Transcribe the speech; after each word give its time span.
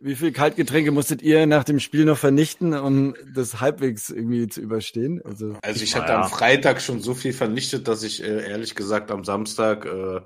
Wie 0.00 0.14
viel 0.14 0.32
Kaltgetränke 0.32 0.92
musstet 0.92 1.22
ihr 1.22 1.46
nach 1.46 1.64
dem 1.64 1.80
Spiel 1.80 2.04
noch 2.04 2.18
vernichten, 2.18 2.72
um 2.72 3.14
das 3.34 3.60
halbwegs 3.60 4.10
irgendwie 4.10 4.46
zu 4.46 4.60
überstehen? 4.60 5.20
Also, 5.24 5.56
also 5.62 5.82
ich 5.82 5.96
hatte 5.96 6.12
ja. 6.12 6.22
am 6.22 6.30
Freitag 6.30 6.80
schon 6.80 7.00
so 7.00 7.14
viel 7.14 7.32
vernichtet, 7.32 7.88
dass 7.88 8.02
ich 8.02 8.22
äh, 8.22 8.48
ehrlich 8.48 8.74
gesagt 8.74 9.10
am 9.10 9.24
Samstag 9.24 9.86
äh, 9.86 10.20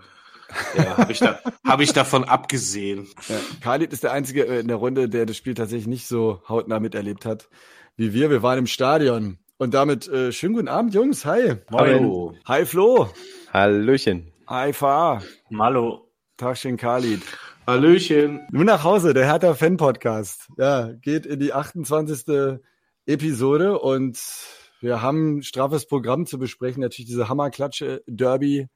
ja, 0.77 0.96
habe 0.98 1.12
ich, 1.12 1.21
da, 1.21 1.40
hab 1.64 1.80
ich 1.80 1.93
davon 1.93 2.24
abgesehen. 2.24 3.08
Ja, 3.29 3.37
Khalid 3.62 3.93
ist 3.93 4.04
der 4.04 4.12
Einzige 4.12 4.43
in 4.43 4.69
der 4.69 4.77
Runde, 4.77 5.08
der 5.08 5.24
das 5.24 5.37
Spiel 5.37 5.54
tatsächlich 5.54 5.86
nicht 5.86 6.07
so 6.07 6.43
hautnah 6.48 6.79
miterlebt 6.79 7.25
hat 7.25 7.48
wie 7.96 8.12
wir. 8.12 8.30
Wir 8.30 8.43
waren 8.43 8.59
im 8.59 8.66
Stadion. 8.66 9.39
Und 9.59 9.75
damit 9.75 10.09
äh, 10.09 10.32
schönen 10.32 10.54
guten 10.54 10.68
Abend, 10.68 10.95
Jungs. 10.95 11.25
Hi. 11.25 11.57
Hallo. 11.70 12.34
Hi, 12.46 12.66
Flo. 12.66 13.11
Hallöchen. 13.52 14.32
Hi, 14.48 14.73
Fa. 14.73 15.23
Hallo. 15.57 16.09
Tagchen, 16.36 16.77
Khalid. 16.77 17.23
Hallöchen. 17.64 18.40
Nun 18.50 18.66
nach 18.66 18.82
Hause, 18.82 19.14
der 19.14 19.24
Hertha 19.24 19.54
Fan 19.54 19.76
Podcast. 19.76 20.48
Ja, 20.58 20.90
geht 20.92 21.26
in 21.26 21.38
die 21.38 21.52
28. 21.52 22.58
Episode 23.07 23.79
und 23.79 24.18
wir 24.80 25.00
haben 25.00 25.39
ein 25.39 25.43
straffes 25.44 25.86
Programm 25.86 26.26
zu 26.26 26.40
besprechen. 26.40 26.80
Natürlich 26.80 27.08
diese 27.08 27.29
Hammerklatsche 27.29 28.03
Derby. 28.08 28.67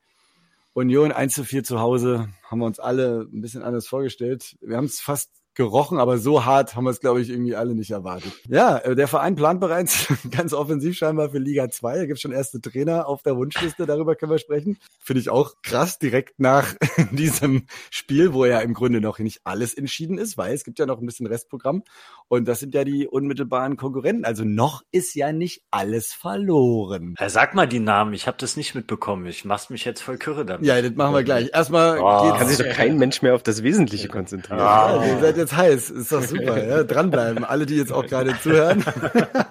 Union 0.73 1.11
1 1.11 1.35
zu 1.35 1.43
4 1.43 1.65
zu 1.65 1.81
Hause. 1.81 2.29
Haben 2.45 2.61
wir 2.61 2.67
uns 2.67 2.79
alle 2.79 3.27
ein 3.33 3.41
bisschen 3.41 3.63
anders 3.63 3.89
vorgestellt. 3.89 4.57
Wir 4.61 4.77
haben 4.77 4.85
es 4.85 5.01
fast 5.01 5.33
gerochen, 5.57 5.99
aber 5.99 6.19
so 6.19 6.45
hart 6.45 6.77
haben 6.77 6.85
wir 6.85 6.91
es, 6.91 7.01
glaube 7.01 7.21
ich, 7.21 7.31
irgendwie 7.31 7.57
alle 7.57 7.75
nicht 7.75 7.91
erwartet. 7.91 8.33
Ja, 8.49 8.79
äh, 8.79 8.95
der 8.95 9.09
Verein 9.09 9.35
plant 9.35 9.61
bereits 9.61 10.07
ganz 10.31 10.53
offensiv 10.53 10.97
scheinbar 10.97 11.31
für 11.31 11.39
Liga 11.39 11.69
2. 11.69 11.97
Da 11.97 12.07
gibt 12.07 12.21
schon 12.21 12.33
erste 12.33 12.61
Trainer 12.61 13.09
auf 13.09 13.23
der 13.23 13.37
Wunschliste, 13.37 13.87
darüber 13.87 14.15
können 14.15 14.33
wir 14.33 14.39
sprechen. 14.39 14.79
Finde 15.01 15.21
ich 15.21 15.31
auch 15.31 15.55
krass, 15.63 15.99
direkt 15.99 16.39
nach 16.39 16.75
diesem 17.11 17.67
Spiel, 17.91 18.35
wo 18.35 18.45
ja 18.45 18.61
im 18.61 18.75
Grunde 18.75 19.01
noch 19.01 19.19
nicht 19.19 19.41
alles 19.45 19.75
entschieden 19.75 20.19
ist, 20.19 20.37
weil 20.37 20.55
es 20.55 20.63
gibt 20.63 20.79
ja 20.79 20.87
noch 20.87 21.01
ein 21.01 21.07
bisschen 21.07 21.27
Restprogramm. 21.27 21.83
Und 22.29 22.47
das 22.47 22.61
sind 22.61 22.75
ja 22.75 22.85
die 22.85 23.07
unmittelbaren 23.07 23.77
Konkurrenten. 23.77 24.25
Also 24.25 24.45
noch 24.45 24.83
ist 24.93 25.15
ja 25.15 25.33
nicht 25.33 25.63
alles 25.71 26.13
verloren. 26.13 27.15
Ja, 27.19 27.31
sag 27.31 27.55
mal 27.55 27.67
die 27.67 27.81
Namen, 27.81 28.13
ich 28.13 28.27
habe 28.27 28.37
das 28.39 28.57
nicht 28.57 28.75
mitbekommen. 28.75 29.27
Ich 29.27 29.45
mach's 29.45 29.71
mich 29.71 29.85
jetzt 29.85 30.03
voll 30.03 30.19
kürre 30.19 30.45
damit. 30.45 30.67
Ja, 30.67 30.81
das 30.83 30.95
machen 30.95 31.15
wir 31.15 31.25
gleich. 31.25 31.51
Erstmal 31.55 31.99
oh. 31.99 32.35
kann 32.37 32.47
sich 32.47 32.59
doch 32.59 32.75
kein 32.75 32.99
Mensch 32.99 33.23
mehr 33.23 33.35
auf 33.35 33.43
das 33.43 33.63
Wesentliche 33.63 34.09
konzentrieren. 34.09 34.59
Ja, 34.59 35.05
ihr 35.05 35.19
seid 35.21 35.46
jetzt 35.47 35.57
heiß. 35.57 35.91
Ist 35.91 36.13
doch 36.13 36.23
super. 36.23 36.57
Ja? 36.67 36.83
Dranbleiben. 36.85 37.45
Alle, 37.45 37.67
die 37.67 37.77
jetzt 37.77 37.93
auch 37.93 38.07
gerade 38.07 38.35
zuhören. 38.41 38.85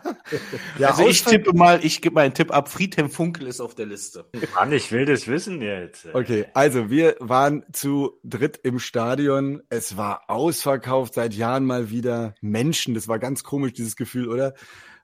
ja, 0.79 0.89
also 0.89 1.07
ich 1.07 1.23
tippe 1.23 1.53
mal, 1.53 1.79
ich 1.83 2.01
gebe 2.01 2.15
mal 2.15 2.21
einen 2.21 2.33
Tipp 2.33 2.51
ab. 2.51 2.69
Friedhelm 2.69 3.09
Funkel 3.09 3.47
ist 3.47 3.61
auf 3.61 3.75
der 3.75 3.85
Liste. 3.85 4.25
Mann, 4.55 4.71
ich 4.71 4.91
will 4.91 5.05
das 5.05 5.27
wissen 5.27 5.61
jetzt. 5.61 6.07
Okay, 6.13 6.47
also 6.53 6.89
wir 6.89 7.16
waren 7.19 7.63
zu 7.71 8.19
dritt 8.23 8.59
im 8.63 8.79
Stadion. 8.79 9.61
Es 9.69 9.97
war 9.97 10.23
ausverkauft 10.27 11.13
seit 11.13 11.33
Jahren 11.33 11.63
mal 11.63 11.89
wieder. 11.89 12.33
Menschen, 12.41 12.95
das 12.95 13.07
war 13.07 13.19
ganz 13.19 13.43
komisch, 13.43 13.73
dieses 13.73 13.95
Gefühl, 13.95 14.27
oder? 14.29 14.53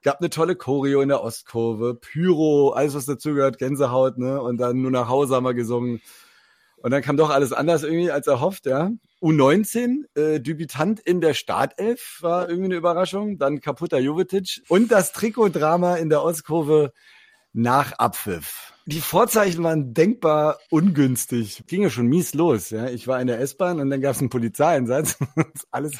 gab 0.02 0.18
eine 0.18 0.30
tolle 0.30 0.56
Choreo 0.56 1.00
in 1.00 1.10
der 1.10 1.22
Ostkurve, 1.22 1.94
Pyro, 1.94 2.70
alles 2.70 2.96
was 2.96 3.06
dazugehört, 3.06 3.58
Gänsehaut, 3.58 4.18
ne? 4.18 4.42
Und 4.42 4.58
dann 4.58 4.82
nur 4.82 4.90
nach 4.90 5.08
Hause 5.08 5.36
haben 5.36 5.44
wir 5.44 5.54
gesungen. 5.54 6.00
Und 6.78 6.90
dann 6.90 7.02
kam 7.02 7.16
doch 7.16 7.30
alles 7.30 7.52
anders 7.52 7.84
irgendwie 7.84 8.10
als 8.10 8.26
erhofft, 8.26 8.66
ja. 8.66 8.90
U19, 9.22 10.04
äh, 10.14 10.40
Debütant 10.40 10.98
in 11.00 11.20
der 11.20 11.34
Startelf 11.34 12.18
war 12.22 12.48
irgendwie 12.48 12.66
eine 12.66 12.74
Überraschung. 12.76 13.38
Dann 13.38 13.60
kaputter 13.60 14.00
Jovetic 14.00 14.62
und 14.68 14.90
das 14.90 15.12
Trikotdrama 15.12 15.96
in 15.96 16.10
der 16.10 16.22
Ostkurve 16.22 16.92
nach 17.52 17.92
Abpfiff. 17.92 18.72
Die 18.86 19.00
Vorzeichen 19.00 19.62
waren 19.62 19.94
denkbar 19.94 20.58
ungünstig. 20.70 21.62
Ging 21.68 21.82
ja 21.82 21.90
schon 21.90 22.08
mies 22.08 22.34
los. 22.34 22.70
Ja, 22.70 22.88
ich 22.88 23.06
war 23.06 23.20
in 23.20 23.28
der 23.28 23.38
S-Bahn 23.40 23.78
und 23.78 23.90
dann 23.90 24.00
gab 24.00 24.14
es 24.14 24.20
einen 24.20 24.30
Polizeieinsatz. 24.30 25.18
alles 25.70 25.92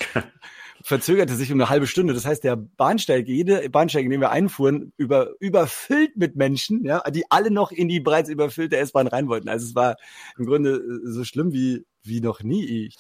verzögerte 0.83 1.36
sich 1.36 1.53
um 1.53 1.61
eine 1.61 1.69
halbe 1.69 1.86
Stunde. 1.86 2.12
Das 2.12 2.27
heißt, 2.27 2.42
der 2.42 2.57
Bahnsteig, 2.57 3.29
jede 3.29 3.70
Bahnsteig, 3.70 4.05
in 4.05 4.11
den 4.11 4.20
wir 4.20 4.31
einfuhren, 4.31 4.92
über, 4.97 5.31
überfüllt 5.39 6.17
mit 6.17 6.34
Menschen, 6.34 6.84
ja, 6.84 7.09
die 7.11 7.25
alle 7.31 7.53
noch 7.53 7.70
in 7.70 7.86
die 7.86 8.01
bereits 8.01 8.29
überfüllte 8.29 8.79
S-Bahn 8.79 9.07
rein 9.07 9.29
wollten. 9.29 9.48
Also 9.48 9.67
es 9.67 9.74
war 9.77 9.97
im 10.36 10.47
Grunde 10.47 10.77
äh, 10.77 11.11
so 11.11 11.23
schlimm 11.23 11.52
wie, 11.52 11.85
wie 12.05 12.20
noch 12.20 12.42
nie. 12.42 12.90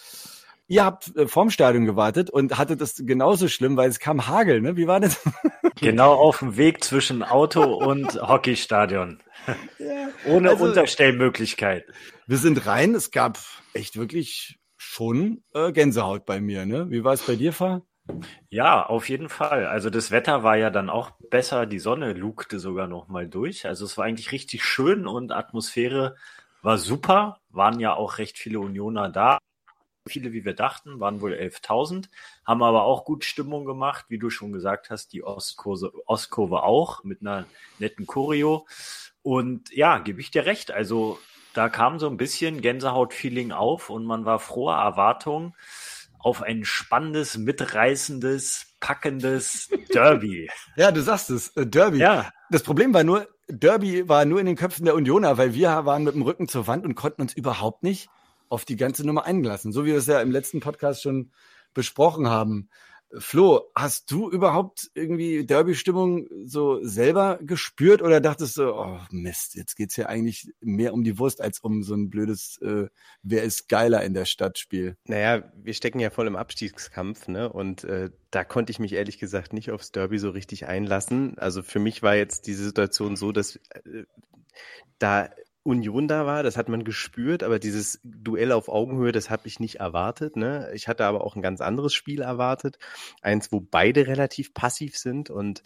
Ihr 0.68 0.84
habt 0.84 1.14
äh, 1.16 1.28
vorm 1.28 1.50
Stadion 1.50 1.84
gewartet 1.84 2.30
und 2.30 2.56
hattet 2.56 2.80
das 2.80 2.94
genauso 2.96 3.48
schlimm, 3.48 3.76
weil 3.76 3.90
es 3.90 3.98
kam 3.98 4.26
Hagel, 4.26 4.60
ne? 4.60 4.76
Wie 4.76 4.86
war 4.86 5.00
das? 5.00 5.22
Genau 5.80 6.12
auf 6.12 6.38
dem 6.38 6.56
Weg 6.56 6.84
zwischen 6.84 7.24
Auto 7.24 7.64
und 7.64 8.14
Hockeystadion. 8.14 9.20
Ja, 9.80 10.08
Ohne 10.26 10.50
also, 10.50 10.64
Unterstellmöglichkeit. 10.64 11.86
Wir 12.28 12.36
sind 12.36 12.66
rein, 12.66 12.94
es 12.94 13.10
gab 13.10 13.40
echt 13.74 13.96
wirklich 13.96 14.60
schon 14.76 15.42
äh, 15.54 15.72
Gänsehaut 15.72 16.24
bei 16.24 16.40
mir. 16.40 16.66
Ne? 16.66 16.88
Wie 16.90 17.02
war 17.02 17.14
es 17.14 17.22
bei 17.22 17.34
dir, 17.34 17.52
Fahr? 17.52 17.82
Ja, 18.50 18.84
auf 18.86 19.08
jeden 19.08 19.28
Fall. 19.28 19.66
Also 19.66 19.90
das 19.90 20.10
Wetter 20.10 20.42
war 20.42 20.56
ja 20.56 20.70
dann 20.70 20.90
auch 20.90 21.12
besser. 21.30 21.66
Die 21.66 21.78
Sonne 21.78 22.12
lugte 22.12 22.58
sogar 22.58 22.86
noch 22.86 23.08
mal 23.08 23.28
durch. 23.28 23.66
Also 23.66 23.84
es 23.84 23.96
war 23.96 24.04
eigentlich 24.04 24.32
richtig 24.32 24.64
schön 24.64 25.06
und 25.06 25.32
Atmosphäre 25.32 26.16
war 26.62 26.78
super. 26.78 27.40
Waren 27.50 27.80
ja 27.80 27.94
auch 27.94 28.18
recht 28.18 28.38
viele 28.38 28.60
Unioner 28.60 29.08
da. 29.10 29.38
Viele, 30.08 30.32
wie 30.32 30.44
wir 30.44 30.54
dachten, 30.54 30.98
waren 30.98 31.20
wohl 31.20 31.32
11.000, 31.32 32.08
haben 32.44 32.62
aber 32.64 32.82
auch 32.82 33.04
gut 33.04 33.24
Stimmung 33.24 33.64
gemacht, 33.64 34.06
wie 34.08 34.18
du 34.18 34.30
schon 34.30 34.52
gesagt 34.52 34.90
hast, 34.90 35.12
die 35.12 35.22
Ostkurve, 35.22 35.92
Ostkurve 36.06 36.64
auch 36.64 37.04
mit 37.04 37.20
einer 37.20 37.46
netten 37.78 38.06
Choreo. 38.06 38.66
Und 39.22 39.70
ja, 39.72 39.98
gebe 39.98 40.20
ich 40.20 40.32
dir 40.32 40.44
recht. 40.44 40.72
Also 40.72 41.20
da 41.54 41.68
kam 41.68 42.00
so 42.00 42.08
ein 42.08 42.16
bisschen 42.16 42.62
Gänsehaut-Feeling 42.62 43.52
auf 43.52 43.90
und 43.90 44.04
man 44.04 44.24
war 44.24 44.40
froher 44.40 44.78
Erwartung 44.78 45.54
auf 46.18 46.42
ein 46.42 46.64
spannendes, 46.64 47.36
mitreißendes, 47.36 48.74
packendes 48.80 49.68
Derby. 49.92 50.48
ja, 50.76 50.90
du 50.90 51.02
sagst 51.02 51.30
es, 51.30 51.48
äh, 51.56 51.66
Derby. 51.66 51.98
Ja. 51.98 52.32
Das 52.50 52.62
Problem 52.62 52.94
war 52.94 53.04
nur, 53.04 53.28
Derby 53.54 54.08
war 54.08 54.24
nur 54.24 54.40
in 54.40 54.46
den 54.46 54.56
Köpfen 54.56 54.86
der 54.86 54.94
Unioner, 54.94 55.36
weil 55.36 55.52
wir 55.52 55.68
waren 55.84 56.04
mit 56.04 56.14
dem 56.14 56.22
Rücken 56.22 56.48
zur 56.48 56.66
Wand 56.66 56.86
und 56.86 56.94
konnten 56.94 57.20
uns 57.20 57.34
überhaupt 57.34 57.82
nicht 57.82 58.08
auf 58.48 58.64
die 58.64 58.76
ganze 58.76 59.06
Nummer 59.06 59.26
eingelassen. 59.26 59.72
So 59.72 59.84
wie 59.84 59.88
wir 59.88 59.98
es 59.98 60.06
ja 60.06 60.22
im 60.22 60.30
letzten 60.30 60.60
Podcast 60.60 61.02
schon 61.02 61.30
besprochen 61.74 62.28
haben. 62.28 62.70
Flo, 63.18 63.70
hast 63.74 64.10
du 64.10 64.30
überhaupt 64.30 64.90
irgendwie 64.94 65.44
Derby-Stimmung 65.44 66.28
so 66.44 66.82
selber 66.82 67.38
gespürt 67.42 68.00
oder 68.00 68.20
dachtest 68.20 68.56
du, 68.56 68.74
oh 68.74 69.00
Mist, 69.10 69.54
jetzt 69.54 69.76
geht's 69.76 69.96
ja 69.96 70.06
eigentlich 70.06 70.50
mehr 70.60 70.94
um 70.94 71.04
die 71.04 71.18
Wurst 71.18 71.40
als 71.40 71.60
um 71.60 71.82
so 71.82 71.94
ein 71.94 72.08
blödes, 72.08 72.58
äh, 72.62 72.86
wer 73.22 73.42
ist 73.42 73.68
geiler 73.68 74.02
in 74.02 74.14
der 74.14 74.24
Stadt 74.24 74.58
Spiel? 74.58 74.96
Naja, 75.04 75.44
wir 75.56 75.74
stecken 75.74 76.00
ja 76.00 76.10
voll 76.10 76.26
im 76.26 76.36
Abstiegskampf, 76.36 77.28
ne? 77.28 77.52
Und 77.52 77.84
äh, 77.84 78.10
da 78.30 78.44
konnte 78.44 78.70
ich 78.70 78.78
mich 78.78 78.94
ehrlich 78.94 79.18
gesagt 79.18 79.52
nicht 79.52 79.70
aufs 79.70 79.92
Derby 79.92 80.18
so 80.18 80.30
richtig 80.30 80.66
einlassen. 80.66 81.38
Also 81.38 81.62
für 81.62 81.80
mich 81.80 82.02
war 82.02 82.14
jetzt 82.14 82.46
diese 82.46 82.64
Situation 82.64 83.16
so, 83.16 83.32
dass 83.32 83.56
äh, 83.84 84.04
da 84.98 85.28
Union 85.64 86.08
da 86.08 86.26
war, 86.26 86.42
das 86.42 86.56
hat 86.56 86.68
man 86.68 86.84
gespürt, 86.84 87.42
aber 87.42 87.58
dieses 87.58 88.00
Duell 88.02 88.52
auf 88.52 88.68
Augenhöhe, 88.68 89.12
das 89.12 89.30
habe 89.30 89.46
ich 89.46 89.60
nicht 89.60 89.76
erwartet. 89.76 90.36
Ne? 90.36 90.70
Ich 90.74 90.88
hatte 90.88 91.04
aber 91.04 91.24
auch 91.24 91.36
ein 91.36 91.42
ganz 91.42 91.60
anderes 91.60 91.94
Spiel 91.94 92.20
erwartet. 92.20 92.78
Eins, 93.20 93.52
wo 93.52 93.60
beide 93.60 94.06
relativ 94.06 94.54
passiv 94.54 94.96
sind. 94.96 95.30
Und 95.30 95.62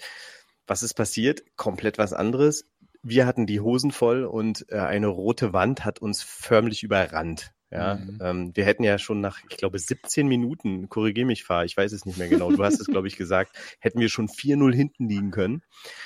was 0.67 0.83
ist 0.83 0.95
passiert? 0.95 1.45
Komplett 1.57 1.97
was 1.99 2.13
anderes. 2.13 2.67
Wir 3.03 3.27
hatten 3.27 3.47
die 3.47 3.61
Hosen 3.61 3.91
voll 3.91 4.25
und 4.25 4.67
äh, 4.71 4.79
eine 4.79 5.07
rote 5.07 5.53
Wand 5.53 5.85
hat 5.85 6.01
uns 6.01 6.23
förmlich 6.23 6.83
überrannt. 6.83 7.53
Ja, 7.71 7.97
mhm. 7.97 8.19
ähm, 8.23 8.57
wir 8.57 8.65
hätten 8.65 8.85
ja 8.85 8.97
schon 8.97 9.21
nach, 9.21 9.41
ich 9.49 9.57
glaube, 9.57 9.79
17 9.79 10.29
Minuten, 10.29 10.89
korrigiere 10.89 11.27
mich, 11.27 11.43
Fahr, 11.43 11.65
ich 11.65 11.77
weiß 11.77 11.93
es 11.93 12.07
nicht 12.07 12.17
mehr 12.17 12.29
genau, 12.29 12.53
du 12.53 12.63
hast 12.63 12.81
es, 12.81 12.87
glaube 12.87 13.09
ich, 13.09 13.17
gesagt, 13.17 13.57
hätten 13.81 13.99
wir 13.99 14.09
schon 14.09 14.29
4-0 14.29 14.73
hinten 14.73 15.09
liegen 15.09 15.33
können 15.33 15.63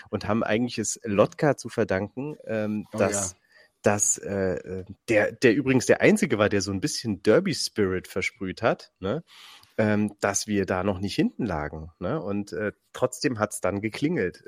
und 0.08 0.26
haben 0.26 0.42
eigentlich 0.42 0.78
es 0.78 0.98
Lotka 1.04 1.58
zu 1.58 1.68
verdanken, 1.68 2.36
ähm, 2.46 2.86
oh, 2.94 2.98
dass 2.98 3.32
ja 3.32 3.39
dass 3.82 4.18
äh, 4.18 4.54
äh, 4.54 4.84
der, 5.08 5.32
der 5.32 5.54
übrigens 5.54 5.86
der 5.86 6.00
Einzige 6.00 6.38
war, 6.38 6.48
der 6.48 6.60
so 6.60 6.72
ein 6.72 6.80
bisschen 6.80 7.22
Derby-Spirit 7.22 8.08
versprüht 8.08 8.62
hat, 8.62 8.92
ne? 9.00 9.22
ähm, 9.78 10.14
dass 10.20 10.46
wir 10.46 10.66
da 10.66 10.84
noch 10.84 11.00
nicht 11.00 11.14
hinten 11.14 11.46
lagen. 11.46 11.90
Ne? 11.98 12.20
Und 12.20 12.52
äh, 12.52 12.72
trotzdem 12.92 13.38
hat 13.38 13.52
es 13.52 13.60
dann 13.60 13.80
geklingelt. 13.80 14.42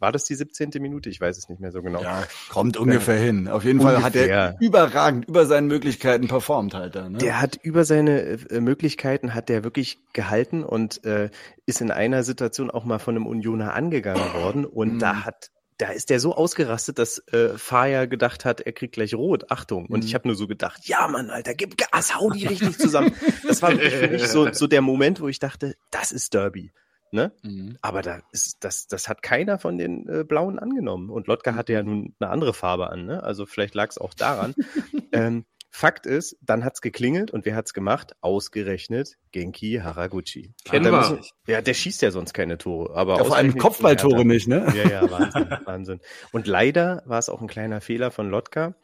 War 0.00 0.12
das 0.12 0.24
die 0.24 0.34
17. 0.34 0.70
Minute? 0.80 1.08
Ich 1.08 1.18
weiß 1.18 1.38
es 1.38 1.48
nicht 1.48 1.60
mehr 1.60 1.72
so 1.72 1.80
genau. 1.80 2.02
Ja, 2.02 2.24
kommt 2.50 2.76
ungefähr 2.76 3.16
äh, 3.16 3.24
hin. 3.24 3.48
Auf 3.48 3.64
jeden 3.64 3.78
ungefähr. 3.78 4.00
Fall 4.00 4.04
hat 4.04 4.16
er 4.16 4.56
überragend 4.60 5.26
über 5.26 5.46
seinen 5.46 5.68
Möglichkeiten 5.68 6.28
performt 6.28 6.74
halt 6.74 6.94
da. 6.94 7.08
Ne? 7.08 7.18
Der 7.18 7.40
hat 7.40 7.56
über 7.62 7.84
seine 7.86 8.20
äh, 8.20 8.60
Möglichkeiten 8.60 9.32
hat 9.32 9.48
der 9.48 9.64
wirklich 9.64 10.00
gehalten 10.12 10.62
und 10.62 11.04
äh, 11.04 11.30
ist 11.64 11.80
in 11.80 11.90
einer 11.90 12.22
Situation 12.22 12.70
auch 12.70 12.84
mal 12.84 12.98
von 12.98 13.16
einem 13.16 13.26
Unioner 13.26 13.72
angegangen 13.72 14.34
worden 14.34 14.66
und 14.66 14.94
mhm. 14.94 14.98
da 14.98 15.24
hat 15.24 15.50
da 15.78 15.88
ist 15.88 16.10
der 16.10 16.20
so 16.20 16.34
ausgerastet, 16.34 16.98
dass 16.98 17.18
äh, 17.28 17.58
Faya 17.58 18.06
gedacht 18.06 18.44
hat, 18.44 18.60
er 18.60 18.72
kriegt 18.72 18.94
gleich 18.94 19.14
rot. 19.14 19.50
Achtung. 19.50 19.86
Und 19.86 20.00
mhm. 20.00 20.06
ich 20.06 20.14
habe 20.14 20.28
nur 20.28 20.36
so 20.36 20.46
gedacht, 20.46 20.86
ja 20.86 21.08
Mann, 21.08 21.30
Alter, 21.30 21.54
gib 21.54 21.76
Gas, 21.76 22.14
hau 22.14 22.30
die 22.30 22.46
richtig 22.46 22.78
zusammen. 22.78 23.12
das 23.48 23.62
war 23.62 23.72
für 23.72 24.08
mich 24.08 24.28
so, 24.28 24.52
so 24.52 24.66
der 24.66 24.82
Moment, 24.82 25.20
wo 25.20 25.28
ich 25.28 25.38
dachte, 25.38 25.74
das 25.90 26.12
ist 26.12 26.34
Derby. 26.34 26.72
Ne? 27.10 27.32
Mhm. 27.42 27.78
Aber 27.80 28.02
da 28.02 28.22
ist, 28.32 28.64
das, 28.64 28.88
das 28.88 29.08
hat 29.08 29.22
keiner 29.22 29.60
von 29.60 29.78
den 29.78 30.08
äh, 30.08 30.24
Blauen 30.24 30.58
angenommen. 30.58 31.10
Und 31.10 31.28
Lotka 31.28 31.54
hatte 31.54 31.72
ja 31.72 31.82
nun 31.82 32.14
eine 32.18 32.30
andere 32.30 32.52
Farbe 32.52 32.90
an, 32.90 33.06
ne? 33.06 33.22
Also 33.22 33.46
vielleicht 33.46 33.76
lag 33.76 33.88
es 33.90 33.98
auch 33.98 34.14
daran. 34.14 34.54
ähm, 35.12 35.44
Fakt 35.76 36.06
ist, 36.06 36.36
dann 36.40 36.64
hat's 36.64 36.80
geklingelt 36.80 37.32
und 37.32 37.44
wer 37.44 37.56
hat's 37.56 37.74
gemacht? 37.74 38.14
Ausgerechnet 38.20 39.16
Genki 39.32 39.80
Haraguchi. 39.82 40.54
Kennen 40.64 40.92
wir. 40.92 40.98
müssen- 40.98 41.18
Ja, 41.48 41.62
der 41.62 41.74
schießt 41.74 42.00
ja 42.02 42.12
sonst 42.12 42.32
keine 42.32 42.58
Tore. 42.58 42.94
Aber 42.94 43.16
Ja, 43.16 43.24
vor 43.24 43.34
allem 43.36 43.58
Kopfballtore 43.58 44.18
Hertha. 44.18 44.24
nicht, 44.28 44.46
ne? 44.46 44.72
Ja, 44.76 44.88
ja, 44.88 45.10
Wahnsinn, 45.10 45.48
Wahnsinn. 45.66 46.00
Und 46.30 46.46
leider 46.46 47.02
war 47.06 47.18
es 47.18 47.28
auch 47.28 47.40
ein 47.40 47.48
kleiner 47.48 47.80
Fehler 47.80 48.12
von 48.12 48.30
Lotka. 48.30 48.76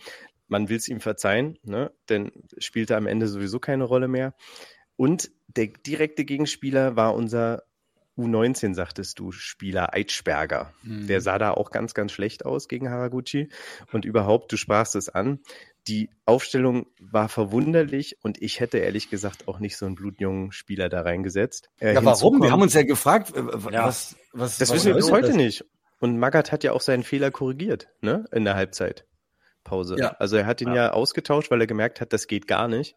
Man 0.48 0.68
will 0.68 0.78
es 0.78 0.88
ihm 0.88 0.98
verzeihen, 1.00 1.58
ne? 1.62 1.92
denn 2.08 2.32
spielte 2.58 2.96
am 2.96 3.06
Ende 3.06 3.28
sowieso 3.28 3.60
keine 3.60 3.84
Rolle 3.84 4.08
mehr. 4.08 4.34
Und 4.96 5.30
der 5.46 5.68
direkte 5.68 6.24
Gegenspieler 6.24 6.96
war 6.96 7.14
unser 7.14 7.62
U19, 8.18 8.74
sagtest 8.74 9.18
du, 9.20 9.30
Spieler 9.32 9.94
Eitschberger. 9.94 10.74
Mhm. 10.82 11.06
Der 11.06 11.20
sah 11.20 11.38
da 11.38 11.52
auch 11.52 11.70
ganz, 11.70 11.94
ganz 11.94 12.10
schlecht 12.12 12.44
aus 12.44 12.66
gegen 12.68 12.90
Haraguchi. 12.90 13.48
Und 13.92 14.04
überhaupt, 14.04 14.50
du 14.52 14.56
sprachst 14.56 14.96
es 14.96 15.08
an, 15.08 15.38
die 15.88 16.10
Aufstellung 16.26 16.86
war 17.00 17.28
verwunderlich 17.28 18.16
und 18.22 18.40
ich 18.42 18.60
hätte 18.60 18.78
ehrlich 18.78 19.10
gesagt 19.10 19.48
auch 19.48 19.58
nicht 19.58 19.76
so 19.76 19.86
einen 19.86 19.94
blutjungen 19.94 20.52
Spieler 20.52 20.88
da 20.88 21.02
reingesetzt. 21.02 21.70
Äh, 21.80 21.94
Ja, 21.94 22.04
warum? 22.04 22.42
Wir 22.42 22.52
haben 22.52 22.62
uns 22.62 22.74
ja 22.74 22.82
gefragt, 22.82 23.34
äh, 23.34 23.40
Ja. 23.72 23.86
was, 23.86 24.16
was, 24.32 24.58
das 24.58 24.68
was 24.68 24.76
wissen 24.76 24.86
wir 24.88 24.94
bis 24.94 25.10
heute 25.10 25.28
das? 25.28 25.36
nicht. 25.36 25.64
Und 25.98 26.18
Magath 26.18 26.52
hat 26.52 26.64
ja 26.64 26.72
auch 26.72 26.80
seinen 26.80 27.02
Fehler 27.02 27.30
korrigiert, 27.30 27.88
ne? 28.00 28.24
In 28.32 28.44
der 28.44 28.54
Halbzeitpause. 28.56 29.96
Ja. 29.98 30.16
Also 30.18 30.36
er 30.36 30.46
hat 30.46 30.60
ihn 30.60 30.72
ja. 30.72 30.92
ausgetauscht, 30.92 31.50
weil 31.50 31.60
er 31.60 31.66
gemerkt 31.66 32.00
hat, 32.00 32.12
das 32.12 32.26
geht 32.26 32.46
gar 32.46 32.68
nicht. 32.68 32.96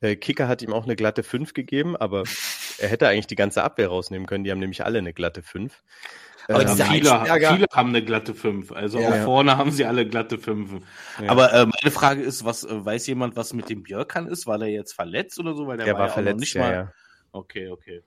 Äh, 0.00 0.16
Kicker 0.16 0.48
hat 0.48 0.62
ihm 0.62 0.72
auch 0.72 0.84
eine 0.84 0.96
glatte 0.96 1.22
5 1.22 1.52
gegeben, 1.54 1.96
aber 1.96 2.24
er 2.78 2.88
hätte 2.88 3.08
eigentlich 3.08 3.26
die 3.26 3.36
ganze 3.36 3.62
Abwehr 3.62 3.88
rausnehmen 3.88 4.26
können. 4.26 4.44
Die 4.44 4.50
haben 4.50 4.58
nämlich 4.58 4.84
alle 4.84 4.98
eine 4.98 5.12
glatte 5.12 5.42
5. 5.42 5.82
Aber 6.48 6.60
Ähm, 6.62 6.76
viele, 6.76 7.24
viele 7.46 7.66
haben 7.72 7.88
eine 7.88 8.04
glatte 8.04 8.34
5. 8.34 8.72
Also 8.72 8.98
Ja. 8.98 9.08
auch 9.08 9.24
vorne 9.24 9.56
haben 9.56 9.70
sie 9.70 9.84
alle 9.84 10.06
glatte 10.06 10.38
5. 10.38 10.82
Ja. 11.22 11.30
Aber 11.30 11.52
äh, 11.52 11.66
meine 11.66 11.90
Frage 11.90 12.22
ist, 12.22 12.44
was 12.44 12.64
äh, 12.64 12.84
weiß 12.84 13.06
jemand, 13.06 13.36
was 13.36 13.54
mit 13.54 13.70
dem 13.70 13.82
Björkan 13.82 14.28
ist? 14.28 14.46
War 14.46 14.58
der 14.58 14.68
jetzt 14.68 14.92
verletzt 14.92 15.38
oder 15.38 15.54
so? 15.54 15.66
Weil 15.66 15.78
der, 15.78 15.86
der 15.86 15.94
war 15.94 16.00
ja 16.00 16.04
auch 16.04 16.08
noch 16.08 16.14
verletzt, 16.14 16.40
nicht 16.40 16.54
ja, 16.54 16.62
mal. 16.62 16.72
ja. 16.72 16.92
Okay, 17.32 17.70
okay. 17.70 18.02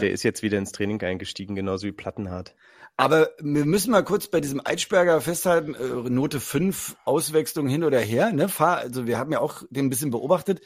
Der 0.00 0.10
ist 0.10 0.24
jetzt 0.24 0.42
wieder 0.42 0.58
ins 0.58 0.72
Training 0.72 1.00
eingestiegen, 1.02 1.54
genauso 1.54 1.86
wie 1.86 1.92
Plattenhardt. 1.92 2.56
Aber 2.96 3.30
wir 3.40 3.64
müssen 3.64 3.90
mal 3.90 4.02
kurz 4.02 4.28
bei 4.28 4.40
diesem 4.40 4.60
Eitschberger 4.64 5.20
festhalten, 5.20 5.74
äh, 5.74 6.10
Note 6.10 6.40
5, 6.40 6.96
Auswechslung 7.04 7.68
hin 7.68 7.84
oder 7.84 8.00
her, 8.00 8.32
ne? 8.32 8.48
Also 8.58 9.06
wir 9.06 9.18
haben 9.18 9.32
ja 9.32 9.40
auch 9.40 9.62
den 9.70 9.86
ein 9.86 9.90
bisschen 9.90 10.10
beobachtet. 10.10 10.60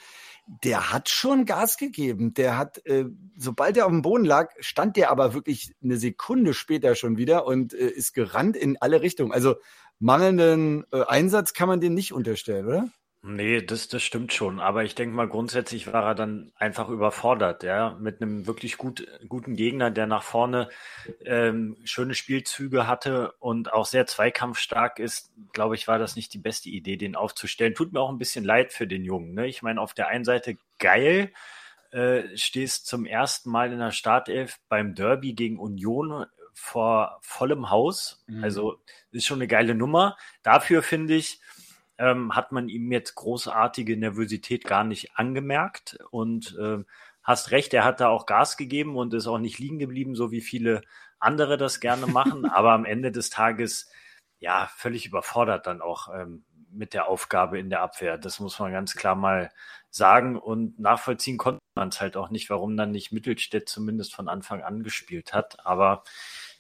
Der 0.64 0.92
hat 0.92 1.10
schon 1.10 1.44
Gas 1.44 1.76
gegeben. 1.76 2.32
Der 2.34 2.56
hat, 2.56 2.84
äh, 2.86 3.04
sobald 3.36 3.76
er 3.76 3.86
auf 3.86 3.92
dem 3.92 4.02
Boden 4.02 4.24
lag, 4.24 4.50
stand 4.60 4.96
der 4.96 5.10
aber 5.10 5.34
wirklich 5.34 5.74
eine 5.82 5.98
Sekunde 5.98 6.54
später 6.54 6.94
schon 6.94 7.18
wieder 7.18 7.46
und 7.46 7.74
äh, 7.74 7.88
ist 7.88 8.14
gerannt 8.14 8.56
in 8.56 8.76
alle 8.80 9.02
Richtungen. 9.02 9.32
Also 9.32 9.56
mangelnden 9.98 10.84
äh, 10.92 11.02
Einsatz 11.02 11.52
kann 11.52 11.68
man 11.68 11.80
den 11.80 11.94
nicht 11.94 12.12
unterstellen, 12.12 12.66
oder? 12.66 12.88
Nee, 13.20 13.62
das, 13.62 13.88
das 13.88 14.04
stimmt 14.04 14.32
schon. 14.32 14.60
Aber 14.60 14.84
ich 14.84 14.94
denke 14.94 15.14
mal, 15.14 15.28
grundsätzlich 15.28 15.92
war 15.92 16.04
er 16.04 16.14
dann 16.14 16.52
einfach 16.54 16.88
überfordert, 16.88 17.64
ja, 17.64 17.96
mit 18.00 18.22
einem 18.22 18.46
wirklich 18.46 18.78
gut, 18.78 19.06
guten 19.28 19.56
Gegner, 19.56 19.90
der 19.90 20.06
nach 20.06 20.22
vorne 20.22 20.68
ähm, 21.24 21.76
schöne 21.82 22.14
Spielzüge 22.14 22.86
hatte 22.86 23.32
und 23.40 23.72
auch 23.72 23.86
sehr 23.86 24.06
zweikampfstark 24.06 25.00
ist. 25.00 25.32
Glaube 25.52 25.74
ich, 25.74 25.88
war 25.88 25.98
das 25.98 26.14
nicht 26.14 26.32
die 26.32 26.38
beste 26.38 26.68
Idee, 26.68 26.96
den 26.96 27.16
aufzustellen. 27.16 27.74
Tut 27.74 27.92
mir 27.92 28.00
auch 28.00 28.10
ein 28.10 28.18
bisschen 28.18 28.44
leid 28.44 28.72
für 28.72 28.86
den 28.86 29.04
Jungen. 29.04 29.34
Ne? 29.34 29.48
Ich 29.48 29.62
meine, 29.62 29.80
auf 29.80 29.94
der 29.94 30.06
einen 30.08 30.24
Seite 30.24 30.56
geil, 30.78 31.32
äh, 31.90 32.36
stehst 32.36 32.86
zum 32.86 33.04
ersten 33.04 33.50
Mal 33.50 33.72
in 33.72 33.80
der 33.80 33.90
Startelf 33.90 34.60
beim 34.68 34.94
Derby 34.94 35.32
gegen 35.32 35.58
Union 35.58 36.26
vor 36.52 37.18
vollem 37.22 37.70
Haus. 37.70 38.22
Mhm. 38.28 38.44
Also 38.44 38.80
ist 39.10 39.26
schon 39.26 39.38
eine 39.38 39.48
geile 39.48 39.74
Nummer. 39.74 40.16
Dafür 40.42 40.82
finde 40.82 41.14
ich, 41.14 41.40
ähm, 41.98 42.34
hat 42.34 42.52
man 42.52 42.68
ihm 42.68 42.90
jetzt 42.92 43.14
großartige 43.14 43.96
Nervosität 43.96 44.64
gar 44.64 44.84
nicht 44.84 45.16
angemerkt. 45.16 45.98
Und 46.10 46.56
ähm, 46.60 46.86
hast 47.22 47.50
recht, 47.50 47.74
er 47.74 47.84
hat 47.84 48.00
da 48.00 48.08
auch 48.08 48.26
Gas 48.26 48.56
gegeben 48.56 48.96
und 48.96 49.12
ist 49.14 49.26
auch 49.26 49.38
nicht 49.38 49.58
liegen 49.58 49.78
geblieben, 49.78 50.14
so 50.14 50.30
wie 50.30 50.40
viele 50.40 50.82
andere 51.18 51.56
das 51.56 51.80
gerne 51.80 52.06
machen. 52.06 52.46
Aber 52.46 52.72
am 52.72 52.84
Ende 52.84 53.12
des 53.12 53.30
Tages, 53.30 53.90
ja, 54.38 54.70
völlig 54.76 55.06
überfordert 55.06 55.66
dann 55.66 55.82
auch 55.82 56.08
ähm, 56.14 56.44
mit 56.70 56.94
der 56.94 57.08
Aufgabe 57.08 57.58
in 57.58 57.70
der 57.70 57.82
Abwehr. 57.82 58.18
Das 58.18 58.40
muss 58.40 58.58
man 58.58 58.72
ganz 58.72 58.94
klar 58.94 59.14
mal 59.14 59.50
sagen. 59.90 60.38
Und 60.38 60.78
nachvollziehen 60.78 61.38
konnte 61.38 61.60
man 61.74 61.88
es 61.88 62.00
halt 62.00 62.16
auch 62.16 62.30
nicht, 62.30 62.50
warum 62.50 62.76
dann 62.76 62.92
nicht 62.92 63.12
Mittelstädt 63.12 63.68
zumindest 63.68 64.14
von 64.14 64.28
Anfang 64.28 64.62
an 64.62 64.82
gespielt 64.82 65.32
hat. 65.32 65.66
Aber 65.66 66.04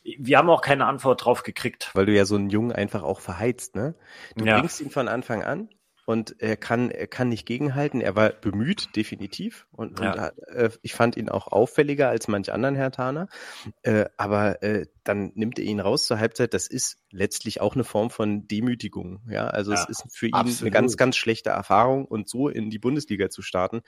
wir 0.02 0.38
haben 0.38 0.50
auch 0.50 0.62
keine 0.62 0.86
Antwort 0.86 1.24
drauf 1.24 1.42
gekriegt. 1.42 1.90
Weil 1.94 2.06
du 2.06 2.12
ja 2.14 2.24
so 2.24 2.36
einen 2.36 2.50
Jungen 2.50 2.72
einfach 2.72 3.02
auch 3.02 3.20
verheizt, 3.20 3.76
ne? 3.76 3.94
Du 4.36 4.44
Ja. 4.44 4.58
bringst 4.58 4.80
ihn 4.80 4.90
von 4.90 5.08
Anfang 5.08 5.42
an 5.42 5.68
und 6.06 6.40
er 6.40 6.56
kann, 6.56 6.90
er 6.90 7.06
kann 7.06 7.28
nicht 7.28 7.44
gegenhalten. 7.44 8.00
Er 8.00 8.16
war 8.16 8.30
bemüht, 8.30 8.96
definitiv. 8.96 9.66
Und, 9.72 10.00
Ja. 10.00 10.28
und 10.28 10.48
äh, 10.48 10.70
ich 10.80 10.94
fand 10.94 11.18
ihn 11.18 11.28
auch 11.28 11.48
auffälliger 11.48 12.08
als 12.08 12.28
manch 12.28 12.50
anderen 12.50 12.76
Herr 12.76 12.90
Taner. 12.90 13.28
Äh, 13.82 14.06
aber 14.16 14.62
äh, 14.62 14.86
dann 15.04 15.32
nimmt 15.34 15.58
er 15.58 15.66
ihn 15.66 15.80
raus 15.80 16.06
zur 16.06 16.18
Halbzeit. 16.18 16.54
Das 16.54 16.66
ist 16.66 16.96
letztlich 17.10 17.60
auch 17.60 17.74
eine 17.74 17.84
Form 17.84 18.08
von 18.08 18.48
Demütigung. 18.48 19.20
Ja, 19.28 19.48
also 19.48 19.72
es 19.72 19.80
Ja, 19.80 19.86
ist 19.90 20.16
für 20.16 20.28
ihn 20.28 20.34
eine 20.34 20.40
absolut. 20.40 20.72
ganz, 20.72 20.96
ganz 20.96 21.16
schlechte 21.16 21.50
Erfahrung 21.50 22.06
und 22.06 22.28
so 22.28 22.48
in 22.48 22.70
die 22.70 22.78
Bundesliga 22.78 23.28
zu 23.28 23.42
starten. 23.42 23.82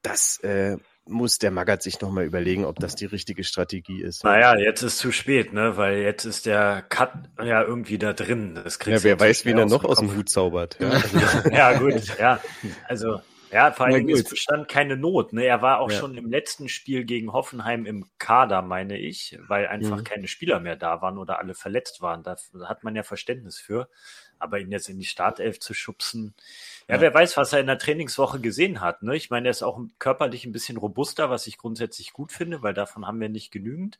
Das 0.00 0.38
äh, 0.44 0.78
muss 1.08 1.38
der 1.38 1.50
Magath 1.50 1.82
sich 1.82 2.00
nochmal 2.00 2.24
überlegen, 2.24 2.64
ob 2.64 2.78
das 2.78 2.94
die 2.94 3.06
richtige 3.06 3.44
Strategie 3.44 4.02
ist. 4.02 4.24
Naja, 4.24 4.56
jetzt 4.56 4.82
ist 4.82 4.98
zu 4.98 5.10
spät, 5.12 5.52
ne? 5.52 5.76
Weil 5.76 5.98
jetzt 5.98 6.24
ist 6.24 6.46
der 6.46 6.82
Cut 6.88 7.12
ja 7.42 7.62
irgendwie 7.62 7.98
da 7.98 8.12
drin. 8.12 8.54
Das 8.62 8.78
Ja, 8.84 9.02
wer 9.02 9.18
weiß, 9.18 9.44
wen 9.44 9.58
er 9.58 9.66
noch 9.66 9.84
aus 9.84 9.98
dem. 9.98 10.14
Hut 10.16 10.28
zaubert. 10.28 10.78
Ja, 10.80 10.90
also, 10.90 11.18
Ja, 11.52 11.78
gut, 11.78 12.18
ja. 12.18 12.40
Also, 12.86 13.20
ja, 13.50 13.72
vor 13.72 13.86
allem 13.86 14.06
es 14.10 14.24
bestand 14.24 14.68
keine 14.68 14.96
Not. 14.98 15.32
Ne? 15.32 15.44
Er 15.46 15.62
war 15.62 15.80
auch 15.80 15.90
Ja. 15.90 15.98
schon 15.98 16.16
im 16.18 16.30
letzten 16.30 16.68
Spiel 16.68 17.04
gegen 17.04 17.32
Hoffenheim 17.32 17.86
im 17.86 18.04
Kader, 18.18 18.60
meine 18.60 18.98
ich, 18.98 19.38
weil 19.48 19.66
einfach 19.68 19.98
Mhm. 19.98 20.04
keine 20.04 20.28
Spieler 20.28 20.60
mehr 20.60 20.76
da 20.76 21.00
waren 21.00 21.16
oder 21.16 21.38
alle 21.38 21.54
verletzt 21.54 22.02
waren. 22.02 22.22
Da 22.22 22.36
hat 22.66 22.84
man 22.84 22.94
ja 22.94 23.02
Verständnis 23.02 23.58
für. 23.58 23.88
Aber 24.38 24.60
ihn 24.60 24.70
jetzt 24.70 24.88
in 24.88 24.98
die 24.98 25.04
Startelf 25.06 25.58
zu 25.58 25.74
schubsen, 25.74 26.34
ja, 26.88 26.96
Ja. 26.96 27.00
wer 27.00 27.14
weiß, 27.14 27.36
was 27.36 27.52
er 27.52 27.60
in 27.60 27.66
der 27.66 27.78
Trainingswoche 27.78 28.40
gesehen 28.40 28.80
hat. 28.80 29.02
Ne? 29.02 29.16
Ich 29.16 29.30
meine, 29.30 29.48
er 29.48 29.52
ist 29.52 29.62
auch 29.62 29.80
körperlich 29.98 30.44
ein 30.46 30.52
bisschen 30.52 30.76
robuster, 30.78 31.30
was 31.30 31.46
ich 31.46 31.58
grundsätzlich 31.58 32.12
gut 32.12 32.32
finde, 32.32 32.62
weil 32.62 32.74
davon 32.74 33.06
haben 33.06 33.20
wir 33.20 33.28
nicht 33.28 33.50
genügend. 33.50 33.98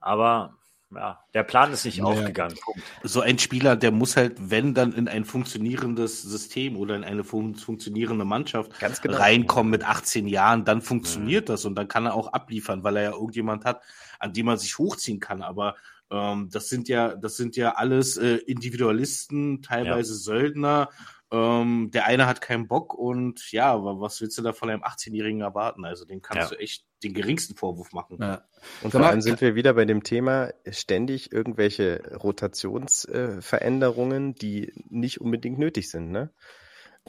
Aber 0.00 0.54
ja, 0.94 1.22
der 1.34 1.42
Plan 1.42 1.70
ist 1.72 1.84
nicht 1.84 2.00
Naja. 2.00 2.18
aufgegangen. 2.20 2.56
Punkt. 2.64 2.80
So 3.02 3.20
ein 3.20 3.38
Spieler, 3.38 3.76
der 3.76 3.90
muss 3.90 4.16
halt, 4.16 4.36
wenn 4.38 4.72
dann 4.72 4.92
in 4.94 5.06
ein 5.06 5.26
funktionierendes 5.26 6.22
System 6.22 6.76
oder 6.76 6.96
in 6.96 7.04
eine 7.04 7.24
fun 7.24 7.54
funktionierende 7.56 8.24
Mannschaft 8.24 8.78
Ganz 8.80 9.02
genau. 9.02 9.18
reinkommen 9.18 9.70
mit 9.70 9.84
18 9.84 10.26
Jahren, 10.26 10.64
dann 10.64 10.80
funktioniert 10.80 11.50
das 11.50 11.66
und 11.66 11.74
dann 11.74 11.88
kann 11.88 12.06
er 12.06 12.14
auch 12.14 12.32
abliefern, 12.32 12.84
weil 12.84 12.96
er 12.96 13.02
ja 13.02 13.10
irgendjemand 13.12 13.66
hat, 13.66 13.82
an 14.18 14.32
dem 14.32 14.46
man 14.46 14.56
sich 14.56 14.78
hochziehen 14.78 15.20
kann. 15.20 15.42
Aber 15.42 15.76
ähm, 16.10 16.48
das 16.50 16.70
sind 16.70 16.88
ja, 16.88 17.14
das 17.16 17.36
sind 17.36 17.56
ja 17.56 17.72
alles 17.72 18.16
äh, 18.16 18.36
Individualisten, 18.36 19.60
teilweise 19.60 20.14
Söldner. 20.14 20.88
Ähm, 21.30 21.90
der 21.92 22.06
eine 22.06 22.26
hat 22.26 22.40
keinen 22.40 22.68
Bock 22.68 22.94
und 22.94 23.52
ja, 23.52 23.70
aber 23.72 24.00
was 24.00 24.18
willst 24.20 24.38
du 24.38 24.42
da 24.42 24.52
von 24.54 24.70
einem 24.70 24.82
18-Jährigen 24.82 25.42
erwarten? 25.42 25.84
Also 25.84 26.04
dem 26.06 26.22
kannst 26.22 26.50
Ja. 26.50 26.56
du 26.56 26.62
echt 26.62 26.86
den 27.02 27.12
geringsten 27.12 27.54
Vorwurf 27.54 27.92
machen. 27.92 28.16
Ja. 28.20 28.42
Und 28.82 28.92
vor 28.92 29.02
allem 29.02 29.20
sind 29.20 29.40
wir 29.40 29.54
wieder 29.54 29.74
bei 29.74 29.84
dem 29.84 30.02
Thema 30.02 30.50
ständig 30.70 31.30
irgendwelche 31.30 32.16
Rotationsveränderungen, 32.16 34.34
die 34.34 34.72
nicht 34.88 35.20
unbedingt 35.20 35.58
nötig 35.58 35.90
sind, 35.90 36.10
ne? 36.10 36.32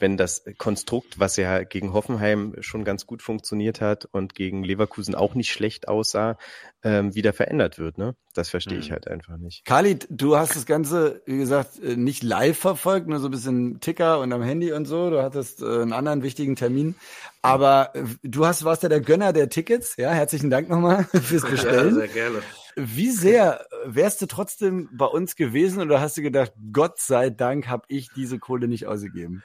Wenn 0.00 0.16
das 0.16 0.44
Konstrukt, 0.58 1.18
was 1.18 1.36
ja 1.36 1.62
gegen 1.62 1.92
Hoffenheim 1.92 2.54
schon 2.60 2.84
ganz 2.84 3.06
gut 3.06 3.22
funktioniert 3.22 3.80
hat 3.80 4.06
und 4.10 4.34
gegen 4.34 4.62
Leverkusen 4.64 5.14
auch 5.14 5.34
nicht 5.34 5.52
schlecht 5.52 5.88
aussah, 5.88 6.38
ähm, 6.82 7.14
wieder 7.14 7.32
verändert 7.32 7.78
wird, 7.78 7.98
ne? 7.98 8.14
Das 8.34 8.48
verstehe 8.48 8.78
ich 8.78 8.88
Mhm. 8.88 8.92
halt 8.94 9.08
einfach 9.08 9.36
nicht. 9.36 9.64
Khalid, 9.64 10.06
du 10.08 10.36
hast 10.36 10.56
das 10.56 10.64
Ganze, 10.64 11.20
wie 11.26 11.38
gesagt, 11.38 11.78
äh, 11.82 11.96
nicht 11.96 12.22
live 12.22 12.58
verfolgt, 12.58 13.06
nur 13.08 13.18
so 13.18 13.28
ein 13.28 13.30
bisschen 13.32 13.80
Ticker 13.80 14.20
und 14.20 14.32
am 14.32 14.42
Handy 14.42 14.72
und 14.72 14.86
so. 14.86 15.10
Du 15.10 15.22
hattest 15.22 15.62
äh, 15.62 15.66
einen 15.66 15.92
anderen 15.92 16.22
wichtigen 16.22 16.56
Termin. 16.56 16.94
Aber 17.42 17.90
äh, 17.94 18.04
du 18.22 18.46
hast, 18.46 18.64
warst 18.64 18.82
ja 18.82 18.88
der 18.88 19.00
Gönner 19.00 19.32
der 19.32 19.48
Tickets. 19.48 19.96
Ja, 19.96 20.10
herzlichen 20.12 20.48
Dank 20.50 20.68
nochmal 20.68 21.04
fürs 21.22 21.42
Bestellen. 21.44 22.00
gerne. 22.14 22.42
Wie 22.76 23.10
sehr 23.10 23.66
wärst 23.84 24.22
du 24.22 24.26
trotzdem 24.26 24.88
bei 24.92 25.06
uns 25.06 25.34
gewesen 25.36 25.82
oder 25.82 26.00
hast 26.00 26.16
du 26.16 26.22
gedacht, 26.22 26.52
Gott 26.72 26.98
sei 27.00 27.28
Dank 27.30 27.66
habe 27.68 27.82
ich 27.88 28.10
diese 28.14 28.38
Kohle 28.38 28.68
nicht 28.68 28.86
ausgegeben? 28.86 29.42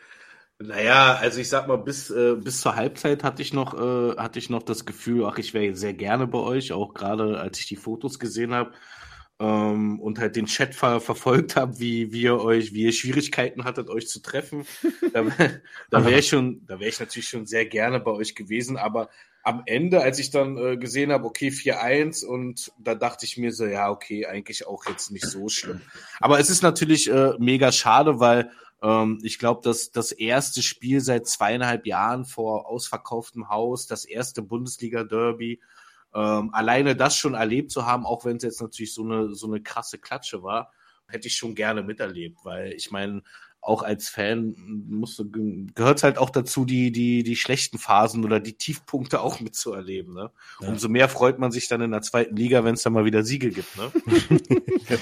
Naja, 0.60 1.16
also 1.16 1.42
ich 1.42 1.50
sag 1.50 1.68
mal, 1.68 1.78
bis, 1.78 2.10
äh, 2.10 2.36
bis 2.36 2.62
zur 2.62 2.76
Halbzeit 2.76 3.24
hatte 3.24 3.42
ich 3.42 3.54
noch, 3.54 3.74
äh, 3.74 4.16
hatte 4.16 4.40
ich 4.40 4.50
noch 4.50 4.64
das 4.64 4.86
Gefühl, 4.86 5.26
ach, 5.26 5.38
ich 5.38 5.54
wäre 5.54 5.76
sehr 5.76 5.94
gerne 5.94 6.28
bei 6.28 6.38
euch, 6.38 6.72
auch 6.72 6.94
gerade 6.94 7.40
als 7.40 7.60
ich 7.60 7.68
die 7.68 7.76
Fotos 7.76 8.20
gesehen 8.20 8.54
habe 8.54 8.72
ähm, 9.40 10.00
und 10.00 10.18
halt 10.18 10.38
den 10.38 10.46
Chat 10.46 10.74
ver 10.74 11.02
verfolgt 11.02 11.58
habe, 11.58 11.78
wie, 11.80 12.14
wie 12.14 12.22
ihr 12.22 12.40
euch, 12.40 12.74
wie 12.74 12.84
ihr 12.84 12.94
Schwierigkeiten 12.94 13.66
hattet, 13.66 13.90
euch 13.90 14.08
zu 14.08 14.22
treffen. 14.22 14.66
da 15.14 15.26
da 15.90 16.06
wäre 16.06 16.20
ich 16.20 16.30
schon, 16.30 16.66
da 16.66 16.80
wäre 16.80 16.90
ich 16.90 17.02
natürlich 17.02 17.28
schon 17.28 17.46
sehr 17.46 17.66
gerne 17.66 18.00
bei 18.00 18.12
euch 18.12 18.34
gewesen, 18.34 18.78
aber 18.78 19.10
am 19.44 19.62
Ende, 19.66 20.02
als 20.02 20.20
ich 20.20 20.32
dann 20.32 20.58
äh, 20.58 20.78
gesehen 20.78 21.12
habe, 21.12 21.26
okay, 21.26 21.50
4-1 21.50 22.26
und 22.26 22.72
da 22.80 22.96
dachte 22.96 23.26
ich 23.26 23.38
mir 23.38 23.52
so, 23.52 23.66
ja, 23.66 23.92
okay, 23.92 24.26
eigentlich 24.26 24.66
auch 24.66 24.86
jetzt 24.88 25.12
nicht 25.12 25.28
so 25.28 25.50
schlimm. 25.50 25.82
Aber 26.20 26.40
es 26.40 26.50
ist 26.50 26.64
natürlich 26.64 27.12
äh, 27.12 27.34
mega 27.38 27.72
schade, 27.72 28.20
weil 28.20 28.50
Ähm, 28.86 29.20
ich 29.24 29.40
glaube, 29.40 29.62
dass 29.64 29.92
das 29.92 30.12
erste 30.12 30.62
Spiel 30.62 31.02
seit 31.02 31.26
zweieinhalb 31.28 31.88
Jahren 31.88 32.24
vor 32.24 32.68
ausverkauftem 32.68 33.50
Haus, 33.50 33.88
das 33.88 34.06
erste 34.06 34.44
Bundesliga-Derby, 34.44 35.60
ähm, 36.14 36.54
alleine 36.54 36.96
das 36.96 37.18
schon 37.18 37.34
erlebt 37.34 37.72
zu 37.72 37.88
haben, 37.88 38.06
auch 38.06 38.26
wenn 38.26 38.38
es 38.38 38.44
jetzt 38.44 38.62
natürlich 38.62 38.94
so 38.94 39.04
eine, 39.04 39.34
so 39.34 39.48
eine 39.48 39.62
krasse 39.62 39.98
Klatsche 39.98 40.44
war, 40.44 40.72
hätte 41.08 41.28
ich 41.28 41.36
schon 41.36 41.56
gerne 41.56 41.82
miterlebt, 41.82 42.40
weil 42.44 42.74
ich 42.74 42.92
meine, 42.92 43.24
auch 43.60 43.82
als 43.82 44.10
Fan 44.10 44.56
gehört 45.74 45.98
es 45.98 46.04
halt 46.04 46.20
auch 46.20 46.30
dazu, 46.30 46.66
die, 46.66 46.92
die, 46.92 47.24
die 47.24 47.36
schlechten 47.36 47.80
Phasen 47.80 48.24
oder 48.24 48.40
die 48.40 48.54
Tiefpunkte 48.54 49.22
auch 49.22 49.40
mitzuerleben. 49.40 50.14
Ne? 50.14 50.30
Ja. 50.62 50.68
Umso 50.68 50.88
mehr 50.88 51.10
freut 51.10 51.40
man 51.40 51.52
sich 51.52 51.68
dann 51.68 51.82
in 51.82 51.90
der 51.90 52.04
zweiten 52.04 52.36
Liga, 52.36 52.64
wenn 52.64 52.76
es 52.76 52.84
dann 52.84 52.94
mal 52.94 53.06
wieder 53.06 53.24
Siege 53.24 53.50
gibt. 53.50 53.76
Ne? 53.76 53.92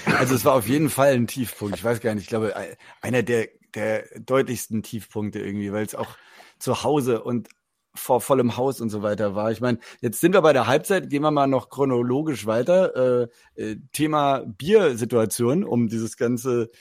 also 0.18 0.34
es 0.34 0.46
war 0.46 0.54
auf 0.54 0.68
jeden 0.70 0.90
Fall 0.90 1.14
ein 1.14 1.28
Tiefpunkt. 1.28 1.76
Ich 1.76 1.84
weiß 1.84 2.00
gar 2.00 2.16
nicht, 2.16 2.24
ich 2.24 2.30
glaube, 2.30 2.56
einer 3.02 3.22
der, 3.22 3.50
der 3.76 4.08
deutlichsten 4.20 4.84
Tiefpunkte 4.84 5.40
irgendwie, 5.40 5.72
weil 5.72 5.86
es 5.86 5.96
auch 5.96 6.18
zu 6.60 6.84
Hause 6.84 7.24
und 7.24 7.50
vor 7.96 8.22
vollem 8.22 8.58
Haus 8.58 8.82
und 8.82 8.90
so 8.90 9.04
weiter 9.04 9.36
war. 9.36 9.52
Ich 9.52 9.62
meine, 9.62 9.80
jetzt 10.02 10.20
sind 10.20 10.34
wir 10.34 10.42
bei 10.42 10.54
der 10.54 10.68
Halbzeit, 10.68 11.10
gehen 11.10 11.22
wir 11.22 11.32
mal 11.32 11.48
noch 11.48 11.70
chronologisch 11.70 12.46
weiter. 12.46 13.30
Äh, 13.56 13.62
äh, 13.62 13.76
Thema 13.92 14.44
Biersituation, 14.46 15.64
um 15.64 15.88
dieses 15.88 16.18
ganze 16.18 16.72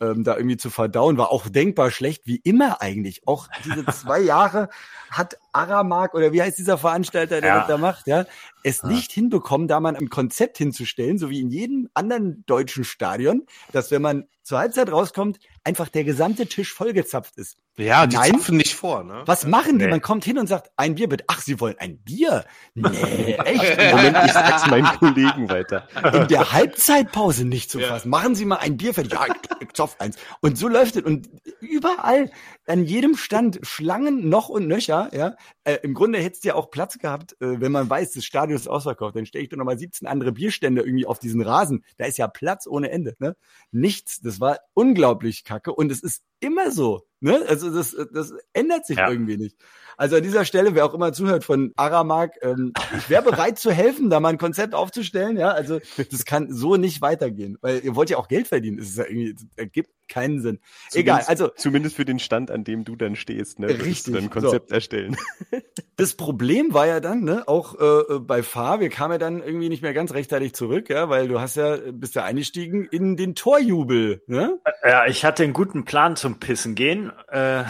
ähm, 0.00 0.24
da 0.24 0.36
irgendwie 0.36 0.56
zu 0.56 0.70
verdauen, 0.70 1.18
war 1.18 1.30
auch 1.30 1.48
denkbar 1.48 1.90
schlecht, 1.90 2.26
wie 2.26 2.36
immer 2.36 2.80
eigentlich. 2.80 3.26
Auch 3.26 3.48
diese 3.64 3.84
zwei 3.86 4.20
Jahre 4.20 4.68
hat 5.10 5.36
Aramark 5.52 6.14
oder 6.14 6.32
wie 6.32 6.42
heißt 6.42 6.58
dieser 6.58 6.78
Veranstalter, 6.78 7.40
der 7.40 7.50
ja. 7.50 7.58
das 7.58 7.68
da 7.68 7.78
macht, 7.78 8.06
ja, 8.06 8.24
es 8.62 8.82
ja. 8.82 8.88
nicht 8.88 9.12
hinbekommen, 9.12 9.68
da 9.68 9.80
mal 9.80 9.96
ein 9.96 10.08
Konzept 10.08 10.58
hinzustellen, 10.58 11.18
so 11.18 11.30
wie 11.30 11.40
in 11.40 11.50
jedem 11.50 11.88
anderen 11.94 12.44
deutschen 12.46 12.84
Stadion, 12.84 13.46
dass 13.72 13.90
wenn 13.90 14.02
man 14.02 14.26
zur 14.42 14.58
Halbzeit 14.58 14.90
rauskommt, 14.90 15.38
einfach 15.62 15.88
der 15.88 16.02
gesamte 16.04 16.46
Tisch 16.46 16.72
vollgezapft 16.72 17.36
ist. 17.36 17.56
Ja, 17.76 18.06
die 18.06 18.16
Nein. 18.16 18.32
zapfen 18.32 18.56
nicht 18.56 18.74
vor, 18.74 19.04
ne? 19.04 19.22
Was 19.26 19.46
machen 19.46 19.78
die? 19.78 19.84
Nee. 19.84 19.90
Man 19.92 20.00
kommt 20.00 20.24
hin 20.24 20.38
und 20.38 20.48
sagt, 20.48 20.70
ein 20.76 20.96
Bier 20.96 21.08
bitte. 21.08 21.24
Ach, 21.28 21.40
Sie 21.40 21.60
wollen 21.60 21.76
ein 21.78 21.98
Bier? 21.98 22.44
Nee, 22.74 22.88
echt? 23.44 23.92
Moment, 23.92 24.18
ich 24.26 24.32
sag's 24.32 24.66
meinen 24.66 24.86
Kollegen 24.98 25.48
weiter. 25.48 25.86
In 26.12 26.28
der 26.28 26.52
Halbzeitpause 26.52 27.44
nicht 27.44 27.70
zu 27.70 27.78
fassen. 27.78 28.10
Ja. 28.10 28.18
Machen 28.18 28.34
Sie 28.34 28.44
mal 28.44 28.56
ein 28.56 28.76
Bier 28.76 28.92
fertig. 28.92 29.12
Ja, 29.12 29.26
ich, 29.26 29.68
ich 29.68 29.72
zoff 29.90 30.00
eins. 30.00 30.16
Und 30.40 30.58
so 30.58 30.68
läuft 30.68 30.96
es. 30.96 31.02
Und 31.02 31.28
überall, 31.60 32.30
an 32.66 32.84
jedem 32.84 33.16
Stand, 33.16 33.60
Schlangen 33.62 34.28
noch 34.28 34.48
und 34.48 34.66
nöcher, 34.66 35.10
ja. 35.12 35.36
Äh, 35.64 35.78
Im 35.82 35.94
Grunde 35.94 36.18
hättest 36.18 36.44
du 36.44 36.48
ja 36.48 36.54
auch 36.54 36.70
Platz 36.70 36.98
gehabt, 36.98 37.32
äh, 37.40 37.60
wenn 37.60 37.72
man 37.72 37.88
weiß, 37.88 38.12
das 38.12 38.24
Stadion 38.24 38.56
ist 38.56 38.68
ausverkauft. 38.68 39.16
Dann 39.16 39.26
stelle 39.26 39.44
ich 39.44 39.50
doch 39.50 39.56
nochmal 39.56 39.78
17 39.78 40.06
andere 40.06 40.32
Bierstände 40.32 40.82
irgendwie 40.82 41.06
auf 41.06 41.18
diesen 41.18 41.42
Rasen. 41.42 41.84
Da 41.98 42.06
ist 42.06 42.18
ja 42.18 42.28
Platz 42.28 42.66
ohne 42.66 42.90
Ende, 42.90 43.14
ne? 43.18 43.36
Nichts. 43.72 44.20
Das 44.20 44.40
war 44.40 44.58
unglaublich 44.74 45.44
kacke. 45.44 45.74
Und 45.74 45.90
es 45.92 46.02
ist 46.02 46.22
immer 46.40 46.70
so. 46.70 47.02
Ne? 47.20 47.44
Also 47.48 47.70
das, 47.70 47.96
das 48.12 48.32
ändert 48.52 48.86
sich 48.86 48.96
ja. 48.96 49.10
irgendwie 49.10 49.36
nicht. 49.36 49.56
Also 49.96 50.16
an 50.16 50.22
dieser 50.22 50.46
Stelle, 50.46 50.74
wer 50.74 50.86
auch 50.86 50.94
immer 50.94 51.12
zuhört 51.12 51.44
von 51.44 51.72
Aramark, 51.76 52.36
ähm, 52.40 52.72
ich 52.96 53.10
wäre 53.10 53.22
bereit 53.22 53.58
zu 53.58 53.70
helfen, 53.70 54.08
da 54.08 54.18
mal 54.18 54.30
ein 54.30 54.38
Konzept 54.38 54.74
aufzustellen. 54.74 55.36
Ja, 55.36 55.50
also 55.50 55.78
das 56.10 56.24
kann 56.24 56.50
so 56.50 56.76
nicht 56.76 57.02
weitergehen, 57.02 57.58
weil 57.60 57.84
ihr 57.84 57.94
wollt 57.94 58.08
ja 58.08 58.16
auch 58.16 58.28
Geld 58.28 58.48
verdienen. 58.48 58.78
Das 58.78 58.88
ist 58.88 58.96
ja 58.96 59.04
irgendwie, 59.04 59.36
ergibt 59.56 59.90
keinen 60.10 60.40
Sinn. 60.40 60.58
Zumindest, 60.88 60.96
Egal, 60.96 61.22
also 61.26 61.48
zumindest 61.48 61.96
für 61.96 62.04
den 62.04 62.18
Stand, 62.18 62.50
an 62.50 62.64
dem 62.64 62.84
du 62.84 62.96
dann 62.96 63.16
stehst, 63.16 63.58
ne, 63.58 63.68
richtig, 63.68 64.14
dann 64.14 64.24
ein 64.24 64.30
Konzept 64.30 64.68
so. 64.68 64.74
erstellen. 64.74 65.16
Das 65.96 66.14
Problem 66.14 66.72
war 66.72 66.86
ja 66.86 66.98
dann, 66.98 67.24
ne, 67.24 67.46
auch 67.46 67.78
äh, 67.78 68.20
bei 68.20 68.42
Fahr, 68.42 68.80
wir 68.80 68.88
kamen 68.88 69.12
ja 69.12 69.18
dann 69.18 69.42
irgendwie 69.42 69.68
nicht 69.68 69.82
mehr 69.82 69.92
ganz 69.92 70.14
rechtzeitig 70.14 70.54
zurück, 70.54 70.88
ja, 70.88 71.10
weil 71.10 71.28
du 71.28 71.40
hast 71.40 71.56
ja 71.56 71.76
bist 71.92 72.14
ja 72.14 72.24
eingestiegen 72.24 72.86
in 72.86 73.18
den 73.18 73.34
Torjubel, 73.34 74.22
ne? 74.26 74.58
Ja, 74.82 75.04
ich 75.04 75.26
hatte 75.26 75.42
einen 75.42 75.52
guten 75.52 75.84
Plan 75.84 76.16
zum 76.16 76.40
Pissen 76.40 76.74
gehen. 76.74 77.12
Äh, 77.28 77.64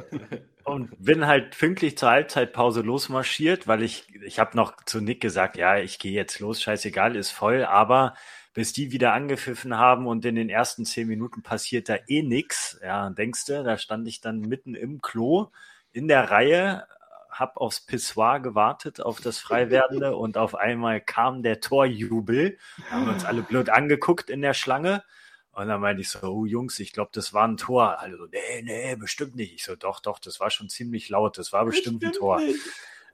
und 0.64 0.90
bin 0.98 1.26
halt 1.26 1.56
pünktlich 1.58 1.98
zur 1.98 2.08
Halbzeitpause 2.08 2.80
losmarschiert, 2.80 3.66
weil 3.66 3.82
ich 3.82 4.06
ich 4.24 4.38
habe 4.38 4.56
noch 4.56 4.76
zu 4.84 5.00
Nick 5.00 5.20
gesagt, 5.20 5.56
ja, 5.56 5.76
ich 5.76 5.98
gehe 5.98 6.12
jetzt 6.12 6.40
los, 6.40 6.62
scheißegal, 6.62 7.16
ist 7.16 7.30
voll, 7.30 7.64
aber 7.64 8.14
bis 8.54 8.72
die 8.72 8.92
wieder 8.92 9.12
angepfiffen 9.12 9.78
haben 9.78 10.06
und 10.06 10.24
in 10.24 10.34
den 10.34 10.50
ersten 10.50 10.84
zehn 10.84 11.08
Minuten 11.08 11.42
passiert 11.42 11.88
da 11.88 11.96
eh 12.06 12.22
nix. 12.22 12.78
Ja, 12.82 13.08
denkst 13.10 13.46
du, 13.46 13.64
da 13.64 13.78
stand 13.78 14.06
ich 14.06 14.20
dann 14.20 14.40
mitten 14.40 14.74
im 14.74 15.00
Klo 15.00 15.48
in 15.92 16.08
der 16.08 16.30
Reihe, 16.30 16.86
hab 17.30 17.56
aufs 17.56 17.80
Pissoir 17.80 18.40
gewartet, 18.40 19.00
auf 19.00 19.20
das 19.20 19.38
Freiwerdende 19.38 20.16
und 20.16 20.36
auf 20.36 20.54
einmal 20.54 21.00
kam 21.00 21.42
der 21.42 21.60
Torjubel. 21.60 22.58
Haben 22.90 23.08
uns 23.08 23.24
alle 23.24 23.42
blöd 23.42 23.70
angeguckt 23.70 24.28
in 24.28 24.42
der 24.42 24.54
Schlange. 24.54 25.02
Und 25.52 25.68
dann 25.68 25.80
meinte 25.82 26.00
ich 26.00 26.08
so, 26.08 26.20
oh 26.22 26.46
Jungs, 26.46 26.78
ich 26.78 26.92
glaube, 26.92 27.10
das 27.12 27.34
war 27.34 27.46
ein 27.46 27.58
Tor. 27.58 28.00
Also, 28.00 28.26
nee, 28.26 28.62
nee, 28.62 28.96
bestimmt 28.96 29.36
nicht. 29.36 29.54
Ich 29.54 29.64
so, 29.64 29.76
doch, 29.76 30.00
doch, 30.00 30.18
das 30.18 30.40
war 30.40 30.50
schon 30.50 30.70
ziemlich 30.70 31.10
laut, 31.10 31.36
das 31.36 31.52
war 31.52 31.64
bestimmt, 31.66 32.00
bestimmt 32.00 32.16
ein 32.16 32.18
Tor. 32.18 32.40
Nicht. 32.40 32.60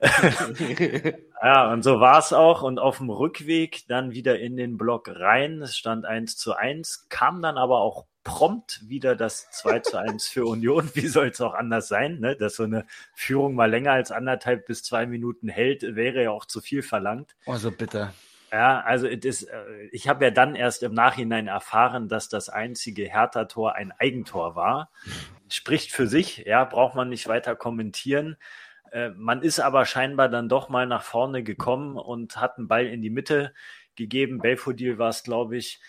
ja, 1.41 1.71
und 1.71 1.83
so 1.83 1.99
war 1.99 2.19
es 2.19 2.31
auch. 2.33 2.61
Und 2.61 2.79
auf 2.79 2.97
dem 2.97 3.09
Rückweg 3.09 3.87
dann 3.87 4.11
wieder 4.11 4.39
in 4.39 4.55
den 4.55 4.77
Block 4.77 5.09
rein. 5.09 5.61
Es 5.61 5.75
stand 5.75 6.05
1 6.05 6.37
zu 6.37 6.53
1, 6.53 7.07
kam 7.09 7.41
dann 7.41 7.57
aber 7.57 7.81
auch 7.81 8.05
prompt 8.23 8.81
wieder 8.87 9.15
das 9.15 9.49
2 9.51 9.79
zu 9.79 9.97
1 9.97 10.27
für 10.27 10.45
Union. 10.45 10.89
Wie 10.93 11.07
soll 11.07 11.27
es 11.27 11.41
auch 11.41 11.53
anders 11.53 11.87
sein, 11.87 12.19
ne? 12.19 12.35
Dass 12.35 12.55
so 12.55 12.63
eine 12.63 12.85
Führung 13.13 13.55
mal 13.55 13.69
länger 13.69 13.91
als 13.91 14.11
anderthalb 14.11 14.67
bis 14.67 14.83
zwei 14.83 15.05
Minuten 15.05 15.49
hält, 15.49 15.95
wäre 15.95 16.23
ja 16.23 16.31
auch 16.31 16.45
zu 16.45 16.61
viel 16.61 16.81
verlangt. 16.81 17.35
Oh, 17.45 17.55
so 17.55 17.71
bitte. 17.71 18.13
Ja, 18.51 18.81
also 18.81 19.07
ist, 19.07 19.43
äh, 19.43 19.87
ich 19.91 20.07
habe 20.07 20.25
ja 20.25 20.31
dann 20.31 20.55
erst 20.55 20.81
im 20.83 20.93
Nachhinein 20.93 21.47
erfahren, 21.47 22.07
dass 22.07 22.29
das 22.29 22.49
einzige 22.49 23.07
Hertha-Tor 23.07 23.75
ein 23.75 23.91
Eigentor 23.91 24.55
war. 24.55 24.89
Spricht 25.49 25.91
für 25.91 26.07
sich, 26.07 26.37
ja, 26.45 26.63
braucht 26.63 26.95
man 26.95 27.09
nicht 27.09 27.27
weiter 27.27 27.55
kommentieren. 27.55 28.37
Äh, 28.91 29.09
man 29.09 29.41
ist 29.41 29.59
aber 29.59 29.85
scheinbar 29.85 30.29
dann 30.29 30.49
doch 30.49 30.69
mal 30.69 30.85
nach 30.85 31.03
vorne 31.03 31.43
gekommen 31.43 31.97
und 31.97 32.37
hat 32.37 32.57
einen 32.57 32.67
Ball 32.67 32.85
in 32.85 33.01
die 33.01 33.09
Mitte 33.09 33.53
gegeben. 33.95 34.39
Belfodil 34.39 34.97
war 34.97 35.09
es, 35.09 35.23
glaube 35.23 35.57
ich. 35.57 35.79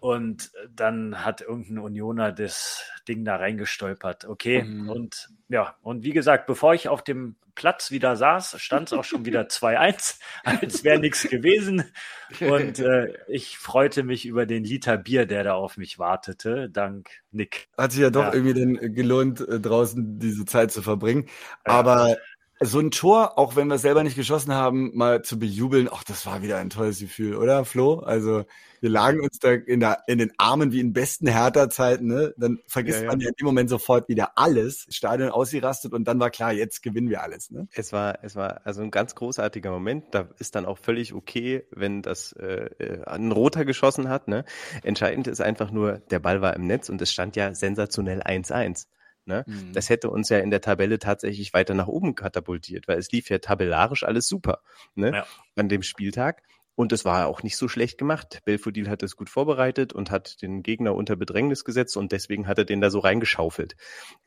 Und 0.00 0.50
dann 0.74 1.26
hat 1.26 1.42
irgendein 1.42 1.78
Unioner 1.78 2.32
das 2.32 2.90
Ding 3.06 3.22
da 3.24 3.36
reingestolpert. 3.36 4.24
Okay. 4.24 4.62
Mhm. 4.62 4.88
Und 4.88 5.28
ja, 5.48 5.76
und 5.82 6.04
wie 6.04 6.12
gesagt, 6.12 6.46
bevor 6.46 6.72
ich 6.72 6.88
auf 6.88 7.04
dem 7.04 7.36
Platz 7.54 7.90
wieder 7.90 8.16
saß, 8.16 8.58
stand 8.58 8.88
es 8.88 8.92
auch 8.94 9.04
schon 9.04 9.26
wieder 9.26 9.42
2-1, 9.48 10.18
als 10.44 10.84
wäre 10.84 10.98
nichts 10.98 11.28
gewesen. 11.28 11.84
Und 12.40 12.78
äh, 12.78 13.12
ich 13.28 13.58
freute 13.58 14.02
mich 14.02 14.24
über 14.24 14.46
den 14.46 14.64
Liter 14.64 14.96
Bier, 14.96 15.26
der 15.26 15.44
da 15.44 15.52
auf 15.52 15.76
mich 15.76 15.98
wartete, 15.98 16.70
dank 16.70 17.10
Nick. 17.30 17.68
Hat 17.76 17.92
sich 17.92 18.00
ja 18.00 18.08
doch 18.08 18.24
ja. 18.24 18.32
irgendwie 18.32 18.58
dann 18.58 18.94
gelohnt, 18.94 19.46
äh, 19.46 19.60
draußen 19.60 20.18
diese 20.18 20.46
Zeit 20.46 20.72
zu 20.72 20.80
verbringen. 20.80 21.26
Aber 21.64 22.08
ja 22.08 22.16
so 22.62 22.78
ein 22.78 22.90
Tor, 22.90 23.38
auch 23.38 23.56
wenn 23.56 23.68
wir 23.68 23.76
es 23.76 23.82
selber 23.82 24.02
nicht 24.02 24.16
geschossen 24.16 24.52
haben, 24.52 24.90
mal 24.94 25.22
zu 25.22 25.38
bejubeln, 25.38 25.88
ach, 25.90 26.04
das 26.04 26.26
war 26.26 26.42
wieder 26.42 26.58
ein 26.58 26.68
tolles 26.68 27.00
Gefühl, 27.00 27.36
oder 27.36 27.64
Flo? 27.64 28.00
Also 28.00 28.44
wir 28.80 28.90
lagen 28.90 29.20
uns 29.20 29.38
da 29.38 29.52
in, 29.52 29.80
der, 29.80 30.02
in 30.06 30.18
den 30.18 30.32
Armen 30.36 30.70
wie 30.70 30.80
in 30.80 30.92
besten 30.92 31.26
Hertha-Zeiten, 31.26 32.06
ne? 32.06 32.34
Dann 32.36 32.58
vergisst 32.66 33.00
ja, 33.00 33.06
man 33.06 33.20
ja 33.20 33.28
in 33.28 33.34
dem 33.38 33.46
Moment 33.46 33.70
sofort 33.70 34.08
wieder 34.08 34.32
alles, 34.36 34.86
Stadion 34.90 35.30
ausgerastet 35.30 35.94
und 35.94 36.04
dann 36.04 36.20
war 36.20 36.30
klar, 36.30 36.52
jetzt 36.52 36.82
gewinnen 36.82 37.08
wir 37.08 37.22
alles, 37.22 37.50
ne? 37.50 37.66
Es 37.72 37.94
war, 37.94 38.18
es 38.22 38.36
war 38.36 38.60
also 38.64 38.82
ein 38.82 38.90
ganz 38.90 39.14
großartiger 39.14 39.70
Moment. 39.70 40.06
Da 40.10 40.28
ist 40.38 40.54
dann 40.54 40.66
auch 40.66 40.78
völlig 40.78 41.14
okay, 41.14 41.64
wenn 41.70 42.02
das 42.02 42.32
äh, 42.32 42.68
äh 42.78 43.04
ein 43.06 43.32
Roter 43.32 43.64
geschossen 43.64 44.10
hat, 44.10 44.28
ne? 44.28 44.44
Entscheidend 44.82 45.28
ist 45.28 45.40
einfach 45.40 45.70
nur, 45.70 45.98
der 46.10 46.18
Ball 46.18 46.42
war 46.42 46.54
im 46.56 46.66
Netz 46.66 46.90
und 46.90 47.00
es 47.00 47.10
stand 47.10 47.36
ja 47.36 47.54
sensationell 47.54 48.22
1-1. 48.22 48.86
Ne? 49.24 49.44
Mhm. 49.46 49.72
Das 49.72 49.88
hätte 49.88 50.10
uns 50.10 50.28
ja 50.28 50.38
in 50.38 50.50
der 50.50 50.60
Tabelle 50.60 50.98
tatsächlich 50.98 51.52
weiter 51.54 51.74
nach 51.74 51.88
oben 51.88 52.14
katapultiert, 52.14 52.88
weil 52.88 52.98
es 52.98 53.10
lief 53.12 53.30
ja 53.30 53.38
tabellarisch 53.38 54.04
alles 54.04 54.26
super 54.26 54.62
ne? 54.94 55.12
Ja. 55.14 55.26
an 55.56 55.68
dem 55.68 55.82
Spieltag. 55.82 56.42
Und 56.76 56.92
es 56.92 57.04
war 57.04 57.26
auch 57.26 57.42
nicht 57.42 57.58
so 57.58 57.68
schlecht 57.68 57.98
gemacht. 57.98 58.40
Belfodil 58.46 58.88
hat 58.88 59.02
es 59.02 59.14
gut 59.14 59.28
vorbereitet 59.28 59.92
und 59.92 60.10
hat 60.10 60.40
den 60.40 60.62
Gegner 60.62 60.94
unter 60.94 61.14
Bedrängnis 61.14 61.64
gesetzt 61.64 61.94
und 61.96 62.10
deswegen 62.10 62.46
hat 62.46 62.56
er 62.56 62.64
den 62.64 62.80
da 62.80 62.88
so 62.88 63.00
reingeschaufelt. 63.00 63.76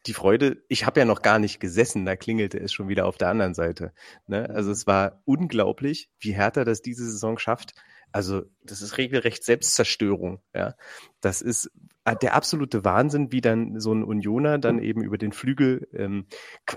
Die 0.06 0.14
Freude, 0.14 0.64
ich 0.68 0.86
habe 0.86 1.00
ja 1.00 1.06
noch 1.06 1.24
gar 1.24 1.40
nicht 1.40 1.60
gesessen, 1.60 2.06
da 2.06 2.16
klingelte 2.16 2.60
es 2.60 2.72
schon 2.72 2.90
wieder 2.90 3.08
auf 3.08 3.18
der 3.18 3.30
anderen 3.30 3.56
Seite. 3.56 3.92
Ne? 4.28 4.48
Also 4.52 4.70
es 4.70 4.86
war 4.86 5.24
unglaublich, 5.26 6.12
wie 6.20 6.36
Hertha 6.36 6.64
das 6.64 6.84
diese 6.84 7.10
Saison 7.10 7.40
schafft, 7.40 7.74
also 8.14 8.44
das 8.64 8.84
ist 8.84 9.00
regelrecht 9.00 9.44
Selbstzerstörung. 9.44 10.40
Ja, 10.54 10.76
das 11.20 11.42
ist 11.42 11.72
der 12.06 12.34
absolute 12.34 12.84
Wahnsinn, 12.84 13.32
wie 13.32 13.40
dann 13.40 13.80
so 13.80 13.94
ein 13.94 14.04
Unioner 14.04 14.58
dann 14.58 14.80
eben 14.80 15.04
über 15.04 15.18
den 15.18 15.32
Flügel. 15.32 15.88
Ähm, 15.94 16.26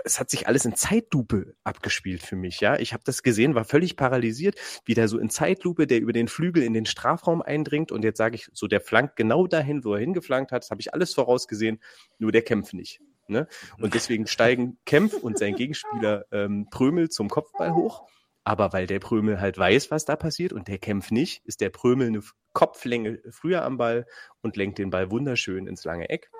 es 0.05 0.19
hat 0.19 0.29
sich 0.29 0.47
alles 0.47 0.63
in 0.65 0.75
Zeitlupe 0.75 1.55
abgespielt 1.63 2.21
für 2.21 2.37
mich. 2.37 2.61
Ja, 2.61 2.77
ich 2.77 2.93
habe 2.93 3.03
das 3.05 3.23
gesehen, 3.23 3.53
war 3.53 3.65
völlig 3.65 3.97
paralysiert, 3.97 4.55
wie 4.85 4.93
der 4.93 5.07
so 5.07 5.19
in 5.19 5.29
Zeitlupe, 5.29 5.85
der 5.85 5.99
über 5.99 6.13
den 6.13 6.29
Flügel 6.29 6.63
in 6.63 6.73
den 6.73 6.85
Strafraum 6.85 7.41
eindringt 7.41 7.91
und 7.91 8.03
jetzt 8.03 8.17
sage 8.17 8.35
ich 8.35 8.49
so, 8.53 8.67
der 8.67 8.79
flankt 8.79 9.17
genau 9.17 9.47
dahin, 9.47 9.83
wo 9.83 9.93
er 9.93 9.99
hingeflankt 9.99 10.51
hat. 10.51 10.63
Das 10.63 10.71
habe 10.71 10.81
ich 10.81 10.93
alles 10.93 11.13
vorausgesehen. 11.13 11.79
Nur 12.19 12.31
der 12.31 12.41
kämpft 12.41 12.73
nicht. 12.73 13.01
Ne? 13.27 13.47
Und 13.79 13.93
deswegen 13.93 14.27
steigen 14.27 14.77
Kempf 14.85 15.13
und 15.13 15.37
sein 15.37 15.55
Gegenspieler 15.55 16.25
ähm, 16.31 16.67
Prömel 16.71 17.09
zum 17.09 17.29
Kopfball 17.29 17.73
hoch. 17.73 18.07
Aber 18.45 18.71
weil 18.71 18.87
der 18.87 18.99
Prömel 18.99 19.41
halt 19.41 19.57
weiß, 19.57 19.91
was 19.91 20.05
da 20.05 20.15
passiert 20.15 20.53
und 20.53 20.69
der 20.69 20.77
kämpft 20.77 21.11
nicht, 21.11 21.45
ist 21.45 21.59
der 21.59 21.69
Prömel 21.69 22.07
eine 22.07 22.21
Kopflänge 22.57 23.21
früher 23.29 23.63
am 23.63 23.77
Ball 23.77 24.07
und 24.41 24.57
lenkt 24.57 24.79
den 24.79 24.89
Ball 24.89 25.11
wunderschön 25.11 25.67
ins 25.67 25.83
lange 25.83 26.09
Eck. 26.09 26.31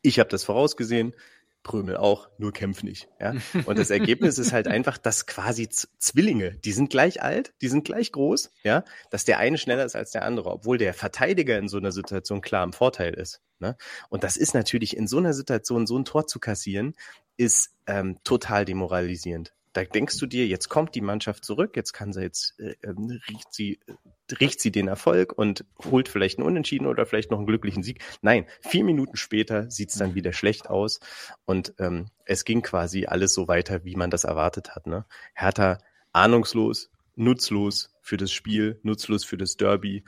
Ich 0.00 0.18
habe 0.18 0.30
das 0.30 0.44
vorausgesehen. 0.44 1.14
Prömel 1.62 1.98
auch, 1.98 2.30
nur 2.38 2.54
kämpf 2.54 2.82
nicht. 2.82 3.10
Ja? 3.20 3.34
Und 3.66 3.78
das 3.78 3.90
Ergebnis 3.90 4.38
ist 4.38 4.52
halt 4.52 4.66
einfach, 4.66 4.96
dass 4.96 5.26
quasi 5.26 5.68
Z 5.68 5.90
Zwillinge, 5.98 6.52
die 6.52 6.72
sind 6.72 6.88
gleich 6.88 7.22
alt, 7.22 7.52
die 7.60 7.68
sind 7.68 7.84
gleich 7.84 8.12
groß, 8.12 8.50
ja, 8.62 8.82
dass 9.10 9.26
der 9.26 9.38
eine 9.38 9.58
schneller 9.58 9.84
ist 9.84 9.94
als 9.94 10.12
der 10.12 10.24
andere, 10.24 10.52
obwohl 10.52 10.78
der 10.78 10.94
Verteidiger 10.94 11.58
in 11.58 11.68
so 11.68 11.76
einer 11.76 11.92
Situation 11.92 12.40
klar 12.40 12.64
im 12.64 12.72
Vorteil 12.72 13.12
ist. 13.12 13.42
Ne? 13.58 13.76
Und 14.08 14.24
das 14.24 14.38
ist 14.38 14.54
natürlich 14.54 14.96
in 14.96 15.06
so 15.06 15.18
einer 15.18 15.34
Situation, 15.34 15.86
so 15.86 15.98
ein 15.98 16.06
Tor 16.06 16.26
zu 16.26 16.38
kassieren, 16.38 16.94
ist 17.36 17.74
ähm, 17.86 18.20
total 18.24 18.64
demoralisierend. 18.64 19.52
Da 19.76 19.84
denkst 19.84 20.16
du 20.16 20.24
dir, 20.24 20.46
jetzt 20.46 20.70
kommt 20.70 20.94
die 20.94 21.02
Mannschaft 21.02 21.44
zurück, 21.44 21.76
jetzt 21.76 21.92
kann 21.92 22.10
sie 22.10 22.22
jetzt, 22.22 22.58
äh, 22.58 22.76
ähm, 22.82 23.20
riecht 23.28 23.52
sie, 23.52 23.78
äh, 23.86 24.34
riecht 24.40 24.58
sie 24.58 24.70
den 24.70 24.88
Erfolg 24.88 25.36
und 25.36 25.66
holt 25.84 26.08
vielleicht 26.08 26.38
einen 26.38 26.46
Unentschieden 26.46 26.86
oder 26.86 27.04
vielleicht 27.04 27.30
noch 27.30 27.36
einen 27.36 27.46
glücklichen 27.46 27.82
Sieg. 27.82 28.02
Nein, 28.22 28.46
vier 28.62 28.84
Minuten 28.84 29.18
später 29.18 29.70
sieht's 29.70 29.98
dann 29.98 30.14
wieder 30.14 30.32
schlecht 30.32 30.70
aus 30.70 31.00
und 31.44 31.74
ähm, 31.78 32.06
es 32.24 32.46
ging 32.46 32.62
quasi 32.62 33.04
alles 33.04 33.34
so 33.34 33.48
weiter, 33.48 33.84
wie 33.84 33.96
man 33.96 34.10
das 34.10 34.24
erwartet 34.24 34.74
hat. 34.74 34.86
Ne? 34.86 35.04
Hertha 35.34 35.76
ahnungslos, 36.14 36.90
nutzlos 37.14 37.94
für 38.00 38.16
das 38.16 38.32
Spiel, 38.32 38.80
nutzlos 38.82 39.24
für 39.24 39.36
das 39.36 39.58
Derby. 39.58 40.04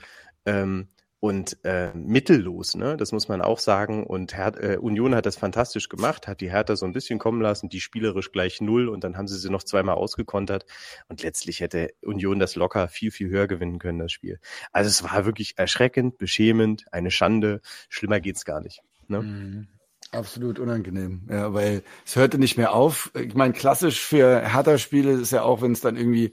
Ähm, 0.46 0.88
und 1.20 1.58
äh, 1.64 1.92
mittellos, 1.94 2.76
ne? 2.76 2.96
Das 2.96 3.10
muss 3.10 3.28
man 3.28 3.42
auch 3.42 3.58
sagen. 3.58 4.06
Und 4.06 4.36
Her 4.36 4.52
äh, 4.60 4.76
Union 4.76 5.14
hat 5.14 5.26
das 5.26 5.36
fantastisch 5.36 5.88
gemacht, 5.88 6.28
hat 6.28 6.40
die 6.40 6.50
Hertha 6.50 6.76
so 6.76 6.86
ein 6.86 6.92
bisschen 6.92 7.18
kommen 7.18 7.40
lassen, 7.40 7.68
die 7.68 7.80
spielerisch 7.80 8.30
gleich 8.30 8.60
null 8.60 8.88
und 8.88 9.02
dann 9.02 9.16
haben 9.16 9.26
sie 9.26 9.36
sie 9.38 9.50
noch 9.50 9.64
zweimal 9.64 9.96
ausgekontert. 9.96 10.64
Und 11.08 11.22
letztlich 11.22 11.60
hätte 11.60 11.90
Union 12.02 12.38
das 12.38 12.54
locker 12.54 12.86
viel, 12.88 13.10
viel 13.10 13.30
höher 13.30 13.48
gewinnen 13.48 13.80
können, 13.80 13.98
das 13.98 14.12
Spiel. 14.12 14.38
Also 14.70 14.88
es 14.88 15.02
war 15.02 15.26
wirklich 15.26 15.58
erschreckend, 15.58 16.18
beschämend, 16.18 16.84
eine 16.92 17.10
Schande. 17.10 17.62
Schlimmer 17.88 18.20
geht's 18.20 18.44
gar 18.44 18.60
nicht. 18.60 18.82
Ne? 19.08 19.22
Mhm. 19.22 19.68
Absolut 20.12 20.58
unangenehm, 20.58 21.28
ja, 21.28 21.52
weil 21.52 21.82
es 22.06 22.16
hörte 22.16 22.38
nicht 22.38 22.56
mehr 22.56 22.72
auf. 22.72 23.10
Ich 23.14 23.34
meine, 23.34 23.52
klassisch 23.52 24.00
für 24.00 24.40
Hertha-Spiele 24.40 25.12
ist 25.12 25.32
ja 25.32 25.42
auch, 25.42 25.60
wenn 25.60 25.72
es 25.72 25.82
dann 25.82 25.98
irgendwie 25.98 26.32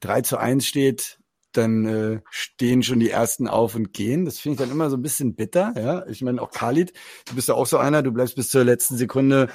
3 0.00 0.20
zu 0.20 0.36
1 0.36 0.66
steht, 0.66 1.18
dann 1.56 1.86
äh, 1.86 2.20
stehen 2.30 2.82
schon 2.82 3.00
die 3.00 3.10
ersten 3.10 3.48
auf 3.48 3.74
und 3.74 3.92
gehen. 3.92 4.24
Das 4.24 4.38
finde 4.38 4.54
ich 4.54 4.60
dann 4.60 4.70
immer 4.70 4.90
so 4.90 4.96
ein 4.96 5.02
bisschen 5.02 5.34
bitter. 5.34 5.72
Ja, 5.76 6.06
ich 6.06 6.22
meine 6.22 6.40
auch 6.40 6.50
Khalid, 6.50 6.92
du 7.26 7.34
bist 7.34 7.48
ja 7.48 7.54
auch 7.54 7.66
so 7.66 7.78
einer. 7.78 8.02
Du 8.02 8.12
bleibst 8.12 8.36
bis 8.36 8.50
zur 8.50 8.64
letzten 8.64 8.96
Sekunde 8.96 9.48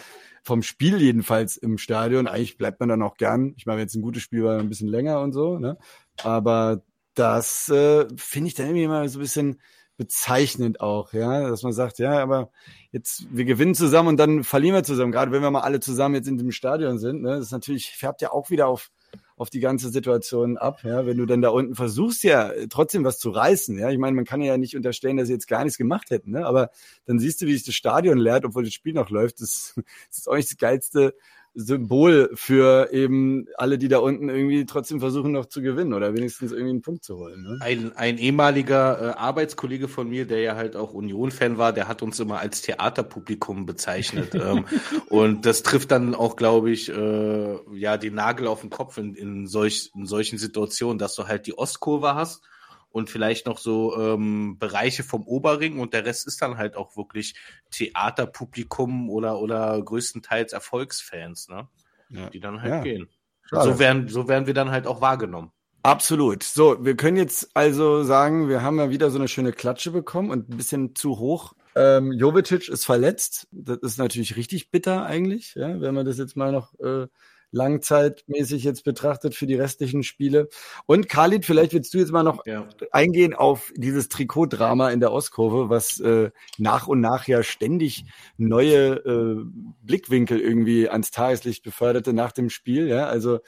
vom 0.43 0.63
Spiel 0.63 1.01
jedenfalls 1.01 1.57
im 1.57 1.77
Stadion. 1.77 2.27
Eigentlich 2.27 2.57
bleibt 2.57 2.79
man 2.79 2.89
dann 2.89 3.01
auch 3.01 3.17
gern. 3.17 3.53
Ich 3.57 3.65
meine, 3.65 3.83
es 3.83 3.95
ein 3.95 4.01
gutes 4.01 4.23
Spiel 4.23 4.43
war, 4.43 4.59
ein 4.59 4.69
bisschen 4.69 4.87
länger 4.87 5.21
und 5.21 5.33
so. 5.33 5.59
Ne? 5.59 5.77
Aber 6.23 6.83
das 7.13 7.69
äh, 7.69 8.07
finde 8.15 8.47
ich 8.47 8.53
dann 8.55 8.67
irgendwie 8.67 8.83
immer 8.83 9.07
so 9.09 9.19
ein 9.19 9.21
bisschen 9.21 9.61
bezeichnend 9.99 10.79
auch, 10.79 11.11
ja, 11.11 11.49
dass 11.49 11.61
man 11.61 11.73
sagt, 11.73 11.99
ja, 11.99 12.19
aber 12.23 12.51
jetzt 12.91 13.27
wir 13.31 13.43
gewinnen 13.43 13.75
zusammen 13.75 14.07
und 14.07 14.17
dann 14.17 14.45
verlieren 14.45 14.75
wir 14.75 14.83
zusammen. 14.83 15.11
Gerade 15.11 15.33
wenn 15.33 15.41
wir 15.41 15.51
mal 15.51 15.59
alle 15.59 15.81
zusammen 15.81 16.15
jetzt 16.15 16.29
in 16.29 16.37
dem 16.37 16.53
Stadion 16.53 16.97
sind, 16.97 17.21
ne, 17.21 17.35
das 17.35 17.47
ist 17.47 17.51
natürlich 17.51 17.91
färbt 17.91 18.21
ja 18.21 18.31
auch 18.31 18.49
wieder 18.49 18.67
auf 18.67 18.91
auf 19.39 19.49
die 19.49 19.61
ganze 19.61 19.89
Situation 19.89 20.57
ab. 20.57 20.83
Ja, 20.83 21.05
wenn 21.05 21.17
du 21.17 21.25
dann 21.25 21.41
da 21.41 21.49
unten 21.49 21.73
versuchst 21.73 22.25
ja 22.25 22.51
trotzdem 22.69 23.05
was 23.05 23.19
zu 23.19 23.29
reißen. 23.29 23.79
Ja, 23.79 23.89
ich 23.89 23.97
meine, 23.97 24.13
man 24.13 24.25
kann 24.25 24.41
ja 24.41 24.57
nicht 24.57 24.75
unterstellen, 24.75 25.15
dass 25.15 25.27
sie 25.27 25.33
jetzt 25.33 25.47
gar 25.47 25.63
nichts 25.63 25.77
gemacht 25.77 26.09
hätten. 26.09 26.31
Ne? 26.31 26.45
Aber 26.45 26.71
dann 27.05 27.19
siehst 27.19 27.41
du, 27.41 27.45
wie 27.45 27.53
sich 27.53 27.63
das 27.63 27.73
Stadion 27.73 28.17
leert, 28.17 28.43
obwohl 28.43 28.65
das 28.65 28.73
Spiel 28.73 28.93
noch 28.93 29.09
läuft. 29.09 29.39
Das, 29.39 29.75
das 29.75 29.85
ist 30.19 30.27
auch 30.27 30.35
das 30.35 30.57
geilste 30.57 31.15
Symbol 31.53 32.29
für 32.35 32.91
eben 32.91 33.45
alle, 33.57 33.77
die 33.77 33.87
da 33.87 33.99
unten 33.99 34.29
irgendwie 34.29 34.65
trotzdem 34.65 34.99
versuchen 34.99 35.31
noch 35.31 35.45
zu 35.45 35.61
gewinnen 35.61 35.93
oder 35.93 36.13
wenigstens 36.13 36.51
irgendwie 36.51 36.71
einen 36.71 36.81
Punkt 36.81 37.03
zu 37.03 37.17
holen. 37.17 37.41
Ne? 37.41 37.57
Ein, 37.61 37.91
ein 37.95 38.17
ehemaliger 38.17 39.01
äh, 39.01 39.17
Arbeitskollege 39.17 39.87
von 39.87 40.09
mir, 40.09 40.25
der 40.25 40.41
ja 40.41 40.55
halt 40.55 40.75
auch 40.75 40.93
Union-Fan 40.93 41.57
war, 41.57 41.73
der 41.73 41.87
hat 41.87 42.01
uns 42.01 42.19
immer 42.19 42.39
als 42.39 42.61
Theaterpublikum 42.61 43.65
bezeichnet. 43.65 44.35
ähm, 44.35 44.65
und 45.09 45.45
das 45.45 45.63
trifft 45.63 45.91
dann 45.91 46.15
auch, 46.15 46.35
glaube 46.35 46.71
ich, 46.71 46.89
äh, 46.89 47.57
ja, 47.73 47.97
den 47.97 48.15
Nagel 48.15 48.47
auf 48.47 48.61
den 48.61 48.69
Kopf 48.69 48.97
in, 48.97 49.15
in, 49.15 49.47
solch, 49.47 49.91
in 49.95 50.05
solchen 50.05 50.37
Situationen, 50.37 50.99
dass 50.99 51.15
du 51.15 51.27
halt 51.27 51.47
die 51.47 51.57
Ostkurve 51.57 52.15
hast 52.15 52.43
und 52.89 53.09
vielleicht 53.09 53.45
noch 53.45 53.57
so 53.57 53.95
ähm, 53.97 54.57
Bereiche 54.57 55.03
vom 55.03 55.27
Oberring 55.27 55.79
und 55.79 55.93
der 55.93 56.05
Rest 56.05 56.27
ist 56.27 56.41
dann 56.41 56.57
halt 56.57 56.75
auch 56.75 56.97
wirklich 56.97 57.35
Theaterpublikum 57.71 59.09
oder 59.09 59.39
oder 59.39 59.81
größtenteils 59.81 60.53
Erfolgsfans, 60.53 61.49
ne? 61.49 61.67
Ja. 62.09 62.29
Die 62.29 62.39
dann 62.39 62.61
halt 62.61 62.73
ja. 62.73 62.81
gehen. 62.81 63.09
Schade. 63.43 63.71
So 63.71 63.79
werden, 63.79 64.07
so 64.07 64.27
werden 64.27 64.47
wir 64.47 64.53
dann 64.53 64.71
halt 64.71 64.87
auch 64.87 65.01
wahrgenommen. 65.01 65.51
Absolut. 65.83 66.43
So, 66.43 66.83
wir 66.83 66.95
können 66.95 67.17
jetzt 67.17 67.51
also 67.53 68.03
sagen, 68.03 68.49
wir 68.49 68.61
haben 68.61 68.77
ja 68.79 68.89
wieder 68.89 69.09
so 69.11 69.17
eine 69.17 69.27
schöne 69.27 69.53
Klatsche 69.53 69.91
bekommen 69.91 70.29
und 70.29 70.49
ein 70.49 70.57
bisschen 70.57 70.95
zu 70.95 71.19
hoch. 71.19 71.53
Ähm, 71.75 72.11
Jovetic 72.11 72.67
ist 72.67 72.85
verletzt. 72.85 73.47
Das 73.51 73.77
ist 73.77 73.97
natürlich 73.97 74.35
richtig 74.35 74.71
bitter 74.71 75.05
eigentlich, 75.05 75.55
ja, 75.55 75.79
wenn 75.79 75.95
man 75.95 76.05
das 76.05 76.17
jetzt 76.17 76.35
mal 76.35 76.51
noch 76.51 76.77
äh, 76.79 77.07
langzeitmäßig 77.51 78.63
jetzt 78.63 78.83
betrachtet 78.83 79.35
für 79.35 79.47
die 79.47 79.55
restlichen 79.55 80.03
Spiele. 80.03 80.49
Und 80.85 81.09
Khalid, 81.09 81.45
vielleicht 81.45 81.73
willst 81.73 81.93
du 81.93 81.97
jetzt 81.97 82.11
mal 82.11 82.23
noch 82.23 82.45
ja. 82.45 82.67
eingehen 82.91 83.33
auf 83.33 83.71
dieses 83.75 84.09
Trikotdrama 84.09 84.89
in 84.89 84.99
der 84.99 85.11
Ostkurve, 85.11 85.69
was 85.69 85.99
äh, 85.99 86.31
nach 86.57 86.87
und 86.87 87.01
nach 87.01 87.27
ja 87.27 87.43
ständig 87.43 88.05
neue 88.37 88.95
äh, 88.95 89.43
Blickwinkel 89.83 90.39
irgendwie 90.39 90.89
ans 90.89 91.11
Tageslicht 91.11 91.63
beförderte 91.63 92.13
nach 92.13 92.31
dem 92.31 92.49
Spiel. 92.49 92.87
Ja, 92.87 93.07
also 93.07 93.39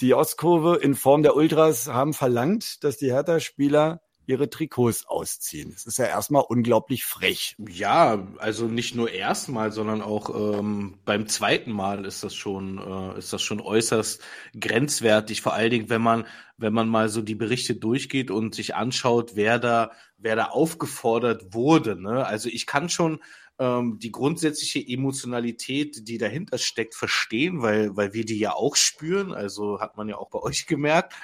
die 0.00 0.12
Ostkurve 0.12 0.76
in 0.76 0.94
Form 0.94 1.22
der 1.22 1.36
Ultras 1.36 1.88
haben 1.88 2.12
verlangt, 2.12 2.84
dass 2.84 2.98
die 2.98 3.10
Hertha-Spieler 3.10 4.02
ihre 4.26 4.50
Trikots 4.50 5.06
ausziehen. 5.06 5.70
Das 5.72 5.86
ist 5.86 5.98
ja 5.98 6.06
erstmal 6.06 6.44
unglaublich 6.46 7.04
frech. 7.04 7.56
Ja, 7.58 8.26
also 8.38 8.66
nicht 8.66 8.94
nur 8.94 9.10
erstmal, 9.10 9.72
sondern 9.72 10.02
auch 10.02 10.58
ähm, 10.58 10.98
beim 11.04 11.28
zweiten 11.28 11.72
Mal 11.72 12.04
ist 12.04 12.24
das 12.24 12.34
schon 12.34 12.78
äh, 12.78 13.18
ist 13.18 13.32
das 13.32 13.42
schon 13.42 13.60
äußerst 13.60 14.22
grenzwertig. 14.58 15.42
Vor 15.42 15.54
allen 15.54 15.70
Dingen, 15.70 15.90
wenn 15.90 16.02
man 16.02 16.26
wenn 16.58 16.72
man 16.72 16.88
mal 16.88 17.08
so 17.08 17.22
die 17.22 17.34
Berichte 17.34 17.74
durchgeht 17.74 18.30
und 18.30 18.54
sich 18.54 18.74
anschaut, 18.74 19.32
wer 19.34 19.58
da 19.58 19.92
wer 20.18 20.36
da 20.36 20.46
aufgefordert 20.46 21.54
wurde. 21.54 22.00
Ne? 22.00 22.26
Also 22.26 22.48
ich 22.48 22.66
kann 22.66 22.88
schon 22.88 23.20
ähm, 23.58 23.98
die 24.00 24.12
grundsätzliche 24.12 24.80
Emotionalität, 24.86 26.08
die 26.08 26.18
dahinter 26.18 26.58
steckt, 26.58 26.94
verstehen, 26.94 27.62
weil 27.62 27.96
weil 27.96 28.12
wir 28.12 28.24
die 28.24 28.38
ja 28.38 28.54
auch 28.54 28.76
spüren. 28.76 29.32
Also 29.32 29.80
hat 29.80 29.96
man 29.96 30.08
ja 30.08 30.16
auch 30.16 30.30
bei 30.30 30.40
euch 30.40 30.66
gemerkt. 30.66 31.14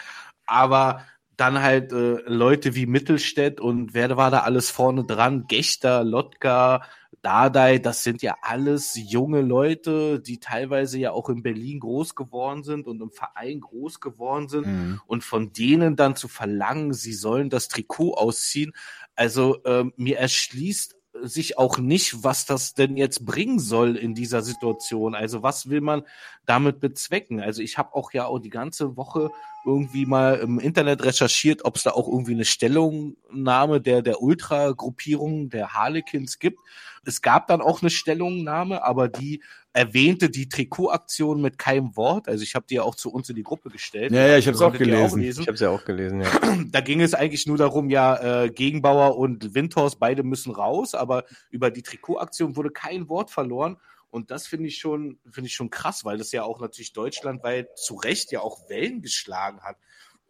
Aber 0.47 1.05
dann 1.43 1.61
halt 1.61 1.93
äh, 1.93 2.21
Leute 2.27 2.77
wie 2.77 2.87
Mittelstädt 2.87 3.61
und 3.61 3.95
wer 3.95 4.17
war 4.17 4.31
da 4.31 4.41
alles 4.41 4.71
vorne 4.71 5.05
dran? 5.05 5.49
Gechter, 5.49 6.05
Lotka, 6.05 6.85
Dardai, 7.21 7.79
das 7.79 8.05
sind 8.05 8.23
ja 8.23 8.37
alles 8.43 8.97
junge 8.97 9.41
Leute, 9.41 10.21
die 10.21 10.39
teilweise 10.39 11.01
ja 11.01 11.11
auch 11.11 11.29
in 11.29 11.43
Berlin 11.43 11.81
groß 11.81 12.15
geworden 12.15 12.63
sind 12.63 12.87
und 12.87 13.03
im 13.03 13.11
Verein 13.11 13.61
groß 13.61 13.99
geworden 13.99 14.49
sind. 14.49 14.67
Mhm. 14.69 15.01
Und 15.07 15.25
von 15.25 15.53
denen 15.53 15.97
dann 15.97 16.15
zu 16.15 16.29
verlangen, 16.29 16.93
sie 16.93 17.13
sollen 17.13 17.51
das 17.51 17.67
Trikot 17.67 18.15
ausziehen. 18.15 18.73
Also 19.17 19.59
ähm, 19.65 19.93
mir 19.97 20.19
erschließt 20.19 20.95
sich 21.21 21.59
auch 21.59 21.79
nicht, 21.79 22.25
was 22.25 22.47
das 22.47 22.75
denn 22.75 22.97
jetzt 22.97 23.27
bringen 23.27 23.59
soll 23.59 23.97
in 23.97 24.15
dieser 24.15 24.43
Situation. 24.43 25.15
Also 25.15 25.43
was 25.43 25.69
will 25.69 25.81
man 25.81 26.03
damit 26.47 26.81
bezwecken? 26.81 27.41
Also 27.41 27.63
ich 27.63 27.79
habe 27.79 27.95
auch 27.95 28.13
ja 28.13 28.27
auch 28.27 28.39
die 28.39 28.51
ganze 28.51 28.97
Woche 28.97 29.31
irgendwie 29.65 30.07
mal 30.07 30.37
im 30.37 30.59
Internet 30.59 31.05
recherchiert, 31.05 31.65
ob 31.65 31.77
es 31.77 31.83
da 31.83 31.91
auch 31.91 32.09
irgendwie 32.09 32.33
eine 32.33 32.45
Stellungnahme 32.45 33.81
der 33.81 34.03
der 34.03 34.23
Ultra-Gruppierung 34.23 35.51
der 35.51 35.75
Harlequins 35.75 36.39
gibt. 36.39 36.59
Es 37.05 37.21
gab 37.21 37.47
dann 37.47 37.61
auch 37.61 37.83
eine 37.83 37.91
Stellungnahme, 37.91 38.83
aber 38.85 39.09
die 39.09 39.43
erwähnte 39.73 40.29
die 40.29 40.49
Trikotaktion 40.49 41.41
mit 41.41 41.59
keinem 41.59 41.97
Wort. 41.97 42.29
Also 42.29 42.43
ich 42.43 42.55
habe 42.55 42.67
die 42.69 42.75
ja 42.75 42.83
auch 42.83 42.95
zu 42.95 43.11
uns 43.11 43.29
in 43.31 43.37
die 43.37 43.43
Gruppe 43.43 43.71
gestellt. 43.71 44.13
Ja, 44.13 44.27
ja, 44.27 44.39
ich 44.39 44.47
habe 44.47 44.55
es 44.55 44.63
auch 44.63 44.73
gelesen. 44.73 45.23
Ich 45.23 45.39
habe 45.41 45.53
es 45.53 45.61
ja 45.61 45.71
auch 45.71 45.85
gelesen. 45.85 46.21
Ja. 46.21 46.31
Da 46.73 46.81
ging 46.81 47.01
es 47.01 47.15
eigentlich 47.15 47.47
nur 47.47 47.59
darum, 47.59 47.91
ja, 47.91 48.45
äh, 48.45 48.51
Gegenbauer 48.51 49.17
und 49.17 49.55
Windhorst 49.55 49.99
beide 49.99 50.23
müssen 50.23 50.53
raus, 50.53 50.95
aber 50.95 51.25
über 51.51 51.71
die 51.71 51.83
Trikotaktion 51.83 52.57
wurde 52.57 52.71
kein 52.71 53.09
Wort 53.09 53.31
verloren. 53.31 53.77
Und 54.11 54.31
das 54.31 54.47
finde 54.47 54.69
ich 54.69 54.79
schon, 54.79 55.19
finde 55.31 55.49
ich 55.49 55.55
schon 55.55 55.71
krass, 55.71 56.05
weil 56.05 56.19
das 56.19 56.33
ja 56.33 56.45
auch 56.45 56.61
natürlich 56.61 56.93
deutschlandweit 56.93 57.79
zu 57.79 57.95
Recht 57.95 58.31
ja 58.31 58.41
auch 58.41 58.69
Wellen 58.69 59.01
geschlagen 59.01 59.61
hat. 59.63 59.77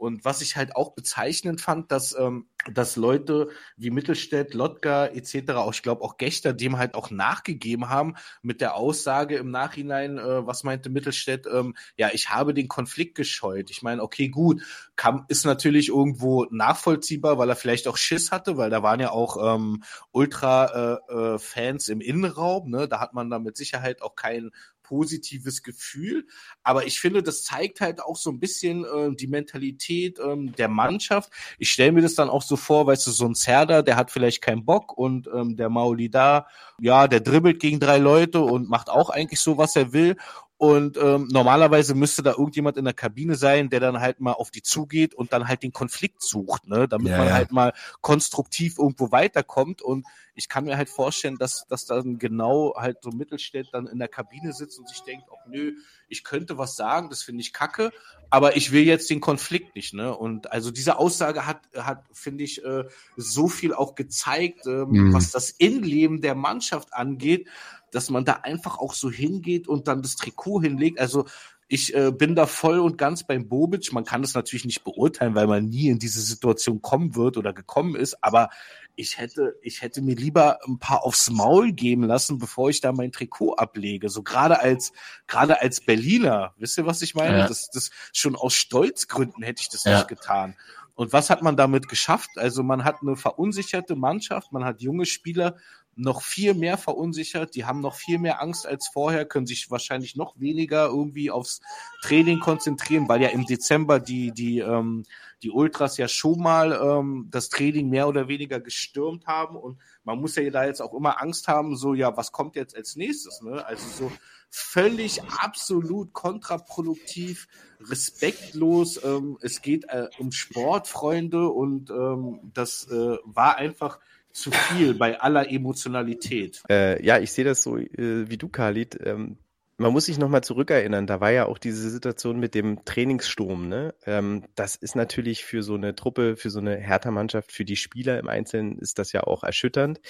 Und 0.03 0.25
was 0.25 0.43
ich 0.43 0.57
halt 0.57 0.75
auch 0.75 0.97
bezeichnend 0.97 1.61
fand, 1.61 1.93
dass, 1.93 2.13
ähm, 2.19 2.49
dass 2.75 2.97
Leute 2.97 3.51
wie 3.77 3.91
Mittelstädt, 3.91 4.53
Lotka 4.53 5.07
etc., 5.07 5.53
auch 5.53 5.73
ich 5.73 5.83
glaube 5.85 6.03
auch 6.03 6.17
Gächter, 6.17 6.53
dem 6.53 6.77
halt 6.77 6.97
auch 6.97 7.13
nachgegeben 7.13 7.89
haben 7.89 8.17
mit 8.43 8.61
der 8.61 8.75
Aussage 8.75 9.37
im 9.37 9.53
Nachhinein, 9.53 10.19
äh, 10.19 10.45
was 10.45 10.65
meinte 10.65 10.91
Mittelstädt, 10.91 11.47
ähm, 11.47 11.77
ja, 11.97 12.11
ich 12.13 12.31
habe 12.31 12.53
den 12.53 12.67
Konflikt 12.67 13.15
gescheut. 13.15 13.71
Ich 13.71 13.83
meine, 13.83 14.03
okay, 14.03 14.29
gut, 14.29 14.63
kam, 14.97 15.25
ist 15.29 15.47
natürlich 15.47 15.91
irgendwo 15.91 16.47
nachvollziehbar, 16.51 17.39
weil 17.39 17.51
er 17.51 17.55
vielleicht 17.55 17.87
auch 17.87 17.97
Schiss 17.97 18.33
hatte, 18.33 18.57
weil 18.57 18.71
da 18.71 18.83
waren 18.83 18.99
ja 18.99 19.13
auch 19.13 19.55
ähm, 19.55 19.85
Ultra-Fans 20.11 21.89
äh, 21.89 21.93
äh, 21.93 21.95
im 21.95 22.01
Innenraum, 22.01 22.71
ne? 22.71 22.89
da 22.89 22.99
hat 22.99 23.15
man 23.15 23.31
da 23.31 23.39
mit 23.39 23.57
Sicherheit 23.57 24.03
auch 24.03 24.17
keinen 24.17 24.51
positives 24.93 25.63
Gefühl. 25.63 26.27
Aber 26.63 26.85
ich 26.85 27.01
finde, 27.01 27.23
das 27.23 27.45
zeigt 27.45 27.81
halt 27.81 28.03
auch 28.03 28.17
so 28.17 28.29
ein 28.29 28.39
bisschen 28.39 28.85
äh, 28.85 29.17
die 29.17 29.27
Mentalität 29.27 30.19
ähm, 30.19 30.53
der 30.53 30.69
Mannschaft. 30.69 31.33
Ich 31.59 31.73
stelle 31.73 31.93
mir 31.93 32.03
das 32.03 32.15
dann 32.15 32.29
auch 32.29 32.43
so 32.43 32.57
vor, 32.57 32.87
weißt 32.87 33.07
du, 33.07 33.11
so 33.11 33.25
ein 33.25 33.35
Zerda, 33.35 33.81
der 33.81 33.97
hat 33.97 34.11
vielleicht 34.11 34.43
keinen 34.43 34.67
Bock 34.67 34.93
und 34.97 35.31
ähm, 35.35 35.57
der 35.57 35.71
Mauli 35.71 36.11
da, 36.11 36.47
ja, 36.79 37.09
der 37.09 37.21
dribbelt 37.21 37.59
gegen 37.59 37.81
drei 37.81 37.97
Leute 37.97 38.43
und 38.43 38.69
macht 38.69 38.91
auch 38.91 39.09
eigentlich 39.09 39.41
so, 39.41 39.57
was 39.57 39.77
er 39.77 39.95
will. 39.95 40.17
Und 40.63 40.97
ähm, 40.97 41.27
normalerweise 41.33 41.93
müsste 41.97 42.23
da 42.23 42.31
irgendjemand 42.31 42.77
in 42.77 42.85
der 42.85 42.95
Kabine 42.95 43.35
sein, 43.35 43.69
der 43.69 43.81
dann 43.81 43.99
halt 43.99 44.21
mal 44.21 44.35
auf 44.35 44.53
die 44.53 44.63
zugeht 44.63 45.13
und 45.13 45.33
dann 45.33 45.49
halt 45.49 45.65
den 45.65 45.73
Konflikt 45.73 46.23
sucht, 46.23 46.69
ne? 46.69 46.87
damit 46.87 47.09
ja, 47.09 47.19
man 47.19 47.27
ja. 47.27 47.35
halt 47.35 47.51
mal 47.51 47.73
konstruktiv 48.01 48.79
irgendwo 48.79 49.11
weiterkommt. 49.11 49.83
Und 49.83 50.07
ich 50.37 50.49
kann 50.49 50.63
mir 50.63 50.77
halt 50.77 50.89
vorstellen, 50.89 51.37
dass, 51.37 51.67
dass 51.67 51.87
dann 51.87 52.17
genau 52.21 52.75
halt 52.77 52.99
so 53.03 53.11
Mittelstädt 53.11 53.71
dann 53.73 53.89
in 53.89 53.99
der 53.99 54.07
Kabine 54.07 54.53
sitzt 54.53 54.79
und 54.79 54.89
sich 54.89 55.01
denkt, 55.01 55.25
oh 55.33 55.49
nö, 55.49 55.73
ich 56.09 56.23
könnte 56.23 56.59
was 56.59 56.77
sagen, 56.77 57.11
das 57.11 57.25
finde 57.25 57.41
ich 57.41 57.53
kacke, 57.53 57.91
aber 58.31 58.57
ich 58.57 58.71
will 58.71 58.85
jetzt 58.85 59.11
den 59.11 59.21
Konflikt 59.21 59.75
nicht. 59.75 59.95
Ne? 59.95 60.17
Und 60.17 60.53
also 60.53 60.71
diese 60.71 60.97
Aussage 60.97 61.45
hat, 61.45 61.63
hat 61.77 62.05
finde 62.13 62.45
ich, 62.45 62.65
äh, 62.65 62.85
so 63.17 63.49
viel 63.49 63.75
auch 63.75 63.97
gezeigt, 63.97 64.65
ähm, 64.69 64.91
mhm. 64.91 65.13
was 65.13 65.33
das 65.33 65.51
Innenleben 65.51 66.21
der 66.21 66.37
Mannschaft 66.37 66.95
angeht, 66.95 67.49
dass 67.93 68.11
man 68.11 68.25
da 68.25 68.41
einfach 68.43 68.79
auch 68.79 68.95
so 68.95 69.11
hingeht 69.11 69.69
und 69.69 69.87
dann 69.87 70.03
das 70.03 70.17
Trikot 70.17 70.63
hinlegt. 70.63 70.99
Also 70.99 71.27
ich 71.69 71.95
äh, 71.95 72.11
bin 72.13 72.35
da 72.35 72.47
voll 72.47 72.81
und 72.81 72.99
ganz 72.99 73.27
beim 73.27 73.49
Bobic. 73.49 73.93
Man 73.93 74.05
kann 74.05 74.21
das 74.21 74.35
natürlich 74.35 74.67
nicht 74.67 74.85
beurteilen, 74.85 75.35
weil 75.35 75.47
man 75.47 75.67
nie 75.67 75.89
in 75.89 75.99
diese 75.99 76.21
Situation 76.21 76.83
kommen 76.83 77.15
wird 77.15 77.39
oder 77.39 77.53
gekommen 77.53 77.97
ist. 77.97 78.23
Aber 78.23 78.51
ich 78.95 79.17
hätte, 79.17 79.57
ich 79.63 79.81
hätte 79.81 80.03
mir 80.03 80.15
lieber 80.15 80.59
ein 80.67 80.79
paar 80.79 81.03
aufs 81.05 81.31
Maul 81.31 81.73
geben 81.73 82.05
lassen, 82.05 82.39
bevor 82.39 82.69
ich 82.69 82.81
da 82.81 82.93
mein 82.93 83.13
Trikot 83.13 83.55
ablege. 83.55 84.11
So 84.11 84.23
gerade 84.23 84.61
als, 84.61 84.93
gerade 85.27 85.63
als 85.63 85.81
Berliner. 85.81 86.53
Wisst 86.59 86.77
ihr, 86.77 86.85
was 86.85 87.01
ich 87.01 87.15
meine? 87.15 87.39
Ja. 87.39 87.49
Das, 87.49 87.71
das 87.71 87.91
schon 88.13 88.37
aus 88.37 88.55
Stolzgründen 88.55 89.43
hätte 89.43 89.63
ich 89.63 89.71
das 89.71 89.85
ja. 89.85 89.97
nicht 89.97 90.09
getan. 90.09 90.57
Und 90.95 91.13
was 91.13 91.31
hat 91.31 91.43
man 91.43 91.57
damit 91.57 91.89
geschafft? 91.89 92.31
Also 92.37 92.63
man 92.63 92.85
hat 92.85 92.97
eine 93.01 93.17
verunsicherte 93.17 93.97
Mannschaft, 93.97 94.53
man 94.53 94.65
hat 94.65 94.83
junge 94.83 95.07
Spieler, 95.07 95.57
noch 95.95 96.23
viel 96.23 96.55
mehr 96.55 96.79
verunsichert, 96.79 97.55
die 97.55 97.65
haben 97.65 97.81
noch 97.81 97.95
viel 97.95 98.19
mehr 98.19 98.41
Angst 98.41 98.67
als 98.67 98.89
vorher, 98.89 99.27
können 99.27 99.47
sich 99.47 99.71
wahrscheinlich 99.71 100.17
noch 100.17 100.39
weniger 100.41 100.87
irgendwie 100.87 101.31
aufs 101.31 101.61
Training 102.01 102.41
konzentrieren, 102.41 103.09
weil 103.09 103.21
ja 103.21 103.29
im 103.29 103.45
Dezember 103.45 104.01
die, 104.01 104.33
die, 104.33 104.61
ähm, 104.61 105.05
die 105.43 105.51
Ultras 105.51 105.99
ja 105.99 106.09
schon 106.09 106.41
mal 106.41 106.73
ähm, 106.73 107.29
das 107.31 107.51
Training 107.51 107.91
mehr 107.91 108.09
oder 108.09 108.29
weniger 108.29 108.61
gestürmt 108.61 109.27
haben 109.27 109.57
und 109.57 109.79
man 110.05 110.19
muss 110.19 110.37
ja 110.37 110.49
da 110.51 110.65
jetzt 110.65 110.81
auch 110.81 110.95
immer 110.95 111.21
Angst 111.21 111.49
haben, 111.49 111.77
so 111.77 111.95
ja, 111.95 112.17
was 112.17 112.33
kommt 112.33 112.57
jetzt 112.57 112.77
als 112.77 112.97
nächstes, 112.97 113.43
ne? 113.43 113.65
Also 113.67 113.87
so 113.89 114.13
völlig 114.55 115.23
absolut 115.39 116.13
kontraproduktiv, 116.13 117.49
respektlos. 117.81 119.03
Ähm, 119.03 119.39
es 119.41 119.63
geht 119.63 119.85
äh, 119.89 120.09
um 120.19 120.31
Sportfreunde 120.31 121.49
und 121.49 121.91
ähm, 121.91 122.39
das 122.53 122.87
äh, 122.91 123.17
war 123.25 123.57
einfach 123.57 123.99
zu 124.33 124.51
viel 124.51 124.95
bei 124.95 125.21
aller 125.21 125.51
Emotionalität. 125.51 126.63
Äh, 126.69 127.05
ja, 127.05 127.19
ich 127.19 127.33
sehe 127.33 127.45
das 127.45 127.63
so 127.63 127.77
äh, 127.77 128.29
wie 128.29 128.37
du, 128.39 128.49
Khalid. 128.49 128.99
Ähm, 129.05 129.39
man 129.83 129.93
muss 129.93 130.07
sich 130.07 130.17
nochmal 130.17 130.45
zurückerinnern, 130.45 131.07
da 131.07 131.21
war 131.21 131.31
ja 131.31 131.47
auch 131.47 131.59
diese 131.59 131.91
Situation 131.91 132.39
mit 132.39 132.55
dem 132.55 132.85
Trainingssturm. 132.85 133.69
Ne? 133.69 133.95
Ähm, 134.07 134.45
das 134.55 134.77
ist 134.77 134.95
natürlich 134.97 135.45
für 135.45 135.63
so 135.63 135.75
eine 135.75 135.95
Truppe, 135.95 136.37
für 136.37 136.51
so 136.51 136.61
eine 136.61 136.77
Hertha-Mannschaft, 136.77 137.53
für 137.53 137.65
die 137.65 137.77
Spieler 137.77 138.19
im 138.19 138.29
Einzelnen 138.29 138.79
ist 138.79 138.99
das 138.99 139.13
ja 139.13 139.25
auch 139.25 139.43
erschütternd. 139.43 140.01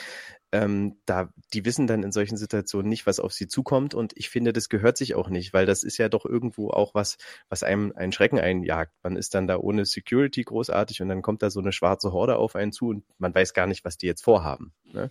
Ähm, 0.53 0.99
da, 1.07 1.33
die 1.55 1.65
wissen 1.65 1.87
dann 1.87 2.03
in 2.03 2.13
solchen 2.13 2.37
Situationen 2.37 2.89
nicht, 2.89 3.07
was 3.07 3.19
auf 3.19 3.33
sie 3.33 3.49
zukommt. 3.49 3.95
Und 3.95 4.13
ich 4.17 4.29
finde, 4.29 4.53
das 4.53 4.69
gehört 4.69 4.99
sich 4.99 5.15
auch 5.15 5.31
nicht, 5.31 5.55
weil 5.55 5.65
das 5.65 5.83
ist 5.83 5.97
ja 5.97 6.11
doch 6.11 6.27
irgendwo 6.27 6.71
auch 6.71 6.95
was, 6.95 7.17
was 7.49 7.63
einem 7.63 7.93
einen 7.97 8.13
Schrecken 8.13 8.39
einjagt. 8.39 8.93
Man 9.03 9.17
ist 9.17 9.35
dann 9.35 9.47
da 9.47 9.57
ohne 9.57 9.87
Security 9.87 10.43
großartig 10.43 11.01
und 11.01 11.09
dann 11.09 11.23
kommt 11.23 11.43
da 11.43 11.49
so 11.49 11.61
eine 11.61 11.73
schwarze 11.73 12.13
Horde 12.13 12.37
auf 12.37 12.55
einen 12.55 12.73
zu 12.73 12.89
und 12.89 13.05
man 13.19 13.35
weiß 13.35 13.55
gar 13.55 13.67
nicht, 13.67 13.87
was 13.87 13.97
die 13.97 14.07
jetzt 14.07 14.23
vorhaben. 14.23 14.75
Ne? 14.85 15.11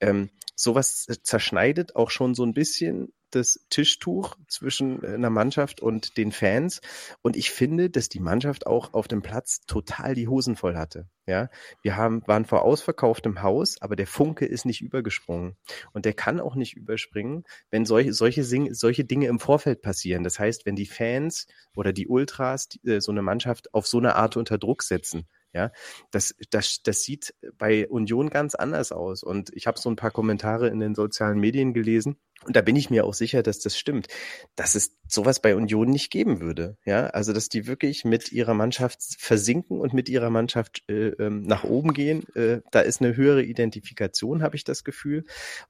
Ähm, 0.00 0.28
sowas 0.54 1.06
zerschneidet 1.22 1.96
auch 1.96 2.10
schon 2.10 2.34
so 2.34 2.44
ein 2.44 2.52
bisschen 2.52 3.12
das 3.34 3.66
Tischtuch 3.70 4.36
zwischen 4.48 5.02
äh, 5.02 5.14
einer 5.14 5.30
Mannschaft 5.30 5.80
und 5.80 6.16
den 6.16 6.32
Fans. 6.32 6.80
Und 7.22 7.36
ich 7.36 7.50
finde, 7.50 7.90
dass 7.90 8.08
die 8.08 8.20
Mannschaft 8.20 8.66
auch 8.66 8.94
auf 8.94 9.08
dem 9.08 9.22
Platz 9.22 9.60
total 9.66 10.14
die 10.14 10.28
Hosen 10.28 10.56
voll 10.56 10.76
hatte. 10.76 11.08
Ja, 11.26 11.48
wir 11.82 11.96
haben, 11.96 12.22
waren 12.26 12.44
vor 12.44 12.62
ausverkauftem 12.62 13.40
Haus, 13.40 13.80
aber 13.80 13.96
der 13.96 14.06
Funke 14.06 14.44
ist 14.44 14.66
nicht 14.66 14.82
übergesprungen. 14.82 15.56
Und 15.92 16.04
der 16.04 16.12
kann 16.12 16.38
auch 16.38 16.54
nicht 16.54 16.76
überspringen, 16.76 17.44
wenn 17.70 17.86
solche, 17.86 18.12
solche, 18.12 18.44
solche 18.44 19.04
Dinge 19.04 19.28
im 19.28 19.40
Vorfeld 19.40 19.80
passieren. 19.80 20.22
Das 20.22 20.38
heißt, 20.38 20.66
wenn 20.66 20.76
die 20.76 20.86
Fans 20.86 21.46
oder 21.74 21.94
die 21.94 22.08
Ultras 22.08 22.68
die, 22.68 22.86
äh, 22.86 23.00
so 23.00 23.10
eine 23.10 23.22
Mannschaft 23.22 23.72
auf 23.72 23.86
so 23.86 23.98
eine 23.98 24.16
Art 24.16 24.36
unter 24.36 24.58
Druck 24.58 24.82
setzen. 24.82 25.26
Ja, 25.54 25.70
das, 26.10 26.34
das, 26.50 26.82
das 26.82 27.02
sieht 27.02 27.32
bei 27.58 27.88
Union 27.88 28.28
ganz 28.28 28.56
anders 28.56 28.90
aus. 28.90 29.22
Und 29.22 29.50
ich 29.54 29.68
habe 29.68 29.78
so 29.78 29.88
ein 29.88 29.96
paar 29.96 30.10
Kommentare 30.10 30.68
in 30.68 30.80
den 30.80 30.96
sozialen 30.96 31.38
Medien 31.38 31.72
gelesen. 31.72 32.16
Und 32.44 32.56
da 32.56 32.60
bin 32.60 32.76
ich 32.76 32.90
mir 32.90 33.04
auch 33.04 33.14
sicher, 33.14 33.42
dass 33.42 33.60
das 33.60 33.78
stimmt, 33.78 34.08
dass 34.56 34.74
es 34.74 34.98
sowas 35.06 35.40
bei 35.40 35.54
Union 35.54 35.88
nicht 35.88 36.10
geben 36.10 36.40
würde. 36.40 36.76
Ja, 36.84 37.06
also 37.06 37.32
dass 37.32 37.48
die 37.48 37.66
wirklich 37.66 38.04
mit 38.04 38.32
ihrer 38.32 38.52
Mannschaft 38.52 38.98
versinken 39.18 39.80
und 39.80 39.94
mit 39.94 40.08
ihrer 40.08 40.28
Mannschaft 40.28 40.82
äh, 40.88 41.10
ähm, 41.10 41.42
nach 41.42 41.64
oben 41.64 41.94
gehen. 41.94 42.26
Äh, 42.34 42.60
da 42.72 42.80
ist 42.80 43.00
eine 43.00 43.16
höhere 43.16 43.44
Identifikation, 43.44 44.42
habe 44.42 44.56
ich 44.56 44.64
das 44.64 44.82
Gefühl. 44.82 45.24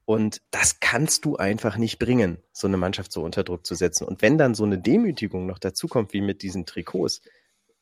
Und 0.06 0.40
das 0.50 0.80
kannst 0.80 1.26
du 1.26 1.36
einfach 1.36 1.76
nicht 1.76 1.98
bringen, 1.98 2.38
so 2.52 2.66
eine 2.66 2.78
Mannschaft 2.78 3.12
so 3.12 3.22
unter 3.22 3.44
Druck 3.44 3.66
zu 3.66 3.74
setzen. 3.74 4.04
Und 4.04 4.22
wenn 4.22 4.38
dann 4.38 4.54
so 4.54 4.64
eine 4.64 4.78
Demütigung 4.78 5.46
noch 5.46 5.58
dazu 5.58 5.88
kommt, 5.88 6.14
wie 6.14 6.22
mit 6.22 6.42
diesen 6.42 6.64
Trikots, 6.66 7.20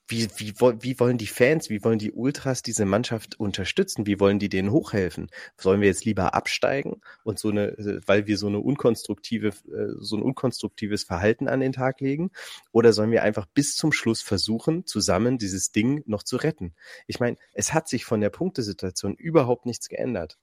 wie, 0.09 0.29
wie, 0.37 0.53
wie 0.59 1.01
wollen 1.01 1.17
die 1.17 1.27
Fans, 1.27 1.71
wie 1.71 1.83
wollen 1.85 1.99
die 1.99 2.13
Ultras 2.13 2.63
diese 2.63 2.85
Mannschaft 2.85 3.39
unterstützen? 3.39 4.07
Wie 4.07 4.21
wollen 4.21 4.39
die 4.39 4.49
denen 4.49 4.71
hochhelfen? 4.71 5.31
Sollen 5.57 5.81
wir 5.81 5.89
jetzt 5.89 6.05
lieber 6.05 6.35
absteigen 6.35 7.01
und 7.25 7.39
so 7.39 7.51
eine, 7.51 7.77
weil 8.07 8.27
wir 8.27 8.37
so 8.37 8.49
eine 8.49 8.59
unkonstruktive, 8.59 9.49
äh, 9.49 9.95
so 9.99 10.17
ein 10.17 10.23
unkonstruktives 10.23 11.05
Verhalten 11.05 11.49
an 11.49 11.61
den 11.61 11.73
Tag 11.73 12.01
legen? 12.01 12.31
Oder 12.73 12.93
sollen 12.93 13.11
wir 13.11 13.23
einfach 13.23 13.47
bis 13.47 13.77
zum 13.77 13.93
Schluss 13.93 14.23
versuchen, 14.23 14.87
zusammen 14.87 15.39
dieses 15.39 15.73
Ding 15.73 16.03
noch 16.07 16.23
zu 16.23 16.37
retten? 16.37 16.75
Ich 17.07 17.21
meine, 17.21 17.39
es 17.55 17.73
hat 17.73 17.89
sich 17.89 18.05
von 18.05 18.21
der 18.21 18.31
Punktesituation 18.31 19.15
überhaupt 19.15 19.67
nichts 19.67 19.89
geändert. 19.89 20.39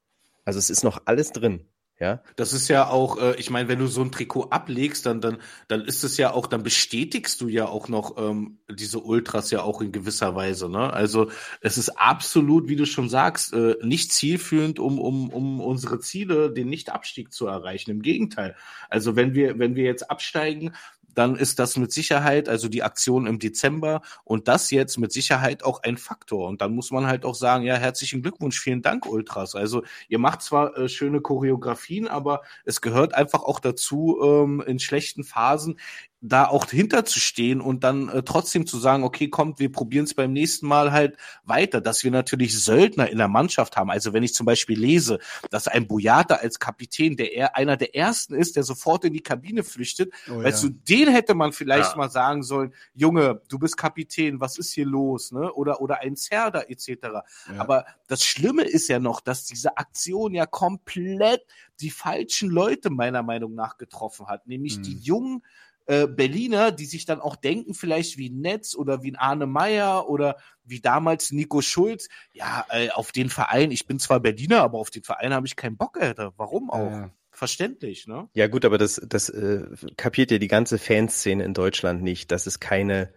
Also 0.45 0.57
es 0.57 0.69
ist 0.69 0.83
noch 0.83 1.03
alles 1.05 1.31
drin. 1.31 1.67
Ja, 1.99 2.21
das 2.37 2.53
ist 2.53 2.69
ja 2.69 2.87
auch, 2.87 3.17
äh, 3.21 3.35
ich 3.35 3.49
meine, 3.49 3.67
wenn 3.67 3.79
du 3.79 3.87
so 3.87 4.01
ein 4.01 4.11
Trikot 4.13 4.51
ablegst, 4.51 5.05
dann, 5.05 5.19
dann, 5.19 5.37
dann 5.67 5.81
ist 5.81 6.05
es 6.05 6.15
ja 6.15 6.31
auch, 6.31 6.47
dann 6.47 6.63
bestätigst 6.63 7.41
du 7.41 7.49
ja 7.49 7.67
auch 7.67 7.89
noch 7.89 8.15
ähm, 8.17 8.59
diese 8.71 8.99
Ultras 8.99 9.51
ja 9.51 9.63
auch 9.63 9.81
in 9.81 9.91
gewisser 9.91 10.33
Weise. 10.33 10.69
Ne? 10.69 10.93
Also 10.93 11.29
es 11.59 11.77
ist 11.77 11.89
absolut, 11.99 12.69
wie 12.69 12.77
du 12.77 12.85
schon 12.85 13.09
sagst, 13.09 13.53
äh, 13.53 13.75
nicht 13.81 14.13
zielführend, 14.13 14.79
um, 14.79 14.97
um, 14.97 15.29
um 15.29 15.59
unsere 15.59 15.99
Ziele, 15.99 16.53
den 16.53 16.69
Nicht-Abstieg 16.69 17.33
zu 17.33 17.47
erreichen. 17.47 17.91
Im 17.91 18.01
Gegenteil. 18.01 18.55
Also 18.89 19.17
wenn 19.17 19.33
wir, 19.33 19.59
wenn 19.59 19.75
wir 19.75 19.83
jetzt 19.83 20.09
absteigen, 20.09 20.71
dann 21.15 21.35
ist 21.35 21.59
das 21.59 21.77
mit 21.77 21.91
Sicherheit, 21.91 22.49
also 22.49 22.67
die 22.67 22.83
Aktion 22.83 23.27
im 23.27 23.39
Dezember 23.39 24.01
und 24.23 24.47
das 24.47 24.71
jetzt 24.71 24.97
mit 24.97 25.11
Sicherheit 25.11 25.63
auch 25.63 25.83
ein 25.83 25.97
Faktor. 25.97 26.47
Und 26.47 26.61
dann 26.61 26.73
muss 26.73 26.91
man 26.91 27.07
halt 27.07 27.25
auch 27.25 27.35
sagen, 27.35 27.63
ja, 27.63 27.75
herzlichen 27.75 28.21
Glückwunsch, 28.21 28.59
vielen 28.59 28.81
Dank, 28.81 29.05
Ultras. 29.05 29.55
Also 29.55 29.83
ihr 30.07 30.19
macht 30.19 30.41
zwar 30.41 30.77
äh, 30.77 30.89
schöne 30.89 31.21
Choreografien, 31.21 32.07
aber 32.07 32.41
es 32.65 32.81
gehört 32.81 33.13
einfach 33.13 33.43
auch 33.43 33.59
dazu, 33.59 34.19
ähm, 34.23 34.63
in 34.65 34.79
schlechten 34.79 35.23
Phasen 35.23 35.79
da 36.21 36.47
auch 36.47 36.69
hinterzustehen 36.69 37.61
und 37.61 37.83
dann 37.85 38.09
äh, 38.09 38.23
trotzdem 38.23 38.67
zu 38.67 38.77
sagen, 38.77 39.03
okay, 39.03 39.29
kommt, 39.29 39.59
wir 39.59 39.71
probieren 39.71 40.03
es 40.03 40.13
beim 40.13 40.33
nächsten 40.33 40.67
Mal 40.67 40.91
halt 40.91 41.15
weiter, 41.45 41.79
dass 41.79 42.03
wir 42.03 42.11
natürlich 42.11 42.61
Söldner 42.61 43.09
in 43.09 43.17
der 43.17 43.29
Mannschaft 43.29 43.77
haben. 43.77 43.89
Also 43.89 44.11
wenn 44.11 44.23
ich 44.23 44.33
zum 44.33 44.45
Beispiel 44.45 44.77
lese, 44.77 45.19
dass 45.49 45.69
ein 45.69 45.87
Boyata 45.87 46.35
als 46.35 46.59
Kapitän, 46.59 47.15
der 47.15 47.33
er 47.33 47.55
einer 47.55 47.77
der 47.77 47.95
ersten 47.95 48.33
ist, 48.33 48.57
der 48.57 48.63
sofort 48.63 49.05
in 49.05 49.13
die 49.13 49.23
Kabine 49.23 49.63
flüchtet, 49.63 50.13
oh, 50.29 50.43
weißt 50.43 50.63
ja. 50.63 50.69
du, 50.69 50.75
den 50.89 51.07
hätte 51.07 51.35
man 51.35 51.53
vielleicht 51.53 51.91
ja. 51.91 51.97
mal 51.97 52.09
sagen 52.09 52.43
sollen, 52.43 52.73
Junge, 52.93 53.41
du 53.47 53.57
bist 53.57 53.77
Kapitän, 53.77 54.41
was 54.41 54.57
ist 54.57 54.73
hier 54.73 54.85
los, 54.85 55.31
ne? 55.31 55.53
Oder 55.53 55.79
oder 55.81 56.01
ein 56.01 56.17
Zerda 56.17 56.63
etc. 56.63 56.87
Ja. 57.01 57.23
Aber 57.59 57.85
das 58.07 58.25
Schlimme 58.25 58.63
ist 58.63 58.89
ja 58.89 58.99
noch, 58.99 59.21
dass 59.21 59.45
diese 59.45 59.77
Aktion 59.77 60.33
ja 60.33 60.45
komplett 60.45 61.45
die 61.79 61.91
falschen 61.91 62.49
Leute 62.49 62.89
meiner 62.89 63.23
Meinung 63.23 63.55
nach 63.55 63.77
getroffen 63.77 64.27
hat, 64.27 64.47
nämlich 64.47 64.75
hm. 64.75 64.83
die 64.83 64.97
jungen 64.97 65.43
äh, 65.89 66.05
Berliner, 66.05 66.71
die 66.71 66.85
sich 66.85 67.05
dann 67.05 67.19
auch 67.19 67.35
denken, 67.35 67.73
vielleicht 67.73 68.19
wie 68.19 68.29
Netz 68.29 68.75
oder 68.75 69.01
wie 69.01 69.11
ein 69.11 69.15
Arne 69.15 69.47
Meyer 69.47 70.07
oder 70.07 70.37
wie 70.63 70.81
damals 70.81 71.31
Nico 71.31 71.61
Schulz, 71.61 72.09
ja, 72.31 72.63
äh, 72.69 72.89
auf 72.91 73.11
den 73.11 73.31
Verein, 73.31 73.71
ich 73.71 73.87
bin 73.87 73.97
zwar 73.97 74.19
Berliner, 74.19 74.61
aber 74.61 74.77
auf 74.77 74.91
den 74.91 75.01
Verein 75.01 75.33
habe 75.33 75.47
ich 75.47 75.55
keinen 75.55 75.77
Bock, 75.77 75.99
Alter. 75.99 76.33
Warum 76.37 76.69
auch? 76.69 76.91
Ja. 76.91 77.11
Verständlich, 77.31 78.05
ne? 78.05 78.29
Ja, 78.35 78.45
gut, 78.45 78.65
aber 78.65 78.77
das, 78.77 79.01
das 79.03 79.29
äh, 79.29 79.65
kapiert 79.97 80.29
ja 80.29 80.37
die 80.37 80.47
ganze 80.47 80.77
Fanszene 80.77 81.43
in 81.43 81.55
Deutschland 81.55 82.03
nicht, 82.03 82.31
dass 82.31 82.45
es 82.45 82.59
keine 82.59 83.11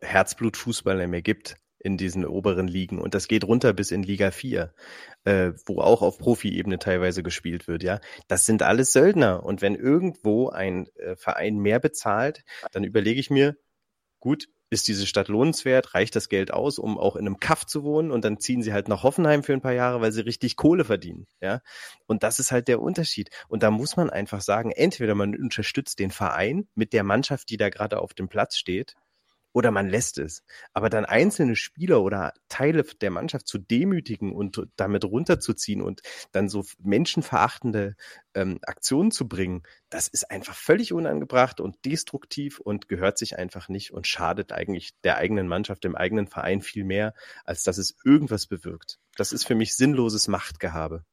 Herzblutfußballer 0.00 1.06
mehr 1.06 1.22
gibt 1.22 1.56
in 1.86 1.96
diesen 1.96 2.26
oberen 2.26 2.68
Ligen 2.68 2.98
und 2.98 3.14
das 3.14 3.28
geht 3.28 3.44
runter 3.44 3.72
bis 3.72 3.92
in 3.92 4.02
Liga 4.02 4.30
4, 4.30 4.74
äh, 5.24 5.52
wo 5.64 5.80
auch 5.80 6.02
auf 6.02 6.18
Profi-Ebene 6.18 6.78
teilweise 6.78 7.22
gespielt 7.22 7.68
wird, 7.68 7.82
ja. 7.82 8.00
Das 8.28 8.44
sind 8.44 8.62
alles 8.62 8.92
Söldner 8.92 9.44
und 9.44 9.62
wenn 9.62 9.76
irgendwo 9.76 10.50
ein 10.50 10.88
äh, 10.96 11.16
Verein 11.16 11.56
mehr 11.56 11.78
bezahlt, 11.78 12.44
dann 12.72 12.84
überlege 12.84 13.20
ich 13.20 13.30
mir, 13.30 13.56
gut, 14.20 14.48
ist 14.68 14.88
diese 14.88 15.06
Stadt 15.06 15.28
lohnenswert? 15.28 15.94
Reicht 15.94 16.16
das 16.16 16.28
Geld 16.28 16.52
aus, 16.52 16.80
um 16.80 16.98
auch 16.98 17.14
in 17.14 17.26
einem 17.26 17.38
Kaff 17.38 17.64
zu 17.66 17.84
wohnen? 17.84 18.10
Und 18.10 18.24
dann 18.24 18.40
ziehen 18.40 18.62
sie 18.62 18.72
halt 18.72 18.88
nach 18.88 19.04
Hoffenheim 19.04 19.44
für 19.44 19.52
ein 19.52 19.60
paar 19.60 19.72
Jahre, 19.72 20.00
weil 20.00 20.10
sie 20.10 20.22
richtig 20.22 20.56
Kohle 20.56 20.84
verdienen. 20.84 21.26
Ja. 21.40 21.60
Und 22.06 22.24
das 22.24 22.40
ist 22.40 22.50
halt 22.50 22.66
der 22.66 22.80
Unterschied. 22.80 23.30
Und 23.46 23.62
da 23.62 23.70
muss 23.70 23.96
man 23.96 24.10
einfach 24.10 24.40
sagen, 24.40 24.72
entweder 24.72 25.14
man 25.14 25.36
unterstützt 25.36 26.00
den 26.00 26.10
Verein 26.10 26.66
mit 26.74 26.92
der 26.92 27.04
Mannschaft, 27.04 27.48
die 27.50 27.56
da 27.56 27.68
gerade 27.68 28.00
auf 28.00 28.12
dem 28.12 28.28
Platz 28.28 28.56
steht, 28.56 28.96
oder 29.56 29.70
man 29.70 29.88
lässt 29.88 30.18
es. 30.18 30.42
Aber 30.74 30.90
dann 30.90 31.06
einzelne 31.06 31.56
Spieler 31.56 32.02
oder 32.02 32.34
Teile 32.50 32.82
der 32.82 33.10
Mannschaft 33.10 33.48
zu 33.48 33.56
demütigen 33.56 34.36
und 34.36 34.60
damit 34.76 35.06
runterzuziehen 35.06 35.80
und 35.80 36.02
dann 36.32 36.50
so 36.50 36.62
menschenverachtende 36.78 37.96
ähm, 38.34 38.58
Aktionen 38.66 39.12
zu 39.12 39.26
bringen, 39.26 39.62
das 39.88 40.08
ist 40.08 40.30
einfach 40.30 40.54
völlig 40.54 40.92
unangebracht 40.92 41.62
und 41.62 41.82
destruktiv 41.86 42.60
und 42.60 42.86
gehört 42.86 43.16
sich 43.16 43.38
einfach 43.38 43.70
nicht 43.70 43.94
und 43.94 44.06
schadet 44.06 44.52
eigentlich 44.52 44.90
der 45.04 45.16
eigenen 45.16 45.48
Mannschaft, 45.48 45.84
dem 45.84 45.96
eigenen 45.96 46.26
Verein 46.26 46.60
viel 46.60 46.84
mehr, 46.84 47.14
als 47.46 47.62
dass 47.62 47.78
es 47.78 47.96
irgendwas 48.04 48.46
bewirkt. 48.46 48.98
Das 49.16 49.32
ist 49.32 49.46
für 49.46 49.54
mich 49.54 49.74
sinnloses 49.74 50.28
Machtgehabe. 50.28 51.06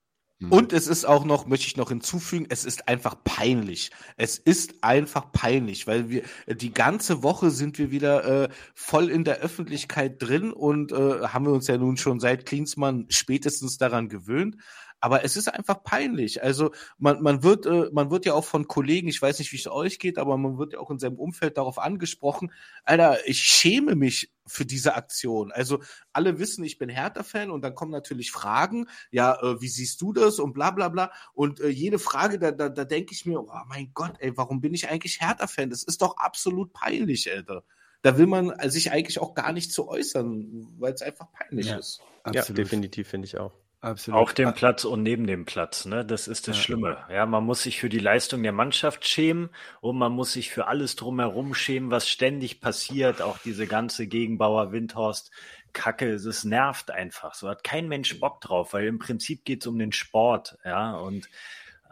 Mhm. 0.43 0.51
Und 0.51 0.73
es 0.73 0.87
ist 0.87 1.05
auch 1.05 1.23
noch, 1.23 1.47
möchte 1.47 1.67
ich 1.67 1.77
noch 1.77 1.89
hinzufügen, 1.89 2.45
es 2.49 2.65
ist 2.65 2.89
einfach 2.89 3.15
peinlich. 3.23 3.91
Es 4.17 4.37
ist 4.37 4.83
einfach 4.83 5.31
peinlich, 5.31 5.87
weil 5.87 6.09
wir 6.09 6.23
die 6.47 6.73
ganze 6.73 7.23
Woche 7.23 7.49
sind 7.49 7.77
wir 7.77 7.91
wieder 7.91 8.43
äh, 8.43 8.49
voll 8.73 9.09
in 9.09 9.23
der 9.23 9.39
Öffentlichkeit 9.39 10.21
drin 10.21 10.51
und 10.51 10.91
äh, 10.91 11.27
haben 11.27 11.45
wir 11.45 11.53
uns 11.53 11.67
ja 11.67 11.77
nun 11.77 11.95
schon 11.95 12.19
seit 12.19 12.45
Klinsmann 12.45 13.05
spätestens 13.09 13.77
daran 13.77 14.09
gewöhnt. 14.09 14.57
Aber 15.03 15.25
es 15.25 15.35
ist 15.35 15.49
einfach 15.49 15.83
peinlich. 15.83 16.41
Also 16.43 16.71
man, 16.97 17.21
man 17.21 17.43
wird, 17.43 17.65
äh, 17.65 17.89
man 17.91 18.09
wird 18.09 18.25
ja 18.25 18.33
auch 18.33 18.45
von 18.45 18.69
Kollegen, 18.69 19.09
ich 19.09 19.21
weiß 19.21 19.39
nicht, 19.39 19.51
wie 19.51 19.57
es 19.57 19.67
euch 19.67 19.99
geht, 19.99 20.17
aber 20.17 20.37
man 20.37 20.57
wird 20.57 20.71
ja 20.71 20.79
auch 20.79 20.89
in 20.91 20.97
seinem 20.97 21.19
Umfeld 21.19 21.57
darauf 21.57 21.77
angesprochen. 21.77 22.53
Alter, 22.85 23.17
ich 23.27 23.39
schäme 23.39 23.95
mich 23.95 24.31
für 24.47 24.65
diese 24.65 24.95
Aktion. 24.95 25.51
Also 25.51 25.83
alle 26.13 26.39
wissen, 26.39 26.63
ich 26.63 26.77
bin 26.77 26.87
Hertha-Fan 26.87 27.51
und 27.51 27.63
dann 27.65 27.75
kommen 27.75 27.91
natürlich 27.91 28.31
Fragen, 28.31 28.87
ja, 29.11 29.37
äh, 29.41 29.59
wie 29.59 29.67
siehst 29.67 29.99
du 29.99 30.13
das 30.13 30.39
und 30.39 30.53
bla 30.53 30.71
bla 30.71 30.87
bla. 30.87 31.11
Und 31.33 31.59
äh, 31.59 31.67
jede 31.67 31.99
Frage, 31.99 32.39
da, 32.39 32.51
da, 32.51 32.69
da 32.69 32.85
denke 32.85 33.13
ich 33.13 33.25
mir, 33.25 33.41
oh 33.41 33.51
mein 33.67 33.91
Gott, 33.93 34.13
ey, 34.19 34.37
warum 34.37 34.61
bin 34.61 34.73
ich 34.73 34.87
eigentlich 34.87 35.19
Hertha-Fan? 35.19 35.69
Das 35.69 35.83
ist 35.83 36.01
doch 36.01 36.15
absolut 36.15 36.71
peinlich, 36.71 37.29
Alter. 37.29 37.65
Da 38.03 38.17
will 38.17 38.27
man 38.27 38.53
sich 38.69 38.93
eigentlich 38.93 39.19
auch 39.19 39.33
gar 39.33 39.51
nicht 39.51 39.73
zu 39.73 39.85
äußern, 39.85 40.77
weil 40.79 40.93
es 40.93 41.01
einfach 41.01 41.29
peinlich 41.33 41.65
ja. 41.65 41.75
ist. 41.75 41.99
Absolut. 42.23 42.47
Ja, 42.47 42.53
definitiv 42.63 43.09
finde 43.09 43.25
ich 43.25 43.37
auch. 43.37 43.51
Absolut. 43.83 44.21
Auf 44.21 44.33
dem 44.33 44.53
Platz 44.53 44.85
und 44.85 45.03
neben 45.03 45.27
dem 45.27 45.43
Platz, 45.43 45.83
ne? 45.83 46.05
Das 46.05 46.29
ist 46.29 46.47
das 46.47 46.55
ja. 46.55 46.63
Schlimme. 46.63 46.97
Ja, 47.09 47.25
man 47.25 47.43
muss 47.43 47.63
sich 47.63 47.81
für 47.81 47.89
die 47.89 47.99
Leistung 47.99 48.41
der 48.41 48.53
Mannschaft 48.53 49.05
schämen 49.05 49.49
und 49.81 49.97
man 49.97 50.13
muss 50.13 50.31
sich 50.31 50.51
für 50.51 50.67
alles 50.67 50.95
drumherum 50.95 51.53
schämen, 51.53 51.91
was 51.91 52.07
ständig 52.07 52.61
passiert. 52.61 53.21
Auch 53.21 53.39
diese 53.39 53.67
ganze 53.67 54.07
Gegenbauer 54.07 54.71
Windhorst 54.71 55.31
Kacke, 55.73 56.13
es 56.13 56.45
nervt 56.45 56.91
einfach. 56.91 57.33
So 57.33 57.49
hat 57.49 57.65
kein 57.65 57.89
Mensch 57.89 58.17
Bock 58.21 58.39
drauf, 58.39 58.71
weil 58.71 58.87
im 58.87 58.99
Prinzip 58.99 59.43
geht 59.43 59.63
es 59.63 59.67
um 59.67 59.77
den 59.77 59.91
Sport, 59.91 60.57
ja. 60.63 60.95
Und 60.95 61.27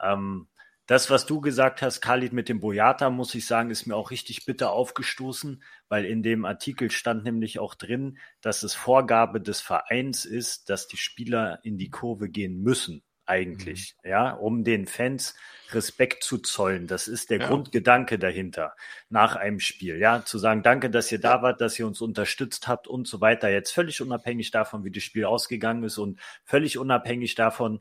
ähm, 0.01 0.47
das, 0.91 1.09
was 1.09 1.25
du 1.25 1.39
gesagt 1.39 1.81
hast, 1.81 2.01
Khalid, 2.01 2.33
mit 2.33 2.49
dem 2.49 2.59
Boyata, 2.59 3.09
muss 3.09 3.33
ich 3.33 3.45
sagen, 3.45 3.69
ist 3.69 3.85
mir 3.85 3.95
auch 3.95 4.11
richtig 4.11 4.45
bitter 4.45 4.73
aufgestoßen, 4.73 5.63
weil 5.87 6.03
in 6.03 6.21
dem 6.21 6.43
Artikel 6.43 6.91
stand 6.91 7.23
nämlich 7.23 7.59
auch 7.59 7.75
drin, 7.75 8.17
dass 8.41 8.61
es 8.61 8.75
Vorgabe 8.75 9.39
des 9.39 9.61
Vereins 9.61 10.25
ist, 10.25 10.69
dass 10.69 10.89
die 10.89 10.97
Spieler 10.97 11.59
in 11.63 11.77
die 11.77 11.89
Kurve 11.89 12.27
gehen 12.27 12.61
müssen, 12.61 13.03
eigentlich, 13.25 13.95
mhm. 14.03 14.09
ja, 14.09 14.31
um 14.31 14.65
den 14.65 14.85
Fans 14.85 15.33
Respekt 15.71 16.25
zu 16.25 16.39
zollen. 16.39 16.87
Das 16.87 17.07
ist 17.07 17.29
der 17.29 17.39
ja. 17.39 17.47
Grundgedanke 17.47 18.19
dahinter 18.19 18.75
nach 19.07 19.37
einem 19.37 19.61
Spiel, 19.61 19.97
ja, 19.97 20.25
zu 20.25 20.39
sagen, 20.39 20.61
danke, 20.61 20.89
dass 20.89 21.09
ihr 21.09 21.21
da 21.21 21.41
wart, 21.41 21.61
dass 21.61 21.79
ihr 21.79 21.87
uns 21.87 22.01
unterstützt 22.01 22.67
habt 22.67 22.89
und 22.89 23.07
so 23.07 23.21
weiter. 23.21 23.49
Jetzt 23.49 23.71
völlig 23.71 24.01
unabhängig 24.01 24.51
davon, 24.51 24.83
wie 24.83 24.91
das 24.91 25.03
Spiel 25.03 25.23
ausgegangen 25.23 25.85
ist 25.85 25.97
und 25.97 26.19
völlig 26.43 26.77
unabhängig 26.77 27.35
davon, 27.35 27.79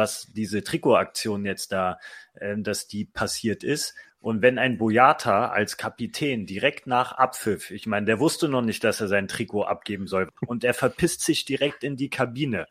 was 0.00 0.32
diese 0.32 0.64
Trikotaktion 0.64 1.44
jetzt 1.44 1.72
da, 1.72 1.98
äh, 2.34 2.56
dass 2.56 2.88
die 2.88 3.04
passiert 3.04 3.62
ist. 3.62 3.94
Und 4.18 4.42
wenn 4.42 4.58
ein 4.58 4.78
Boyata 4.78 5.48
als 5.48 5.76
Kapitän 5.76 6.46
direkt 6.46 6.86
nach 6.86 7.12
Abpfiff, 7.12 7.70
ich 7.70 7.86
meine, 7.86 8.06
der 8.06 8.18
wusste 8.18 8.48
noch 8.48 8.62
nicht, 8.62 8.82
dass 8.82 9.00
er 9.00 9.08
sein 9.08 9.28
Trikot 9.28 9.64
abgeben 9.64 10.06
soll, 10.06 10.28
und 10.46 10.64
er 10.64 10.74
verpisst 10.74 11.22
sich 11.22 11.44
direkt 11.44 11.84
in 11.84 11.96
die 11.96 12.10
Kabine. 12.10 12.66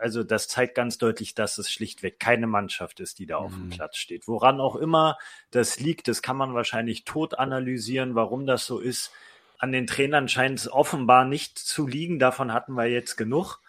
Also 0.00 0.24
das 0.24 0.48
zeigt 0.48 0.74
ganz 0.74 0.98
deutlich, 0.98 1.34
dass 1.34 1.58
es 1.58 1.70
schlichtweg 1.70 2.18
keine 2.18 2.48
Mannschaft 2.48 2.98
ist, 2.98 3.20
die 3.20 3.26
da 3.26 3.36
auf 3.36 3.52
dem 3.52 3.66
mhm. 3.66 3.70
Platz 3.70 3.96
steht. 3.96 4.26
Woran 4.26 4.60
auch 4.60 4.74
immer 4.74 5.18
das 5.52 5.78
liegt, 5.78 6.08
das 6.08 6.22
kann 6.22 6.36
man 6.36 6.54
wahrscheinlich 6.54 7.04
tot 7.04 7.38
analysieren, 7.38 8.16
warum 8.16 8.44
das 8.44 8.66
so 8.66 8.80
ist. 8.80 9.12
An 9.58 9.70
den 9.70 9.86
Trainern 9.86 10.28
scheint 10.28 10.58
es 10.58 10.70
offenbar 10.70 11.24
nicht 11.24 11.56
zu 11.58 11.86
liegen, 11.86 12.18
davon 12.18 12.52
hatten 12.52 12.74
wir 12.74 12.86
jetzt 12.86 13.16
genug 13.16 13.60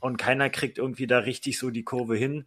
und 0.00 0.16
keiner 0.16 0.50
kriegt 0.50 0.78
irgendwie 0.78 1.06
da 1.06 1.18
richtig 1.18 1.58
so 1.58 1.70
die 1.70 1.84
Kurve 1.84 2.16
hin. 2.16 2.46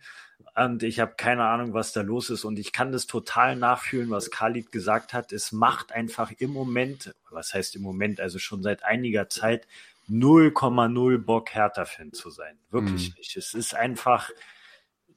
Und 0.55 0.83
ich 0.83 0.99
habe 0.99 1.13
keine 1.17 1.45
Ahnung, 1.45 1.73
was 1.73 1.93
da 1.93 2.01
los 2.01 2.29
ist. 2.29 2.45
Und 2.45 2.59
ich 2.59 2.71
kann 2.71 2.91
das 2.91 3.07
total 3.07 3.55
nachfühlen, 3.55 4.09
was 4.09 4.31
Khalid 4.31 4.71
gesagt 4.71 5.13
hat. 5.13 5.31
Es 5.31 5.51
macht 5.51 5.91
einfach 5.91 6.31
im 6.37 6.51
Moment, 6.51 7.13
was 7.29 7.53
heißt 7.53 7.75
im 7.75 7.81
Moment, 7.81 8.19
also 8.19 8.39
schon 8.39 8.63
seit 8.63 8.83
einiger 8.83 9.29
Zeit 9.29 9.67
0,0 10.09 11.17
Bock, 11.19 11.53
Hertha-Fan 11.53 12.13
zu 12.13 12.29
sein. 12.29 12.57
Wirklich 12.69 13.09
mhm. 13.09 13.15
nicht. 13.17 13.37
Es 13.37 13.53
ist 13.53 13.75
einfach 13.75 14.29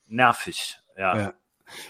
nervig. 0.06 0.78
ja. 0.96 1.18
ja. 1.18 1.34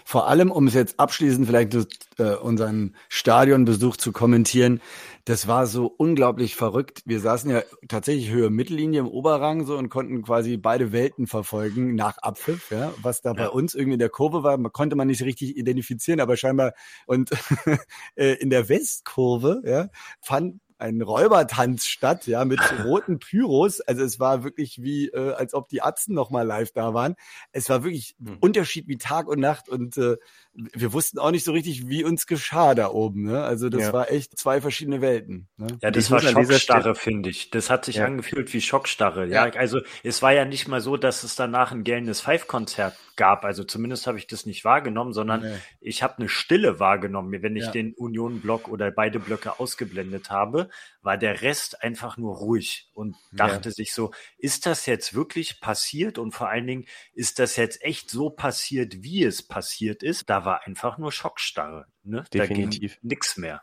Vor 0.03 0.27
allem, 0.27 0.51
um 0.51 0.67
es 0.67 0.73
jetzt 0.73 0.99
abschließend 0.99 1.47
vielleicht 1.47 1.73
äh, 2.17 2.35
unseren 2.35 2.95
Stadionbesuch 3.09 3.97
zu 3.97 4.11
kommentieren, 4.11 4.81
das 5.25 5.47
war 5.47 5.65
so 5.65 5.87
unglaublich 5.97 6.55
verrückt. 6.55 7.01
Wir 7.05 7.19
saßen 7.19 7.49
ja 7.49 7.63
tatsächlich 7.87 8.29
Höhe 8.29 8.51
Mittellinie 8.51 9.01
im 9.01 9.07
Oberrang 9.07 9.65
so 9.65 9.75
und 9.75 9.89
konnten 9.89 10.21
quasi 10.21 10.57
beide 10.57 10.91
Welten 10.91 11.25
verfolgen 11.25 11.95
nach 11.95 12.19
Abpfiff, 12.19 12.69
ja. 12.71 12.93
Was 13.01 13.21
da 13.21 13.31
ja. 13.31 13.33
bei 13.33 13.49
uns 13.49 13.73
irgendwie 13.73 13.93
in 13.93 13.99
der 13.99 14.09
Kurve 14.09 14.43
war, 14.43 14.57
man 14.57 14.71
konnte 14.71 14.95
man 14.95 15.07
nicht 15.07 15.23
richtig 15.23 15.57
identifizieren, 15.57 16.19
aber 16.19 16.37
scheinbar 16.37 16.73
und 17.07 17.31
äh, 18.15 18.33
in 18.35 18.51
der 18.51 18.69
Westkurve, 18.69 19.63
ja, 19.65 19.89
fand 20.21 20.61
ein 20.77 21.01
Räubertanz 21.01 21.85
statt, 21.85 22.27
ja, 22.27 22.43
mit 22.45 22.59
roten 22.83 23.19
Pyros. 23.19 23.81
Also 23.81 24.03
es 24.03 24.19
war 24.19 24.43
wirklich 24.43 24.81
wie, 24.81 25.07
äh, 25.07 25.33
als 25.33 25.53
ob 25.53 25.69
die 25.69 25.81
Atzen 25.81 26.13
nochmal 26.13 26.45
live 26.45 26.71
da 26.71 26.93
waren. 26.93 27.15
Es 27.51 27.69
war 27.69 27.83
wirklich 27.83 28.15
mhm. 28.19 28.37
Unterschied 28.41 28.87
wie 28.87 28.97
Tag 28.97 29.27
und 29.27 29.39
Nacht 29.39 29.69
und 29.69 29.97
äh, 29.97 30.17
wir 30.55 30.93
wussten 30.93 31.19
auch 31.19 31.31
nicht 31.31 31.43
so 31.43 31.51
richtig, 31.51 31.87
wie 31.87 32.03
uns 32.03 32.27
geschah 32.27 32.75
da 32.75 32.89
oben. 32.89 33.23
Ne? 33.23 33.43
Also 33.43 33.69
das 33.69 33.81
ja. 33.81 33.93
war 33.93 34.11
echt 34.11 34.37
zwei 34.37 34.61
verschiedene 34.61 35.01
Welten. 35.01 35.47
Ne? 35.57 35.67
Ja, 35.81 35.91
das 35.91 36.09
war 36.09 36.21
Schockstarre, 36.21 36.95
finde 36.95 37.29
ich. 37.29 37.49
Das 37.49 37.69
hat 37.69 37.85
sich 37.85 37.97
ja. 37.97 38.05
angefühlt 38.05 38.53
wie 38.53 38.61
Schockstarre. 38.61 39.27
Ja. 39.27 39.47
ja, 39.47 39.53
also 39.53 39.81
es 40.03 40.21
war 40.21 40.31
ja 40.31 40.45
nicht 40.45 40.67
mal 40.67 40.81
so, 40.81 40.95
dass 40.97 41.23
es 41.23 41.35
danach 41.35 41.71
ein 41.71 41.83
gellendes 41.83 42.21
Five-Konzert 42.21 42.95
gab. 43.15 43.43
Also 43.43 43.63
zumindest 43.63 44.07
habe 44.07 44.17
ich 44.17 44.27
das 44.27 44.45
nicht 44.45 44.63
wahrgenommen, 44.63 45.13
sondern 45.13 45.41
nee. 45.41 45.55
ich 45.81 46.03
habe 46.03 46.17
eine 46.17 46.29
Stille 46.29 46.79
wahrgenommen. 46.79 47.41
Wenn 47.41 47.55
ich 47.55 47.65
ja. 47.65 47.71
den 47.71 47.93
Union-Block 47.93 48.67
oder 48.69 48.91
beide 48.91 49.19
Blöcke 49.19 49.59
ausgeblendet 49.59 50.29
habe, 50.29 50.69
war 51.01 51.17
der 51.17 51.41
Rest 51.41 51.83
einfach 51.83 52.17
nur 52.17 52.35
ruhig 52.37 52.89
und 52.93 53.15
dachte 53.31 53.71
sich 53.71 53.93
so, 53.93 54.11
ist 54.37 54.65
das 54.65 54.85
jetzt 54.85 55.13
wirklich 55.13 55.59
passiert? 55.59 56.17
Und 56.17 56.31
vor 56.31 56.49
allen 56.49 56.67
Dingen, 56.67 56.85
ist 57.13 57.39
das 57.39 57.57
jetzt 57.57 57.83
echt 57.83 58.09
so 58.09 58.29
passiert, 58.29 59.03
wie 59.03 59.23
es 59.23 59.45
passiert 59.45 60.01
ist? 60.01 60.29
Da 60.29 60.44
war 60.45 60.65
einfach 60.65 60.97
nur 60.97 61.11
Schockstarre. 61.11 61.85
Ne? 62.03 62.23
Definitiv. 62.33 62.97
Nix 63.01 63.37
mehr. 63.37 63.61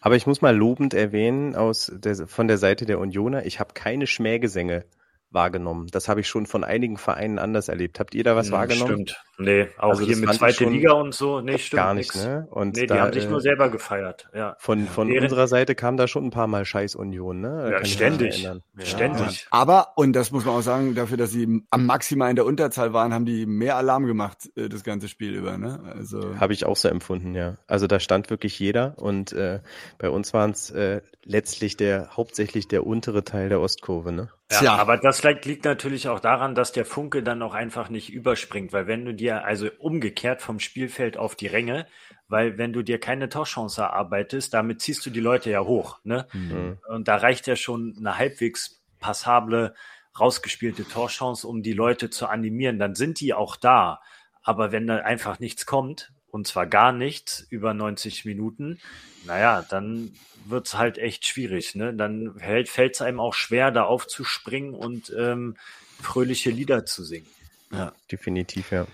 Aber 0.00 0.16
ich 0.16 0.26
muss 0.26 0.42
mal 0.42 0.56
lobend 0.56 0.94
erwähnen 0.94 1.56
aus 1.56 1.90
der, 1.94 2.28
von 2.28 2.46
der 2.46 2.58
Seite 2.58 2.86
der 2.86 3.00
Unioner, 3.00 3.46
ich 3.46 3.58
habe 3.58 3.74
keine 3.74 4.06
Schmähgesänge 4.06 4.84
wahrgenommen. 5.30 5.88
Das 5.88 6.08
habe 6.08 6.20
ich 6.20 6.28
schon 6.28 6.46
von 6.46 6.64
einigen 6.64 6.96
Vereinen 6.96 7.38
anders 7.38 7.68
erlebt. 7.68 7.98
Habt 8.00 8.14
ihr 8.14 8.24
da 8.24 8.36
was 8.36 8.46
hm, 8.46 8.52
wahrgenommen? 8.52 9.08
Stimmt. 9.08 9.24
Nee, 9.40 9.68
auch 9.78 9.90
also 9.90 10.04
hier 10.04 10.16
mit 10.16 10.34
zweite 10.34 10.64
Liga 10.64 10.92
und 10.94 11.14
so. 11.14 11.40
Nee, 11.40 11.58
stimmt. 11.58 11.80
Gar 11.80 11.94
nicht, 11.94 12.14
ne? 12.16 12.48
Und 12.50 12.74
nee, 12.74 12.82
die 12.82 12.86
da, 12.88 13.02
haben 13.02 13.12
dich 13.12 13.26
äh, 13.26 13.28
nur 13.28 13.40
selber 13.40 13.68
gefeiert. 13.68 14.28
Ja. 14.34 14.56
Von, 14.58 14.88
von 14.88 15.16
unserer 15.16 15.46
Seite 15.46 15.76
kam 15.76 15.96
da 15.96 16.08
schon 16.08 16.26
ein 16.26 16.30
paar 16.30 16.48
Mal 16.48 16.64
Scheiß 16.64 16.96
Union, 16.96 17.40
ne? 17.40 17.70
ja, 17.70 17.84
ständig. 17.84 18.42
Ja. 18.42 18.56
Ständig. 18.78 19.46
Aber, 19.50 19.92
und 19.94 20.14
das 20.14 20.32
muss 20.32 20.44
man 20.44 20.56
auch 20.56 20.62
sagen, 20.62 20.96
dafür, 20.96 21.16
dass 21.16 21.30
sie 21.30 21.62
am 21.70 21.86
Maximal 21.86 22.30
in 22.30 22.36
der 22.36 22.46
Unterzahl 22.46 22.92
waren, 22.92 23.14
haben 23.14 23.26
die 23.26 23.46
mehr 23.46 23.76
Alarm 23.76 24.06
gemacht, 24.06 24.50
äh, 24.56 24.68
das 24.68 24.82
ganze 24.82 25.06
Spiel 25.06 25.34
über, 25.34 25.56
ne? 25.56 25.80
Also. 25.94 26.36
Habe 26.40 26.52
ich 26.52 26.66
auch 26.66 26.76
so 26.76 26.88
empfunden, 26.88 27.36
ja. 27.36 27.58
Also 27.68 27.86
da 27.86 28.00
stand 28.00 28.30
wirklich 28.30 28.58
jeder 28.58 28.94
und 28.98 29.32
äh, 29.32 29.60
bei 29.98 30.10
uns 30.10 30.34
waren 30.34 30.50
es 30.50 30.70
äh, 30.70 31.00
letztlich 31.22 31.76
der, 31.76 32.16
hauptsächlich 32.16 32.66
der 32.66 32.84
untere 32.84 33.22
Teil 33.22 33.48
der 33.50 33.60
Ostkurve, 33.60 34.10
ne? 34.10 34.30
Ja, 34.50 34.58
Tja. 34.60 34.76
aber 34.76 34.96
das 34.96 35.22
liegt 35.22 35.66
natürlich 35.66 36.08
auch 36.08 36.20
daran, 36.20 36.54
dass 36.54 36.72
der 36.72 36.86
Funke 36.86 37.22
dann 37.22 37.42
auch 37.42 37.52
einfach 37.52 37.90
nicht 37.90 38.10
überspringt, 38.10 38.72
weil 38.72 38.86
wenn 38.86 39.04
du 39.04 39.12
dir 39.12 39.27
also 39.30 39.68
umgekehrt 39.78 40.42
vom 40.42 40.60
Spielfeld 40.60 41.16
auf 41.16 41.34
die 41.34 41.46
Ränge, 41.46 41.86
weil 42.28 42.58
wenn 42.58 42.72
du 42.72 42.82
dir 42.82 42.98
keine 42.98 43.28
Torchance 43.28 43.80
erarbeitest, 43.80 44.52
damit 44.54 44.82
ziehst 44.82 45.04
du 45.06 45.10
die 45.10 45.20
Leute 45.20 45.50
ja 45.50 45.60
hoch, 45.60 45.98
ne? 46.04 46.26
Mhm. 46.32 46.78
Und 46.88 47.08
da 47.08 47.16
reicht 47.16 47.46
ja 47.46 47.56
schon 47.56 47.96
eine 47.98 48.18
halbwegs 48.18 48.80
passable, 49.00 49.74
rausgespielte 50.18 50.86
Torchance, 50.86 51.46
um 51.46 51.62
die 51.62 51.72
Leute 51.72 52.10
zu 52.10 52.26
animieren, 52.26 52.78
dann 52.78 52.94
sind 52.94 53.20
die 53.20 53.34
auch 53.34 53.56
da. 53.56 54.00
Aber 54.42 54.72
wenn 54.72 54.86
da 54.86 54.96
einfach 54.98 55.38
nichts 55.38 55.66
kommt, 55.66 56.12
und 56.30 56.46
zwar 56.46 56.66
gar 56.66 56.92
nichts 56.92 57.46
über 57.50 57.72
90 57.74 58.24
Minuten, 58.24 58.80
naja, 59.24 59.64
dann 59.68 60.12
wird's 60.44 60.76
halt 60.76 60.98
echt 60.98 61.26
schwierig. 61.26 61.74
Ne? 61.74 61.94
Dann 61.94 62.38
fällt 62.38 62.94
es 62.94 63.02
einem 63.02 63.20
auch 63.20 63.34
schwer, 63.34 63.70
da 63.70 63.84
aufzuspringen 63.84 64.74
und 64.74 65.12
ähm, 65.16 65.56
fröhliche 66.00 66.50
Lieder 66.50 66.84
zu 66.84 67.04
singen. 67.04 67.26
Ja, 67.72 67.92
definitiv, 68.10 68.70
ja. 68.72 68.86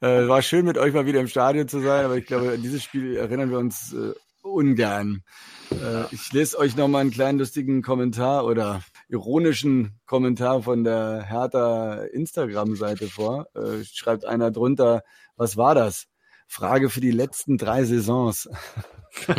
Äh, 0.00 0.28
war 0.28 0.42
schön, 0.42 0.64
mit 0.64 0.78
euch 0.78 0.94
mal 0.94 1.06
wieder 1.06 1.20
im 1.20 1.26
Stadion 1.26 1.66
zu 1.66 1.80
sein, 1.80 2.04
aber 2.04 2.16
ich 2.16 2.26
glaube, 2.26 2.52
an 2.52 2.62
dieses 2.62 2.84
Spiel 2.84 3.16
erinnern 3.16 3.50
wir 3.50 3.58
uns 3.58 3.92
äh, 3.92 4.12
ungern. 4.42 5.24
Äh, 5.72 6.04
ich 6.12 6.32
lese 6.32 6.56
euch 6.58 6.76
noch 6.76 6.86
mal 6.86 7.00
einen 7.00 7.10
kleinen 7.10 7.40
lustigen 7.40 7.82
Kommentar 7.82 8.44
oder 8.44 8.82
ironischen 9.08 9.98
Kommentar 10.06 10.62
von 10.62 10.84
der 10.84 11.24
Hertha 11.24 12.04
Instagram-Seite 12.12 13.08
vor. 13.08 13.48
Äh, 13.56 13.84
schreibt 13.84 14.24
einer 14.24 14.52
drunter, 14.52 15.02
was 15.36 15.56
war 15.56 15.74
das? 15.74 16.06
Frage 16.46 16.90
für 16.90 17.00
die 17.00 17.10
letzten 17.10 17.58
drei 17.58 17.84
Saisons. 17.84 18.48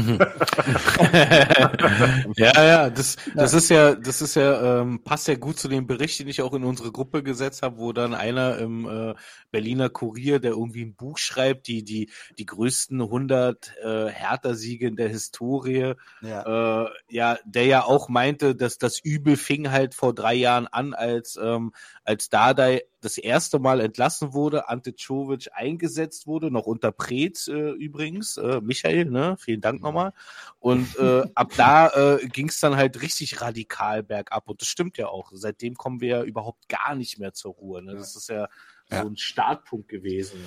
ja, 2.35 2.65
ja, 2.65 2.89
das, 2.89 3.15
das 3.35 3.53
ist 3.53 3.69
ja, 3.69 3.95
das 3.95 4.21
ist 4.21 4.35
ja, 4.35 4.81
ähm, 4.81 5.01
passt 5.03 5.27
ja 5.27 5.35
gut 5.35 5.59
zu 5.59 5.67
dem 5.67 5.87
Bericht, 5.87 6.19
den 6.19 6.27
ich 6.27 6.41
auch 6.41 6.53
in 6.53 6.63
unsere 6.63 6.91
Gruppe 6.91 7.23
gesetzt 7.23 7.61
habe, 7.61 7.77
wo 7.77 7.93
dann 7.93 8.13
einer 8.13 8.57
im 8.57 8.87
äh, 8.87 9.15
Berliner 9.51 9.89
Kurier, 9.89 10.39
der 10.39 10.51
irgendwie 10.51 10.83
ein 10.83 10.95
Buch 10.95 11.17
schreibt, 11.17 11.67
die 11.67 11.83
die 11.83 12.09
die 12.37 12.45
größten 12.45 13.01
100 13.01 13.73
äh, 13.83 14.07
Hertha-Siege 14.07 14.87
in 14.87 14.95
der 14.95 15.09
Historie, 15.09 15.93
ja. 16.21 16.85
Äh, 16.85 16.89
ja, 17.09 17.37
der 17.45 17.65
ja 17.65 17.83
auch 17.83 18.09
meinte, 18.09 18.55
dass 18.55 18.77
das 18.77 18.99
Übel 18.99 19.37
fing 19.37 19.71
halt 19.71 19.95
vor 19.95 20.13
drei 20.13 20.35
Jahren 20.35 20.67
an, 20.67 20.93
als 20.93 21.37
ähm, 21.41 21.71
als 22.03 22.29
Dardai 22.29 22.83
das 23.01 23.17
erste 23.17 23.59
Mal 23.59 23.79
entlassen 23.79 24.33
wurde, 24.33 24.67
Ante 24.67 24.95
Czovic 24.95 25.49
eingesetzt 25.53 26.27
wurde, 26.27 26.51
noch 26.51 26.65
unter 26.65 26.91
Preetz 26.91 27.47
äh, 27.47 27.71
übrigens, 27.71 28.37
äh, 28.37 28.61
Michael, 28.61 29.05
ne, 29.05 29.35
vielen 29.39 29.58
Dank 29.61 29.81
nochmal. 29.81 30.13
Und 30.59 30.97
äh, 30.97 31.23
ab 31.35 31.51
da 31.57 32.17
äh, 32.17 32.27
ging 32.27 32.49
es 32.49 32.59
dann 32.59 32.75
halt 32.75 33.01
richtig 33.01 33.41
radikal 33.41 34.03
bergab 34.03 34.47
und 34.49 34.61
das 34.61 34.67
stimmt 34.67 34.97
ja 34.97 35.07
auch. 35.07 35.31
Seitdem 35.33 35.75
kommen 35.75 36.01
wir 36.01 36.09
ja 36.09 36.23
überhaupt 36.23 36.67
gar 36.69 36.95
nicht 36.95 37.19
mehr 37.19 37.33
zur 37.33 37.53
Ruhe. 37.53 37.81
Ne? 37.81 37.95
Das 37.95 38.15
ist 38.15 38.29
ja, 38.29 38.47
ja. 38.89 39.01
so 39.01 39.09
ein 39.09 39.17
Startpunkt 39.17 39.87
gewesen. 39.87 40.39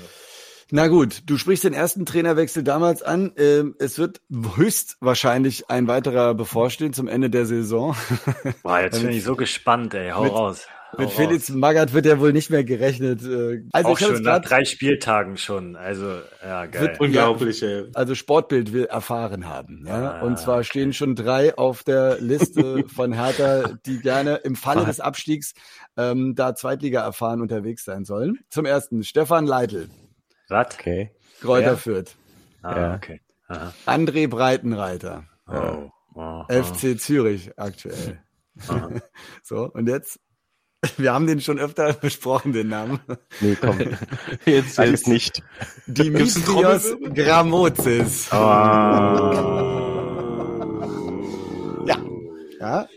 Na 0.74 0.88
gut, 0.88 1.24
du 1.26 1.36
sprichst 1.36 1.64
den 1.64 1.74
ersten 1.74 2.06
Trainerwechsel 2.06 2.62
damals 2.62 3.02
an. 3.02 3.32
Ähm, 3.36 3.76
es 3.78 3.98
wird 3.98 4.22
höchstwahrscheinlich 4.56 5.68
ein 5.68 5.86
weiterer 5.86 6.34
bevorstehen 6.34 6.94
zum 6.94 7.08
Ende 7.08 7.28
der 7.28 7.44
Saison. 7.44 7.94
Boah, 8.62 8.80
jetzt 8.80 9.02
bin 9.02 9.10
ich 9.10 9.22
so 9.22 9.36
gespannt, 9.36 9.92
ey. 9.92 10.12
Hau 10.12 10.24
mit, 10.24 10.32
raus. 10.32 10.66
Mit 10.98 11.10
Felix 11.10 11.48
Magath 11.48 11.94
wird 11.94 12.04
ja 12.04 12.20
wohl 12.20 12.32
nicht 12.32 12.50
mehr 12.50 12.64
gerechnet. 12.64 13.22
Äh, 13.22 13.64
also 13.72 13.90
Auch 13.90 13.98
schon 13.98 14.22
nach 14.22 14.40
drei 14.40 14.64
Spieltagen 14.64 15.38
schon. 15.38 15.74
Also, 15.74 16.20
ja, 16.42 16.66
geil. 16.66 16.82
Wird, 16.82 17.00
Unglaublich, 17.00 17.60
ja, 17.62 17.68
ey. 17.68 17.90
Also 17.94 18.14
Sportbild 18.14 18.72
will 18.72 18.84
erfahren 18.84 19.48
haben. 19.48 19.84
Ja? 19.86 20.12
Ah, 20.12 20.20
Und 20.22 20.38
zwar 20.38 20.64
stehen 20.64 20.92
schon 20.92 21.14
drei 21.14 21.56
auf 21.56 21.82
der 21.82 22.20
Liste 22.20 22.84
von 22.94 23.12
Hertha, 23.12 23.70
die 23.86 24.00
gerne 24.00 24.36
im 24.36 24.54
Falle 24.54 24.84
des 24.84 25.00
Abstiegs 25.00 25.54
ähm, 25.96 26.34
da 26.34 26.54
Zweitliga 26.54 27.02
erfahren 27.02 27.40
unterwegs 27.40 27.84
sein 27.84 28.04
sollen. 28.04 28.40
Zum 28.50 28.66
ersten 28.66 29.02
Stefan 29.02 29.46
Leitl. 29.46 29.88
Was? 30.48 30.74
Okay. 30.74 31.10
Kräuter 31.40 31.72
ja. 31.72 31.76
Fürth. 31.76 32.16
Ah, 32.62 32.78
ja. 32.78 32.94
okay. 32.96 33.20
Aha. 33.48 33.72
André 33.86 34.28
Breitenreiter. 34.28 35.24
Oh. 35.48 35.90
Oh. 36.14 36.44
FC 36.48 36.98
Zürich 37.00 37.58
aktuell. 37.58 38.20
so, 39.42 39.70
und 39.72 39.88
jetzt 39.88 40.20
wir 40.96 41.12
haben 41.12 41.26
den 41.26 41.40
schon 41.40 41.58
öfter 41.58 41.92
besprochen, 42.00 42.52
den 42.52 42.68
Namen. 42.68 43.00
Nee, 43.40 43.56
komm. 43.60 43.78
Jetzt 44.44 44.78
alles 44.78 45.06
nicht. 45.06 45.42
Dimitrios 45.86 46.90
Gramozis. 47.14 48.28
Oh. 48.32 48.36
Ja. 51.86 51.96
Ja. 52.60 52.88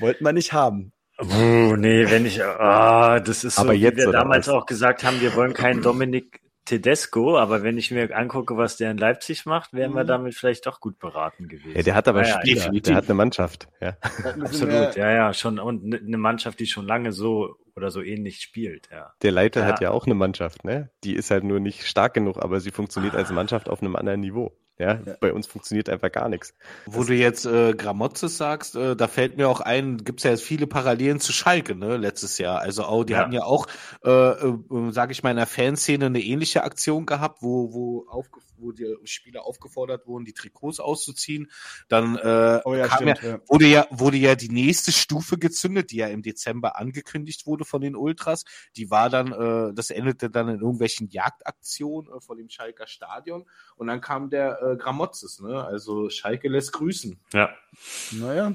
Wollten 0.00 0.24
wir 0.24 0.32
nicht 0.32 0.52
haben. 0.52 0.92
Oh, 1.18 1.74
nee, 1.76 2.10
wenn 2.10 2.26
ich, 2.26 2.44
ah, 2.44 3.16
oh, 3.16 3.20
das 3.20 3.42
ist 3.42 3.54
so, 3.56 3.62
Aber 3.62 3.72
jetzt, 3.72 3.96
wie 3.96 4.02
wir 4.02 4.12
damals 4.12 4.48
was? 4.48 4.54
auch 4.54 4.66
gesagt 4.66 5.02
haben, 5.02 5.18
wir 5.22 5.34
wollen 5.34 5.54
keinen 5.54 5.80
Dominik 5.80 6.40
Tedesco, 6.66 7.38
aber 7.38 7.62
wenn 7.62 7.78
ich 7.78 7.90
mir 7.90 8.14
angucke, 8.14 8.56
was 8.56 8.76
der 8.76 8.90
in 8.90 8.98
Leipzig 8.98 9.46
macht, 9.46 9.72
wären 9.72 9.94
wir 9.94 10.02
mhm. 10.02 10.08
damit 10.08 10.34
vielleicht 10.34 10.66
doch 10.66 10.80
gut 10.80 10.98
beraten 10.98 11.48
gewesen. 11.48 11.74
Ja, 11.74 11.82
der 11.82 11.94
hat 11.94 12.08
aber 12.08 12.26
ja, 12.26 12.40
Spieler, 12.40 12.56
definitiv. 12.56 12.82
der 12.82 12.96
hat 12.96 13.04
eine 13.04 13.14
Mannschaft. 13.14 13.68
Ja. 13.80 13.96
Absolut, 14.40 14.96
ja, 14.96 15.10
ja, 15.10 15.32
schon 15.32 15.58
und 15.58 15.84
ne, 15.84 16.00
eine 16.04 16.18
Mannschaft, 16.18 16.60
die 16.60 16.66
schon 16.66 16.86
lange 16.86 17.12
so 17.12 17.56
oder 17.76 17.90
so 17.90 18.02
ähnlich 18.02 18.40
spielt, 18.40 18.88
ja. 18.90 19.12
Der 19.22 19.32
Leiter 19.32 19.60
ja. 19.60 19.66
hat 19.66 19.80
ja 19.80 19.90
auch 19.90 20.06
eine 20.06 20.14
Mannschaft, 20.14 20.64
ne? 20.64 20.90
Die 21.04 21.14
ist 21.14 21.30
halt 21.30 21.44
nur 21.44 21.60
nicht 21.60 21.86
stark 21.86 22.14
genug, 22.14 22.42
aber 22.42 22.60
sie 22.60 22.70
funktioniert 22.70 23.14
als 23.14 23.30
Mannschaft 23.30 23.68
auf 23.68 23.80
einem 23.80 23.96
anderen 23.96 24.20
Niveau. 24.20 24.52
Ja, 24.78 25.00
ja, 25.04 25.16
bei 25.20 25.32
uns 25.32 25.46
funktioniert 25.46 25.88
einfach 25.88 26.12
gar 26.12 26.28
nichts. 26.28 26.52
Wo 26.84 26.98
das 26.98 27.06
du 27.06 27.14
jetzt 27.14 27.46
äh, 27.46 27.72
Gramotzes 27.72 28.36
sagst, 28.36 28.76
äh, 28.76 28.94
da 28.94 29.08
fällt 29.08 29.38
mir 29.38 29.48
auch 29.48 29.60
ein, 29.60 29.98
gibt's 30.04 30.24
ja 30.24 30.30
jetzt 30.30 30.42
viele 30.42 30.66
Parallelen 30.66 31.18
zu 31.18 31.32
Schalke, 31.32 31.74
ne, 31.74 31.96
letztes 31.96 32.36
Jahr. 32.36 32.60
Also 32.60 32.84
auch, 32.84 33.04
die 33.04 33.14
ja. 33.14 33.20
hatten 33.20 33.32
ja 33.32 33.44
auch, 33.44 33.68
äh, 34.04 34.10
äh, 34.10 34.58
sage 34.90 35.12
ich 35.12 35.22
mal, 35.22 35.30
in 35.30 35.36
der 35.38 35.46
Fanszene 35.46 36.06
eine 36.06 36.20
ähnliche 36.20 36.62
Aktion 36.62 37.06
gehabt, 37.06 37.42
wo, 37.42 37.72
wo 37.72 38.06
aufgefallen 38.08 38.46
wo 38.58 38.72
die 38.72 38.96
Spieler 39.04 39.44
aufgefordert 39.44 40.06
wurden, 40.06 40.24
die 40.24 40.32
Trikots 40.32 40.80
auszuziehen. 40.80 41.50
Dann 41.88 42.16
äh, 42.16 42.60
oh 42.64 42.74
ja, 42.74 42.90
stimmt, 42.90 43.22
ja, 43.22 43.38
wurde 43.48 43.66
ja 43.66 43.86
wurde 43.90 44.16
ja 44.16 44.34
die 44.34 44.48
nächste 44.48 44.92
Stufe 44.92 45.38
gezündet, 45.38 45.90
die 45.90 45.96
ja 45.96 46.08
im 46.08 46.22
Dezember 46.22 46.76
angekündigt 46.76 47.46
wurde 47.46 47.64
von 47.64 47.80
den 47.80 47.96
Ultras. 47.96 48.44
Die 48.76 48.90
war 48.90 49.10
dann, 49.10 49.32
äh, 49.32 49.74
das 49.74 49.90
endete 49.90 50.30
dann 50.30 50.48
in 50.48 50.60
irgendwelchen 50.60 51.08
Jagdaktionen 51.08 52.12
äh, 52.12 52.20
vor 52.20 52.36
dem 52.36 52.48
Schalker 52.48 52.86
Stadion. 52.86 53.46
Und 53.76 53.86
dann 53.86 54.00
kam 54.00 54.30
der 54.30 54.60
äh, 54.62 54.65
Gramotzes, 54.74 55.40
ne? 55.40 55.64
Also 55.64 56.10
Schalke 56.10 56.48
lässt 56.48 56.72
grüßen. 56.72 57.20
Ja. 57.32 57.50
Naja, 58.12 58.54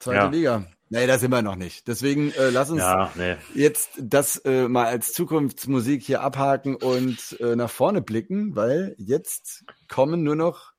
zweite 0.00 0.18
ja. 0.18 0.28
Liga. 0.28 0.66
Nee, 0.94 1.06
da 1.06 1.18
sind 1.18 1.30
wir 1.30 1.40
noch 1.40 1.56
nicht. 1.56 1.88
Deswegen 1.88 2.32
äh, 2.32 2.50
lass 2.50 2.68
uns 2.68 2.82
ja, 2.82 3.10
nee. 3.14 3.36
jetzt 3.54 3.92
das 3.98 4.36
äh, 4.44 4.68
mal 4.68 4.86
als 4.86 5.14
Zukunftsmusik 5.14 6.02
hier 6.02 6.20
abhaken 6.20 6.76
und 6.76 7.40
äh, 7.40 7.56
nach 7.56 7.70
vorne 7.70 8.02
blicken, 8.02 8.56
weil 8.56 8.94
jetzt 8.98 9.64
kommen 9.88 10.22
nur 10.22 10.36
noch, 10.36 10.72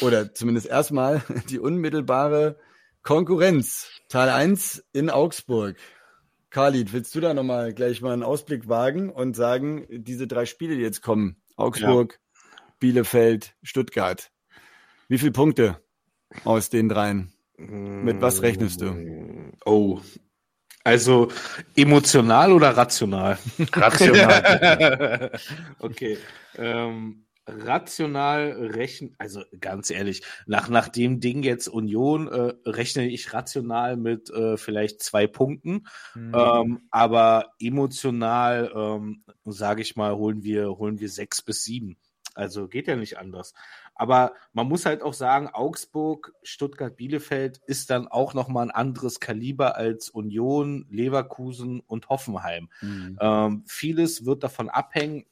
oder 0.00 0.34
zumindest 0.34 0.66
erstmal, 0.66 1.22
die 1.50 1.60
unmittelbare 1.60 2.58
Konkurrenz. 3.02 3.88
Teil 4.08 4.28
1 4.28 4.84
in 4.92 5.08
Augsburg. 5.08 5.76
Khalid, 6.50 6.92
willst 6.92 7.14
du 7.14 7.20
da 7.20 7.32
nochmal 7.32 7.74
gleich 7.74 8.00
mal 8.00 8.12
einen 8.12 8.24
Ausblick 8.24 8.68
wagen 8.68 9.08
und 9.08 9.36
sagen, 9.36 9.86
diese 9.88 10.26
drei 10.26 10.46
Spiele, 10.46 10.74
die 10.74 10.82
jetzt 10.82 11.02
kommen, 11.02 11.40
Augsburg, 11.56 12.14
ja. 12.14 12.18
Bielefeld, 12.78 13.54
Stuttgart, 13.62 14.30
wie 15.08 15.18
viele 15.18 15.32
Punkte 15.32 15.82
aus 16.44 16.70
den 16.70 16.88
dreien? 16.88 17.32
Mit 17.56 18.20
was 18.20 18.42
rechnest 18.42 18.80
du? 18.80 19.52
Oh. 19.64 20.00
Also 20.84 21.28
emotional 21.74 22.52
oder 22.52 22.76
rational? 22.76 23.38
Rational. 23.72 25.32
okay. 25.80 26.18
Ähm, 26.56 27.26
rational 27.48 28.52
rechnen, 28.52 29.14
also 29.18 29.42
ganz 29.58 29.90
ehrlich, 29.90 30.22
nach, 30.46 30.68
nach 30.68 30.88
dem 30.88 31.20
Ding 31.20 31.42
jetzt 31.42 31.68
Union 31.68 32.28
äh, 32.28 32.54
rechne 32.64 33.08
ich 33.08 33.32
rational 33.32 33.96
mit 33.96 34.30
äh, 34.30 34.56
vielleicht 34.56 35.02
zwei 35.02 35.26
Punkten, 35.26 35.86
mhm. 36.14 36.32
ähm, 36.34 36.80
aber 36.90 37.52
emotional, 37.60 38.70
ähm, 38.74 39.24
sage 39.44 39.82
ich 39.82 39.96
mal, 39.96 40.14
holen 40.14 40.42
wir, 40.42 40.68
holen 40.78 41.00
wir 41.00 41.08
sechs 41.08 41.42
bis 41.42 41.64
sieben. 41.64 41.96
Also 42.38 42.68
geht 42.68 42.86
ja 42.86 42.94
nicht 42.94 43.18
anders. 43.18 43.52
Aber 43.96 44.32
man 44.52 44.68
muss 44.68 44.86
halt 44.86 45.02
auch 45.02 45.12
sagen, 45.12 45.48
Augsburg, 45.48 46.32
Stuttgart, 46.44 46.96
Bielefeld 46.96 47.60
ist 47.66 47.90
dann 47.90 48.06
auch 48.06 48.32
nochmal 48.32 48.66
ein 48.66 48.70
anderes 48.70 49.18
Kaliber 49.18 49.76
als 49.76 50.08
Union, 50.08 50.86
Leverkusen 50.88 51.80
und 51.80 52.08
Hoffenheim. 52.08 52.70
Mhm. 52.80 53.18
Ähm, 53.20 53.64
vieles 53.66 54.24
wird 54.24 54.44
davon 54.44 54.68
abhängen, 54.68 55.24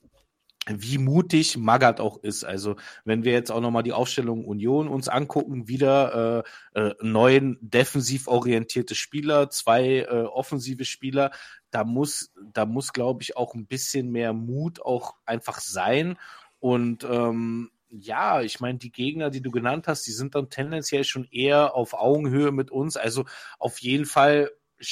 wie 0.69 0.99
mutig 0.99 1.57
Magath 1.57 2.01
auch 2.01 2.23
ist. 2.23 2.45
Also 2.45 2.75
wenn 3.05 3.23
wir 3.23 3.33
jetzt 3.33 3.53
auch 3.53 3.61
nochmal 3.61 3.85
die 3.85 3.93
Aufstellung 3.93 4.45
Union 4.45 4.89
uns 4.89 5.09
angucken, 5.09 5.69
wieder 5.69 6.45
äh, 6.75 6.81
äh, 6.81 6.95
neun 7.01 7.57
defensiv 7.61 8.27
orientierte 8.27 8.97
Spieler, 8.97 9.49
zwei 9.51 9.99
äh, 10.01 10.25
offensive 10.25 10.85
Spieler, 10.85 11.31
da 11.71 11.85
muss, 11.85 12.33
da 12.53 12.67
muss, 12.67 12.93
glaube 12.93 13.23
ich, 13.23 13.37
auch 13.37 13.55
ein 13.55 13.67
bisschen 13.67 14.11
mehr 14.11 14.33
Mut 14.33 14.81
auch 14.83 15.15
einfach 15.25 15.61
sein. 15.61 16.19
Und 16.61 17.05
ähm, 17.05 17.71
ja, 17.89 18.43
ich 18.43 18.61
meine, 18.61 18.79
die 18.79 18.93
Gegner, 18.93 19.31
die 19.31 19.43
du 19.43 19.51
genannt 19.51 19.89
hast, 19.89 20.07
die 20.07 20.13
sind 20.13 20.35
dann 20.35 20.51
tendenziell 20.51 21.05
schon 21.05 21.25
eher 21.31 21.75
auf 21.75 21.95
Augenhöhe 21.95 22.53
mit 22.53 22.71
uns. 22.71 22.97
Also 22.97 23.25
auf 23.59 23.79
jeden 23.79 24.07
Fall 24.07 24.51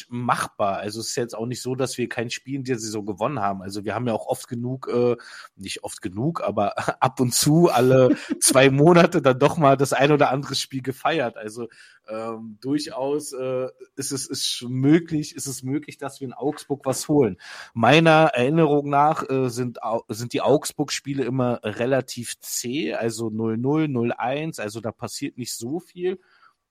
machbar. 0.08 0.78
Also 0.78 1.00
es 1.00 1.08
ist 1.08 1.16
jetzt 1.16 1.36
auch 1.36 1.46
nicht 1.46 1.62
so, 1.62 1.74
dass 1.74 1.98
wir 1.98 2.08
kein 2.08 2.30
Spiel 2.30 2.56
in 2.56 2.64
der 2.64 2.78
Saison 2.78 3.04
gewonnen 3.04 3.40
haben. 3.40 3.62
Also 3.62 3.84
wir 3.84 3.94
haben 3.94 4.06
ja 4.06 4.14
auch 4.14 4.26
oft 4.26 4.48
genug, 4.48 4.88
äh, 4.88 5.16
nicht 5.56 5.84
oft 5.84 6.00
genug, 6.00 6.42
aber 6.42 6.74
ab 7.02 7.20
und 7.20 7.34
zu 7.34 7.68
alle 7.68 8.16
zwei 8.40 8.70
Monate 8.70 9.22
dann 9.22 9.38
doch 9.38 9.56
mal 9.56 9.76
das 9.76 9.92
ein 9.92 10.12
oder 10.12 10.30
andere 10.30 10.54
Spiel 10.54 10.82
gefeiert. 10.82 11.36
Also 11.36 11.68
ähm, 12.08 12.58
durchaus 12.60 13.32
äh, 13.32 13.68
ist 13.96 14.12
es 14.12 14.26
ist 14.26 14.64
möglich, 14.68 15.34
ist 15.34 15.46
es 15.46 15.62
möglich, 15.62 15.98
dass 15.98 16.20
wir 16.20 16.28
in 16.28 16.34
Augsburg 16.34 16.84
was 16.84 17.08
holen. 17.08 17.38
Meiner 17.72 18.30
Erinnerung 18.34 18.88
nach 18.88 19.28
äh, 19.28 19.48
sind 19.48 19.78
sind 20.08 20.32
die 20.32 20.42
Augsburg-Spiele 20.42 21.24
immer 21.24 21.60
relativ 21.62 22.38
zäh, 22.40 22.94
also 22.94 23.28
0-0, 23.28 23.86
0-1, 23.88 24.60
also 24.60 24.80
da 24.80 24.92
passiert 24.92 25.38
nicht 25.38 25.54
so 25.54 25.80
viel. 25.80 26.20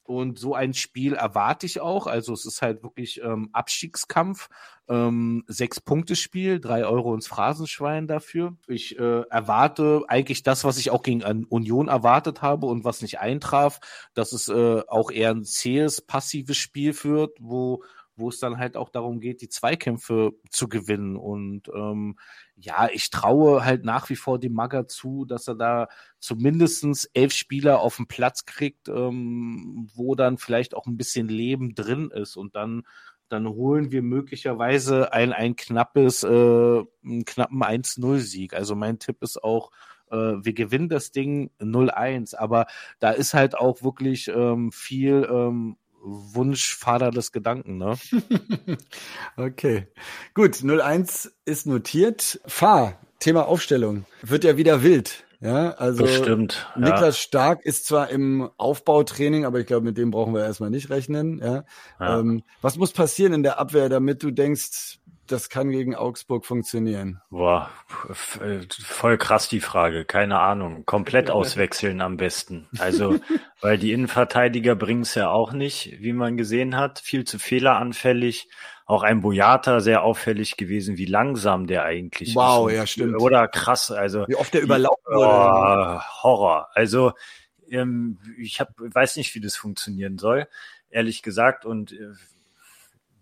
Und 0.04 0.38
so 0.38 0.54
ein 0.54 0.74
Spiel 0.74 1.14
erwarte 1.14 1.66
ich 1.66 1.80
auch. 1.80 2.08
Also 2.08 2.34
es 2.34 2.45
ist 2.45 2.62
halt 2.62 2.84
wirklich 2.84 3.22
ähm, 3.24 3.49
Abstiegskampf, 3.54 4.49
ähm, 4.89 5.45
Sechs-Punkte-Spiel, 5.47 6.60
drei 6.60 6.86
Euro 6.86 7.16
ins 7.16 7.28
Phrasenschwein 7.28 8.08
dafür. 8.08 8.58
Ich 8.68 8.99
äh, 8.99 9.22
erwarte 9.22 10.04
eigentlich 10.10 10.43
das, 10.43 10.66
was 10.66 10.78
ich 10.78 10.91
auch 10.91 11.04
gegen 11.04 11.24
Union 11.45 11.88
erwartet 11.88 12.41
habe 12.41 12.66
und 12.66 12.84
was 12.84 13.01
nicht 13.01 13.20
eintraf, 13.20 13.80
dass 14.14 14.34
es 14.34 14.49
äh, 14.49 14.82
auch 14.88 15.10
eher 15.10 15.32
ein 15.32 15.45
zähes, 15.45 16.01
passives 16.01 16.58
Spiel 16.58 16.93
führt, 16.93 17.38
wo 17.39 17.84
wo 18.16 18.30
es 18.30 18.39
dann 18.39 18.57
halt 18.57 18.78
auch 18.78 18.89
darum 18.89 19.20
geht, 19.20 19.41
die 19.41 19.49
Zweikämpfe 19.49 20.34
zu 20.49 20.68
gewinnen. 20.68 21.16
Und 21.16 21.70
ähm, 21.74 22.18
ja, 22.55 22.89
ich 22.91 23.09
traue 23.09 23.66
halt 23.66 23.84
nach 23.86 24.09
wie 24.09 24.16
vor 24.16 24.39
dem 24.39 24.53
Magger 24.53 24.88
zu, 24.88 25.26
dass 25.26 25.47
er 25.47 25.55
da 25.55 25.88
zumindestens 26.20 27.05
elf 27.14 27.34
Spieler 27.34 27.80
auf 27.80 27.97
den 27.97 28.07
Platz 28.07 28.45
kriegt, 28.45 28.89
ähm, 28.89 29.89
wo 29.95 30.16
dann 30.16 30.38
vielleicht 30.38 30.76
auch 30.76 30.86
ein 30.86 30.97
bisschen 30.97 31.28
Leben 31.28 31.76
drin 31.76 32.11
ist. 32.11 32.36
Und 32.36 32.55
dann 32.55 32.84
dann 33.30 33.47
holen 33.47 33.91
wir 33.91 34.03
möglicherweise 34.03 35.11
ein, 35.11 35.34
ein 35.34 35.55
knappes, 35.55 36.24
äh, 36.24 36.28
einen 36.28 37.26
knappen 37.26 37.64
1-0-Sieg. 37.64 38.53
Also 38.53 38.76
mein 38.76 38.99
Tipp 38.99 39.24
ist 39.24 39.43
auch, 39.43 39.72
äh, 40.11 40.16
wir 40.16 40.53
gewinnen 40.53 40.88
das 40.88 41.11
Ding 41.11 41.49
0-1, 41.59 42.36
aber 42.36 42.68
da 42.99 43.09
ist 43.09 43.34
halt 43.34 43.57
auch 43.57 43.82
wirklich 43.82 44.28
ähm, 44.28 44.72
viel 44.72 45.28
ähm, 45.30 45.78
Wunschvater 46.04 47.12
des 47.12 47.32
Gedanken, 47.32 47.78
ne? 47.78 47.97
okay. 49.38 49.88
Gut, 50.34 50.64
01 50.64 51.34
ist 51.45 51.66
notiert. 51.66 52.41
Fahr, 52.45 52.99
Thema 53.20 53.47
Aufstellung. 53.47 54.06
Wird 54.22 54.43
ja 54.43 54.58
wieder 54.58 54.84
wild. 54.84 55.26
Ja, 55.39 55.72
also 55.72 56.04
Bestimmt, 56.04 56.70
Niklas 56.78 57.01
ja. 57.01 57.12
Stark 57.22 57.66
ist 57.66 57.86
zwar 57.86 58.10
im 58.10 58.49
Aufbautraining, 58.56 59.43
aber 59.43 59.60
ich 59.60 59.68
glaube, 59.68 59.86
mit 59.86 59.97
dem 59.97 60.10
brauchen 60.10 60.34
wir 60.34 60.41
erstmal 60.41 60.70
nicht 60.70 60.89
rechnen. 60.89 61.39
Ja. 61.39 61.66
ja. 61.99 62.20
Ähm, 62.20 62.43
was 62.62 62.78
muss 62.78 62.93
passieren 62.93 63.34
in 63.34 63.43
der 63.43 63.60
Abwehr, 63.60 63.89
damit 63.89 64.24
du 64.24 64.32
denkst, 64.32 64.99
das 65.34 65.49
kann 65.49 65.71
gegen 65.71 65.95
Augsburg 65.95 66.45
funktionieren? 66.45 67.19
Boah, 67.29 67.69
voll 68.13 69.17
krass 69.17 69.49
die 69.49 69.59
Frage. 69.59 70.05
Keine 70.05 70.39
Ahnung. 70.39 70.86
Komplett 70.86 71.31
auswechseln 71.31 72.01
am 72.01 72.17
besten. 72.17 72.69
Also, 72.77 73.19
weil 73.61 73.77
die 73.77 73.91
Innenverteidiger 73.91 74.75
bringen 74.75 75.01
es 75.01 75.15
ja 75.15 75.31
auch 75.31 75.51
nicht, 75.51 75.95
wie 75.99 76.13
man 76.13 76.38
gesehen 76.38 76.77
hat. 76.77 76.99
Viel 76.99 77.23
zu 77.23 77.39
fehleranfällig. 77.39 78.49
Auch 78.86 79.01
ein 79.01 79.21
Boyata 79.21 79.79
sehr 79.79 80.03
auffällig 80.03 80.55
gewesen, 80.55 80.97
wie 80.97 81.05
langsam 81.05 81.67
der 81.67 81.84
eigentlich 81.84 82.36
wow, 82.36 82.67
ist. 82.67 82.71
Wow, 82.71 82.71
ja, 82.71 82.86
stimmt. 82.86 83.19
Oder 83.19 83.47
krass. 83.47 83.91
Also, 83.91 84.25
wie 84.27 84.36
oft 84.36 84.53
der 84.53 84.61
überlaufen 84.61 85.03
wurde. 85.05 85.99
Oh, 85.99 86.01
Horror. 86.21 86.69
Also, 86.73 87.13
ähm, 87.69 88.19
ich 88.38 88.59
hab, 88.59 88.73
weiß 88.77 89.15
nicht, 89.17 89.34
wie 89.36 89.41
das 89.41 89.55
funktionieren 89.55 90.19
soll, 90.19 90.47
ehrlich 90.89 91.23
gesagt. 91.23 91.65
Und 91.65 91.91
äh, 91.93 92.11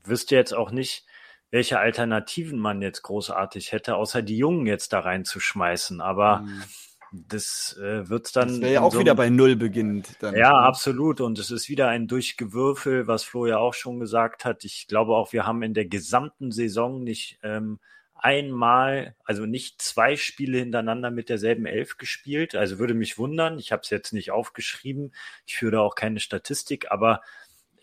wüsste 0.03 0.35
jetzt 0.35 0.53
auch 0.53 0.71
nicht, 0.71 1.05
welche 1.51 1.79
Alternativen 1.79 2.57
man 2.57 2.81
jetzt 2.81 3.03
großartig 3.03 3.73
hätte, 3.73 3.95
außer 3.95 4.21
die 4.21 4.37
Jungen 4.37 4.65
jetzt 4.65 4.93
da 4.93 5.01
reinzuschmeißen. 5.01 5.99
Aber 5.99 6.39
mhm. 6.39 6.63
das 7.11 7.77
äh, 7.77 8.09
wird 8.09 8.35
dann. 8.37 8.47
Das 8.47 8.61
wäre 8.61 8.73
ja 8.73 8.81
auch 8.81 8.93
so 8.93 8.99
wieder 8.99 9.15
bei 9.15 9.29
Null 9.29 9.57
beginnend. 9.57 10.15
Dann. 10.21 10.35
Ja, 10.35 10.53
absolut. 10.53 11.19
Und 11.19 11.37
es 11.37 11.51
ist 11.51 11.67
wieder 11.67 11.89
ein 11.89 12.07
Durchgewürfel, 12.07 13.05
was 13.07 13.23
Flo 13.23 13.45
ja 13.45 13.57
auch 13.57 13.73
schon 13.73 13.99
gesagt 13.99 14.45
hat. 14.45 14.63
Ich 14.63 14.87
glaube 14.87 15.13
auch, 15.13 15.33
wir 15.33 15.45
haben 15.45 15.61
in 15.61 15.73
der 15.73 15.85
gesamten 15.85 16.51
Saison 16.51 17.03
nicht 17.03 17.37
ähm, 17.43 17.79
einmal, 18.15 19.15
also 19.25 19.45
nicht 19.45 19.81
zwei 19.81 20.15
Spiele 20.15 20.59
hintereinander 20.59 21.11
mit 21.11 21.27
derselben 21.27 21.65
Elf 21.65 21.97
gespielt. 21.97 22.55
Also 22.55 22.79
würde 22.79 22.93
mich 22.93 23.17
wundern. 23.17 23.59
Ich 23.59 23.73
habe 23.73 23.81
es 23.81 23.89
jetzt 23.89 24.13
nicht 24.13 24.31
aufgeschrieben. 24.31 25.13
Ich 25.45 25.57
führe 25.57 25.73
da 25.73 25.79
auch 25.81 25.95
keine 25.95 26.21
Statistik, 26.21 26.91
aber 26.91 27.21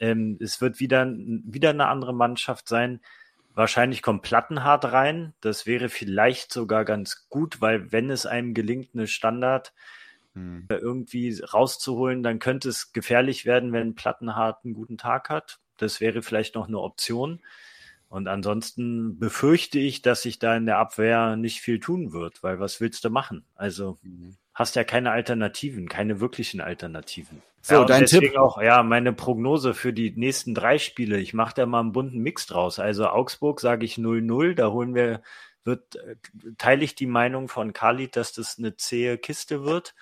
ähm, 0.00 0.38
es 0.40 0.62
wird 0.62 0.80
wieder, 0.80 1.06
wieder 1.06 1.70
eine 1.70 1.88
andere 1.88 2.14
Mannschaft 2.14 2.66
sein 2.66 3.00
Wahrscheinlich 3.58 4.02
kommt 4.02 4.22
Plattenhart 4.22 4.84
rein. 4.84 5.34
Das 5.40 5.66
wäre 5.66 5.88
vielleicht 5.88 6.52
sogar 6.52 6.84
ganz 6.84 7.26
gut, 7.28 7.60
weil 7.60 7.90
wenn 7.90 8.08
es 8.08 8.24
einem 8.24 8.54
gelingt, 8.54 8.90
eine 8.94 9.08
Standard 9.08 9.74
hm. 10.34 10.68
irgendwie 10.68 11.40
rauszuholen, 11.40 12.22
dann 12.22 12.38
könnte 12.38 12.68
es 12.68 12.92
gefährlich 12.92 13.46
werden, 13.46 13.72
wenn 13.72 13.96
Plattenhart 13.96 14.64
einen 14.64 14.74
guten 14.74 14.96
Tag 14.96 15.28
hat. 15.28 15.58
Das 15.76 16.00
wäre 16.00 16.22
vielleicht 16.22 16.54
noch 16.54 16.68
eine 16.68 16.78
Option. 16.78 17.40
Und 18.08 18.28
ansonsten 18.28 19.18
befürchte 19.18 19.80
ich, 19.80 20.02
dass 20.02 20.22
sich 20.22 20.38
da 20.38 20.56
in 20.56 20.66
der 20.66 20.78
Abwehr 20.78 21.34
nicht 21.34 21.60
viel 21.60 21.80
tun 21.80 22.12
wird, 22.12 22.44
weil 22.44 22.60
was 22.60 22.80
willst 22.80 23.04
du 23.04 23.10
machen? 23.10 23.44
Also 23.56 23.98
mhm. 24.02 24.36
Hast 24.58 24.74
ja 24.74 24.82
keine 24.82 25.12
Alternativen, 25.12 25.88
keine 25.88 26.18
wirklichen 26.18 26.60
Alternativen. 26.60 27.42
So, 27.62 27.74
ja, 27.74 27.84
dein 27.84 28.06
Tipp? 28.06 28.36
auch, 28.36 28.60
ja, 28.60 28.82
meine 28.82 29.12
Prognose 29.12 29.72
für 29.72 29.92
die 29.92 30.10
nächsten 30.10 30.52
drei 30.52 30.78
Spiele. 30.78 31.18
Ich 31.20 31.32
mache 31.32 31.54
da 31.54 31.64
mal 31.64 31.78
einen 31.78 31.92
bunten 31.92 32.18
Mix 32.18 32.46
draus. 32.46 32.80
Also 32.80 33.06
Augsburg 33.06 33.60
sage 33.60 33.84
ich 33.84 33.98
0-0, 33.98 34.54
da 34.54 34.72
holen 34.72 34.96
wir, 34.96 35.22
wird, 35.62 35.94
äh, 35.94 36.16
teile 36.58 36.82
ich 36.82 36.96
die 36.96 37.06
Meinung 37.06 37.46
von 37.46 37.72
Khalid, 37.72 38.16
dass 38.16 38.32
das 38.32 38.58
eine 38.58 38.76
zähe 38.76 39.16
Kiste 39.16 39.64
wird. 39.64 39.94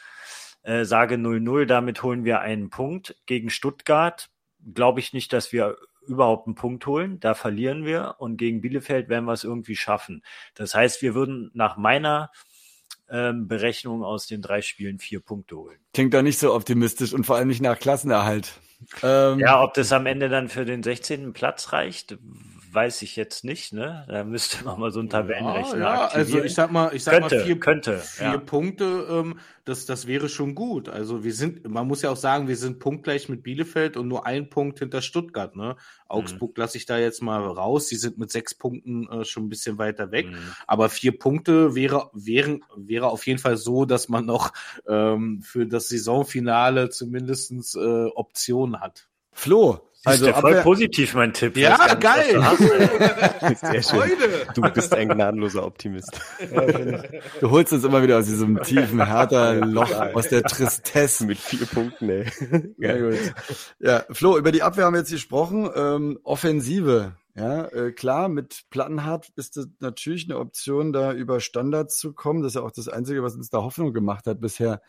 Äh, 0.63 0.87
sage 0.87 1.17
0-0, 1.17 1.67
damit 1.67 2.03
holen 2.03 2.25
wir 2.25 2.41
einen 2.41 2.71
Punkt. 2.71 3.15
Gegen 3.27 3.51
Stuttgart 3.51 4.31
glaube 4.73 5.01
ich 5.01 5.13
nicht, 5.13 5.35
dass 5.35 5.53
wir 5.53 5.77
überhaupt 6.07 6.47
einen 6.47 6.55
Punkt 6.55 6.87
holen. 6.87 7.21
Da 7.21 7.35
verlieren 7.35 7.85
wir 7.85 8.15
und 8.19 8.39
gegen 8.39 8.63
Bielefeld 8.63 9.11
werden 9.11 9.27
wir 9.27 9.35
es 9.35 9.45
irgendwie 9.45 9.77
schaffen. 9.77 10.25
Das 10.55 10.75
heißt, 10.75 11.03
wir 11.03 11.15
würden 11.15 11.51
nach 11.53 11.77
meiner 11.77 12.31
ähm, 13.11 13.49
Berechnung 13.49 14.03
aus 14.03 14.27
den 14.27 14.43
drei 14.43 14.63
Spielen 14.63 14.99
vier 14.99 15.21
Punkte 15.21 15.57
holen. 15.57 15.79
Klingt 15.95 16.15
da 16.15 16.23
nicht 16.23 16.39
so 16.39 16.55
optimistisch 16.55 17.13
und 17.13 17.25
vor 17.25 17.37
allem 17.37 17.49
nicht 17.49 17.63
nach 17.63 17.79
Klassenerhalt. 17.79 18.61
Ähm, 19.03 19.39
ja, 19.39 19.63
ob 19.63 19.75
das 19.75 19.93
am 19.93 20.07
Ende 20.07 20.29
dann 20.29 20.49
für 20.49 20.65
den 20.65 20.83
16. 20.83 21.33
Platz 21.33 21.73
reicht, 21.73 22.19
weiß 22.77 23.01
ich 23.01 23.17
jetzt 23.17 23.43
nicht. 23.43 23.73
Ne? 23.73 24.05
Da 24.07 24.23
müsste 24.23 24.63
man 24.65 24.79
mal 24.79 24.93
so 24.93 25.01
ein 25.01 25.09
Tabellenrechner 25.09 25.79
ja, 25.79 25.95
ja, 25.95 26.07
Also 26.09 26.45
ich 26.45 26.53
sag 26.53 26.71
mal, 26.71 26.95
ich 26.95 27.05
sag 27.05 27.15
könnte, 27.15 27.37
mal 27.37 27.45
vier, 27.45 27.59
könnte, 27.59 27.99
vier 27.99 28.27
ja. 28.27 28.37
Punkte, 28.37 29.07
ähm, 29.11 29.39
das, 29.65 29.87
das 29.87 30.07
wäre 30.07 30.29
schon 30.29 30.55
gut. 30.55 30.91
Also 30.91 31.25
wir 31.25 31.33
sind, 31.33 31.67
man 31.67 31.87
muss 31.87 32.03
ja 32.03 32.11
auch 32.11 32.17
sagen, 32.17 32.49
wir 32.49 32.57
sind 32.57 32.79
punktgleich 32.79 33.31
mit 33.31 33.43
Bielefeld 33.43 33.97
und 33.97 34.09
nur 34.09 34.27
ein 34.27 34.51
Punkt 34.51 34.79
hinter 34.79 35.01
Stuttgart. 35.01 35.57
Ne? 35.57 35.77
Augsburg 36.07 36.57
mhm. 36.57 36.61
lasse 36.61 36.77
ich 36.77 36.85
da 36.85 36.99
jetzt 36.99 37.23
mal 37.23 37.41
raus. 37.41 37.89
Die 37.89 37.97
sind 37.97 38.19
mit 38.19 38.31
sechs 38.31 38.55
Punkten 38.55 39.09
äh, 39.09 39.25
schon 39.25 39.47
ein 39.47 39.49
bisschen 39.49 39.79
weiter 39.79 40.13
weg. 40.13 40.27
Mhm. 40.27 40.37
Aber 40.67 40.91
vier 40.91 41.19
Punkte 41.19 41.75
wäre, 41.75 42.11
wären, 42.13 42.63
wäre 42.77 43.09
auf 43.09 43.27
jeden 43.27 43.39
Fall 43.39 43.57
so, 43.57 43.87
dass 43.87 44.11
man 44.11 44.27
noch 44.27 44.53
ähm, 44.87 45.41
für 45.43 45.67
das 45.67 45.89
Saisonfinale 45.89 46.91
zumindestens 46.91 47.75
äh, 47.75 48.05
Optionen 48.15 48.83
hat. 48.83 49.09
Flo, 49.33 49.81
also 50.05 50.27
ja 50.27 50.41
voll 50.41 50.63
positiv, 50.63 51.15
mein 51.15 51.33
Tipp. 51.33 51.57
Ja, 51.57 51.95
geil. 51.95 52.41
Schön. 53.83 54.11
Du 54.55 54.63
bist 54.63 54.95
ein 54.95 55.09
gnadenloser 55.09 55.65
Optimist. 55.67 56.21
du 57.41 57.51
holst 57.51 57.73
uns 57.73 57.85
immer 57.85 58.03
wieder 58.03 58.19
aus 58.19 58.27
diesem 58.27 58.63
tiefen, 58.63 59.05
härter 59.05 59.55
Loch, 59.67 59.91
aus 60.15 60.29
der 60.29 60.43
Tristesse. 60.43 61.27
Mit 61.27 61.39
vier 61.39 61.67
Punkten, 61.67 62.09
ey. 62.09 62.27
Ja, 62.79 62.99
gut. 62.99 63.35
ja, 63.81 64.05
Flo, 64.11 64.39
über 64.39 64.53
die 64.53 64.63
Abwehr 64.63 64.85
haben 64.85 64.95
wir 64.95 65.01
jetzt 65.01 65.11
gesprochen. 65.11 65.69
Ähm, 65.75 66.19
Offensive. 66.23 67.15
Ja, 67.37 67.67
äh, 67.67 67.93
klar, 67.93 68.31
mit 68.31 68.65
Plattenhardt 68.71 69.29
ist 69.37 69.59
das 69.59 69.69
natürlich 69.81 70.25
eine 70.25 70.39
Option, 70.39 70.95
da 70.95 71.13
über 71.13 71.41
Standards 71.41 71.99
zu 71.99 72.15
kommen. 72.15 72.43
Das 72.43 72.53
ist 72.53 72.57
ja 72.57 72.63
auch 72.63 72.71
das 72.71 72.89
Einzige, 72.89 73.23
was 73.23 73.35
uns 73.35 73.51
da 73.51 73.59
Hoffnung 73.59 73.93
gemacht 73.93 74.27
hat 74.27 74.41
bisher. 74.41 74.81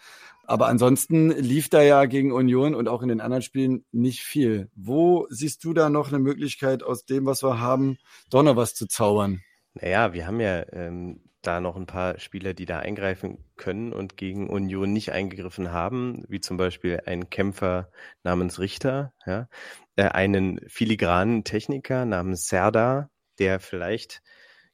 Aber 0.48 0.68
ansonsten 0.68 1.30
lief 1.30 1.70
da 1.70 1.82
ja 1.82 2.06
gegen 2.06 2.32
Union 2.32 2.74
und 2.74 2.88
auch 2.88 3.02
in 3.02 3.10
den 3.10 3.20
anderen 3.20 3.44
Spielen 3.44 3.86
nicht 3.92 4.22
viel. 4.22 4.70
Wo 4.76 5.28
siehst 5.30 5.64
du 5.66 5.74
da 5.74 5.90
noch 5.90 6.08
eine 6.08 6.20
Möglichkeit, 6.20 6.84
aus 6.84 7.06
dem, 7.06 7.26
was 7.26 7.44
wir 7.44 7.60
haben, 7.60 7.98
doch 8.30 8.44
noch 8.44 8.56
was 8.56 8.74
zu 8.74 8.88
zaubern? 8.88 9.42
Naja, 9.74 10.14
wir 10.14 10.26
haben 10.26 10.40
ja 10.40 10.66
ähm, 10.72 11.20
da 11.42 11.60
noch 11.60 11.76
ein 11.76 11.86
paar 11.86 12.18
Spieler, 12.20 12.54
die 12.54 12.66
da 12.66 12.80
eingreifen 12.80 13.44
können 13.58 13.92
und 13.92 14.16
gegen 14.16 14.50
Union 14.50 14.94
nicht 14.94 15.12
eingegriffen 15.12 15.72
haben, 15.74 16.24
wie 16.30 16.40
zum 16.40 16.56
Beispiel 16.56 17.02
ein 17.06 17.30
Kämpfer 17.30 17.92
namens 18.24 18.58
Richter, 18.58 19.14
ja, 19.26 19.50
äh, 19.98 20.06
einen 20.06 20.62
filigranen 20.68 21.44
Techniker 21.44 22.06
namens 22.06 22.48
Serda, 22.48 23.10
der 23.38 23.60
vielleicht 23.60 24.22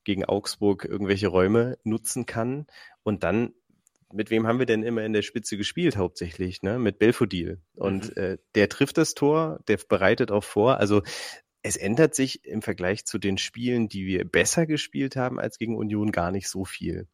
gegen 0.04 0.24
Augsburg 0.26 0.86
irgendwelche 0.86 1.28
Räume 1.28 1.78
nutzen 1.84 2.28
kann 2.28 2.68
und 3.04 3.24
dann 3.24 3.54
mit 4.14 4.30
wem 4.30 4.48
haben 4.48 4.60
wir 4.60 4.66
denn 4.66 4.84
immer 4.84 5.04
in 5.04 5.14
der 5.14 5.22
Spitze 5.22 5.58
gespielt 5.58 5.98
hauptsächlich, 5.98 6.62
ne? 6.62 6.80
Mit 6.80 7.00
Belfodil. 7.00 7.62
Und 7.76 8.16
mhm. 8.16 8.24
äh, 8.24 8.38
der 8.56 8.70
trifft 8.70 8.98
das 8.98 9.14
Tor, 9.14 9.60
der 9.68 9.78
bereitet 9.78 10.32
auch 10.32 10.44
vor. 10.44 10.78
Also 10.78 11.02
es 11.64 11.78
ändert 11.78 12.14
sich 12.14 12.46
im 12.46 12.62
Vergleich 12.62 13.06
zu 13.06 13.18
den 13.18 13.38
Spielen, 13.38 13.88
die 13.88 14.06
wir 14.06 14.26
besser 14.26 14.66
gespielt 14.66 15.16
haben 15.16 15.40
als 15.40 15.58
gegen 15.58 15.78
Union, 15.78 16.12
gar 16.12 16.32
nicht 16.32 16.50
so 16.50 16.66
viel. 16.66 17.08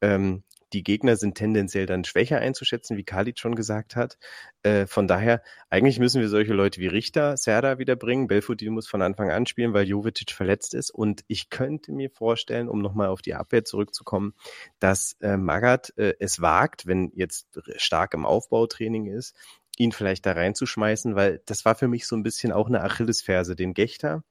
Ähm, 0.00 0.42
die 0.72 0.82
Gegner 0.82 1.16
sind 1.16 1.36
tendenziell 1.36 1.86
dann 1.86 2.04
schwächer 2.04 2.38
einzuschätzen, 2.38 2.96
wie 2.96 3.04
Khalid 3.04 3.38
schon 3.38 3.54
gesagt 3.54 3.96
hat. 3.96 4.18
Äh, 4.62 4.86
von 4.86 5.08
daher, 5.08 5.42
eigentlich 5.68 5.98
müssen 5.98 6.20
wir 6.20 6.28
solche 6.28 6.52
Leute 6.52 6.80
wie 6.80 6.86
Richter, 6.86 7.36
Serda 7.36 7.78
wiederbringen. 7.78 8.28
Belfodil 8.28 8.70
muss 8.70 8.88
von 8.88 9.02
Anfang 9.02 9.30
an 9.30 9.46
spielen, 9.46 9.72
weil 9.74 9.86
Jovetic 9.86 10.32
verletzt 10.32 10.74
ist. 10.74 10.90
Und 10.90 11.24
ich 11.26 11.50
könnte 11.50 11.92
mir 11.92 12.10
vorstellen, 12.10 12.68
um 12.68 12.80
nochmal 12.80 13.08
auf 13.08 13.22
die 13.22 13.34
Abwehr 13.34 13.64
zurückzukommen, 13.64 14.34
dass 14.78 15.16
äh, 15.20 15.36
Magath 15.36 15.92
äh, 15.96 16.14
es 16.18 16.40
wagt, 16.40 16.86
wenn 16.86 17.10
jetzt 17.14 17.60
stark 17.76 18.14
im 18.14 18.26
Aufbautraining 18.26 19.06
ist, 19.06 19.34
ihn 19.76 19.92
vielleicht 19.92 20.26
da 20.26 20.32
reinzuschmeißen, 20.32 21.14
weil 21.14 21.40
das 21.46 21.64
war 21.64 21.74
für 21.74 21.88
mich 21.88 22.06
so 22.06 22.16
ein 22.16 22.22
bisschen 22.22 22.52
auch 22.52 22.68
eine 22.68 22.82
Achillesferse, 22.82 23.56
den 23.56 23.74
Gechter 23.74 24.22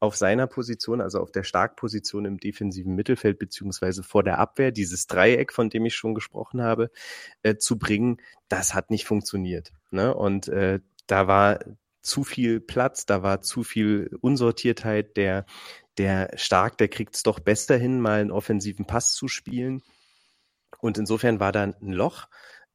auf 0.00 0.16
seiner 0.16 0.46
Position, 0.46 1.00
also 1.00 1.20
auf 1.20 1.32
der 1.32 1.42
Starkposition 1.42 2.24
im 2.24 2.38
defensiven 2.38 2.94
Mittelfeld 2.94 3.38
beziehungsweise 3.38 4.02
vor 4.02 4.22
der 4.22 4.38
Abwehr, 4.38 4.70
dieses 4.70 5.06
Dreieck, 5.06 5.52
von 5.52 5.70
dem 5.70 5.86
ich 5.86 5.96
schon 5.96 6.14
gesprochen 6.14 6.62
habe, 6.62 6.90
äh, 7.42 7.56
zu 7.56 7.78
bringen, 7.78 8.18
das 8.48 8.74
hat 8.74 8.90
nicht 8.90 9.06
funktioniert. 9.06 9.72
Ne? 9.90 10.14
Und 10.14 10.48
äh, 10.48 10.80
da 11.06 11.26
war 11.26 11.58
zu 12.02 12.24
viel 12.24 12.60
Platz, 12.60 13.06
da 13.06 13.22
war 13.22 13.42
zu 13.42 13.64
viel 13.64 14.16
Unsortiertheit. 14.20 15.16
Der, 15.16 15.46
der 15.98 16.30
Stark, 16.36 16.78
der 16.78 16.88
kriegt 16.88 17.16
es 17.16 17.22
doch 17.22 17.40
besser 17.40 17.76
hin, 17.76 18.00
mal 18.00 18.20
einen 18.20 18.30
offensiven 18.30 18.86
Pass 18.86 19.14
zu 19.14 19.28
spielen. 19.28 19.82
Und 20.80 20.96
insofern 20.96 21.40
war 21.40 21.52
da 21.52 21.64
ein 21.64 21.74
Loch 21.80 22.28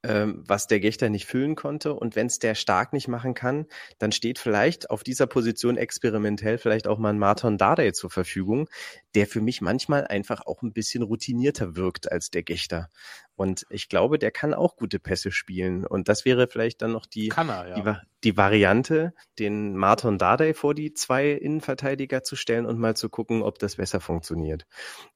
ähm, 0.04 0.44
was 0.46 0.68
der 0.68 0.80
Gechter 0.80 1.10
nicht 1.10 1.26
füllen 1.26 1.56
konnte. 1.56 1.94
Und 1.94 2.16
wenn 2.16 2.28
es 2.28 2.40
der 2.40 2.56
stark 2.56 2.94
nicht 2.94 3.08
machen 3.08 3.34
kann, 3.34 3.66
dann 4.00 4.12
steht 4.12 4.38
vielleicht 4.38 4.90
auf 4.90 5.04
dieser 5.04 5.28
Position 5.28 5.78
experimentell 5.78 6.58
vielleicht 6.58 6.88
auch 6.88 6.98
mal 6.98 7.10
ein 7.10 7.20
Martin 7.20 7.58
Dardai 7.58 7.92
zur 7.92 8.10
Verfügung, 8.10 8.70
der 9.16 9.28
für 9.28 9.42
mich 9.42 9.62
manchmal 9.62 10.06
einfach 10.06 10.46
auch 10.46 10.62
ein 10.62 10.74
bisschen 10.74 11.04
routinierter 11.04 11.76
wirkt 11.76 12.12
als 12.12 12.32
der 12.32 12.44
Gechter. 12.44 12.90
Und 13.36 13.66
ich 13.70 13.90
glaube, 13.90 14.20
der 14.20 14.32
kann 14.32 14.54
auch 14.54 14.76
gute 14.76 15.00
Pässe 15.00 15.32
spielen. 15.32 15.86
Und 15.86 16.08
das 16.08 16.24
wäre 16.24 16.48
vielleicht 16.48 16.82
dann 16.82 16.92
noch 16.92 17.06
die, 17.06 17.30
er, 17.30 17.68
ja. 17.68 17.74
die, 17.76 18.08
die, 18.24 18.38
Variante, 18.38 19.14
den 19.40 19.76
Martin 19.76 20.18
Dardai 20.18 20.54
vor 20.54 20.76
die 20.76 20.94
zwei 20.94 21.32
Innenverteidiger 21.32 22.24
zu 22.24 22.36
stellen 22.36 22.66
und 22.66 22.80
mal 22.80 22.96
zu 22.96 23.10
gucken, 23.10 23.42
ob 23.42 23.58
das 23.58 23.78
besser 23.78 24.00
funktioniert. 24.00 24.66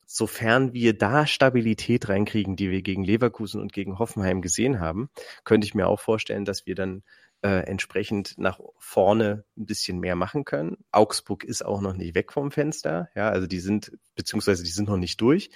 Sofern 0.05 0.73
wir 0.73 0.97
da 0.97 1.27
Stabilität 1.27 2.09
reinkriegen, 2.09 2.55
die 2.55 2.71
wir 2.71 2.81
gegen 2.81 3.03
Leverkusen 3.03 3.61
und 3.61 3.71
gegen 3.71 3.99
Hoffenheim 3.99 4.41
gesehen 4.41 4.79
haben, 4.79 5.09
könnte 5.43 5.65
ich 5.65 5.75
mir 5.75 5.87
auch 5.87 5.99
vorstellen, 5.99 6.45
dass 6.45 6.65
wir 6.65 6.75
dann 6.75 7.03
äh, 7.43 7.67
entsprechend 7.67 8.37
nach 8.37 8.59
vorne 8.79 9.43
ein 9.57 9.65
bisschen 9.65 9.99
mehr 9.99 10.15
machen 10.15 10.43
können. 10.43 10.77
Augsburg 10.91 11.43
ist 11.43 11.63
auch 11.63 11.81
noch 11.81 11.93
nicht 11.93 12.15
weg 12.15 12.33
vom 12.33 12.51
Fenster, 12.51 13.09
ja, 13.15 13.29
also 13.29 13.45
die 13.45 13.59
sind, 13.59 13.91
beziehungsweise 14.15 14.63
die 14.63 14.71
sind 14.71 14.89
noch 14.89 14.97
nicht 14.97 15.21
durch. 15.21 15.51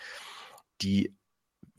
Die 0.81 1.15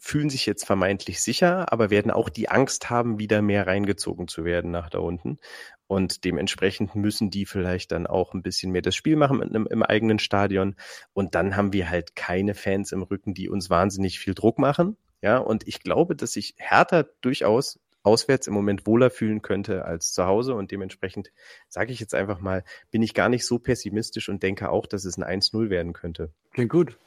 fühlen 0.05 0.31
sich 0.31 0.47
jetzt 0.47 0.67
vermeintlich 0.67 1.21
sicher, 1.21 1.73
aber 1.73 1.89
werden 1.89 2.11
auch 2.11 2.29
die 2.29 2.49
Angst 2.49 2.91
haben, 2.91 3.21
wieder 3.21 3.41
mehr 3.41 3.69
reingezogen 3.69 4.27
zu 4.27 4.45
werden 4.45 4.73
nach 4.73 4.91
da 4.91 4.99
unten. 4.99 5.39
Und 5.87 6.25
dementsprechend 6.25 6.97
müssen 6.97 7.31
die 7.31 7.47
vielleicht 7.47 7.93
dann 7.93 8.09
auch 8.09 8.35
ein 8.35 8.43
bisschen 8.43 8.73
mehr 8.73 8.83
das 8.83 8.97
Spiel 8.97 9.15
machen 9.15 9.41
im, 9.43 9.69
im 9.69 9.83
eigenen 9.85 10.19
Stadion. 10.19 10.75
Und 11.13 11.37
dann 11.37 11.55
haben 11.55 11.73
wir 11.73 11.89
halt 11.89 12.17
keine 12.17 12.55
Fans 12.57 12.91
im 12.91 13.05
Rücken, 13.05 13.33
die 13.33 13.49
uns 13.49 13.71
wahnsinnig 13.71 14.19
viel 14.19 14.35
Druck 14.35 14.59
machen. 14.59 14.97
Ja, 15.21 15.39
und 15.39 15.69
ich 15.69 15.85
glaube, 15.85 16.17
dass 16.17 16.33
sich 16.33 16.57
Hertha 16.59 17.05
durchaus 17.21 17.79
auswärts 18.03 18.49
im 18.49 18.55
Moment 18.55 18.89
wohler 18.89 19.09
fühlen 19.09 19.41
könnte 19.41 19.85
als 19.85 20.13
zu 20.13 20.27
Hause. 20.27 20.57
Und 20.57 20.73
dementsprechend 20.73 21.31
sage 21.69 21.93
ich 21.93 22.01
jetzt 22.01 22.17
einfach 22.17 22.41
mal, 22.41 22.65
bin 22.91 23.03
ich 23.03 23.15
gar 23.15 23.29
nicht 23.29 23.47
so 23.47 23.61
pessimistisch 23.61 24.29
und 24.29 24.43
denke 24.43 24.69
auch, 24.69 24.87
dass 24.87 25.05
es 25.05 25.17
ein 25.17 25.41
1-0 25.41 25.71
werden 25.71 25.93
könnte. 25.93 26.33
Klingt 26.51 26.73
gut. 26.73 26.99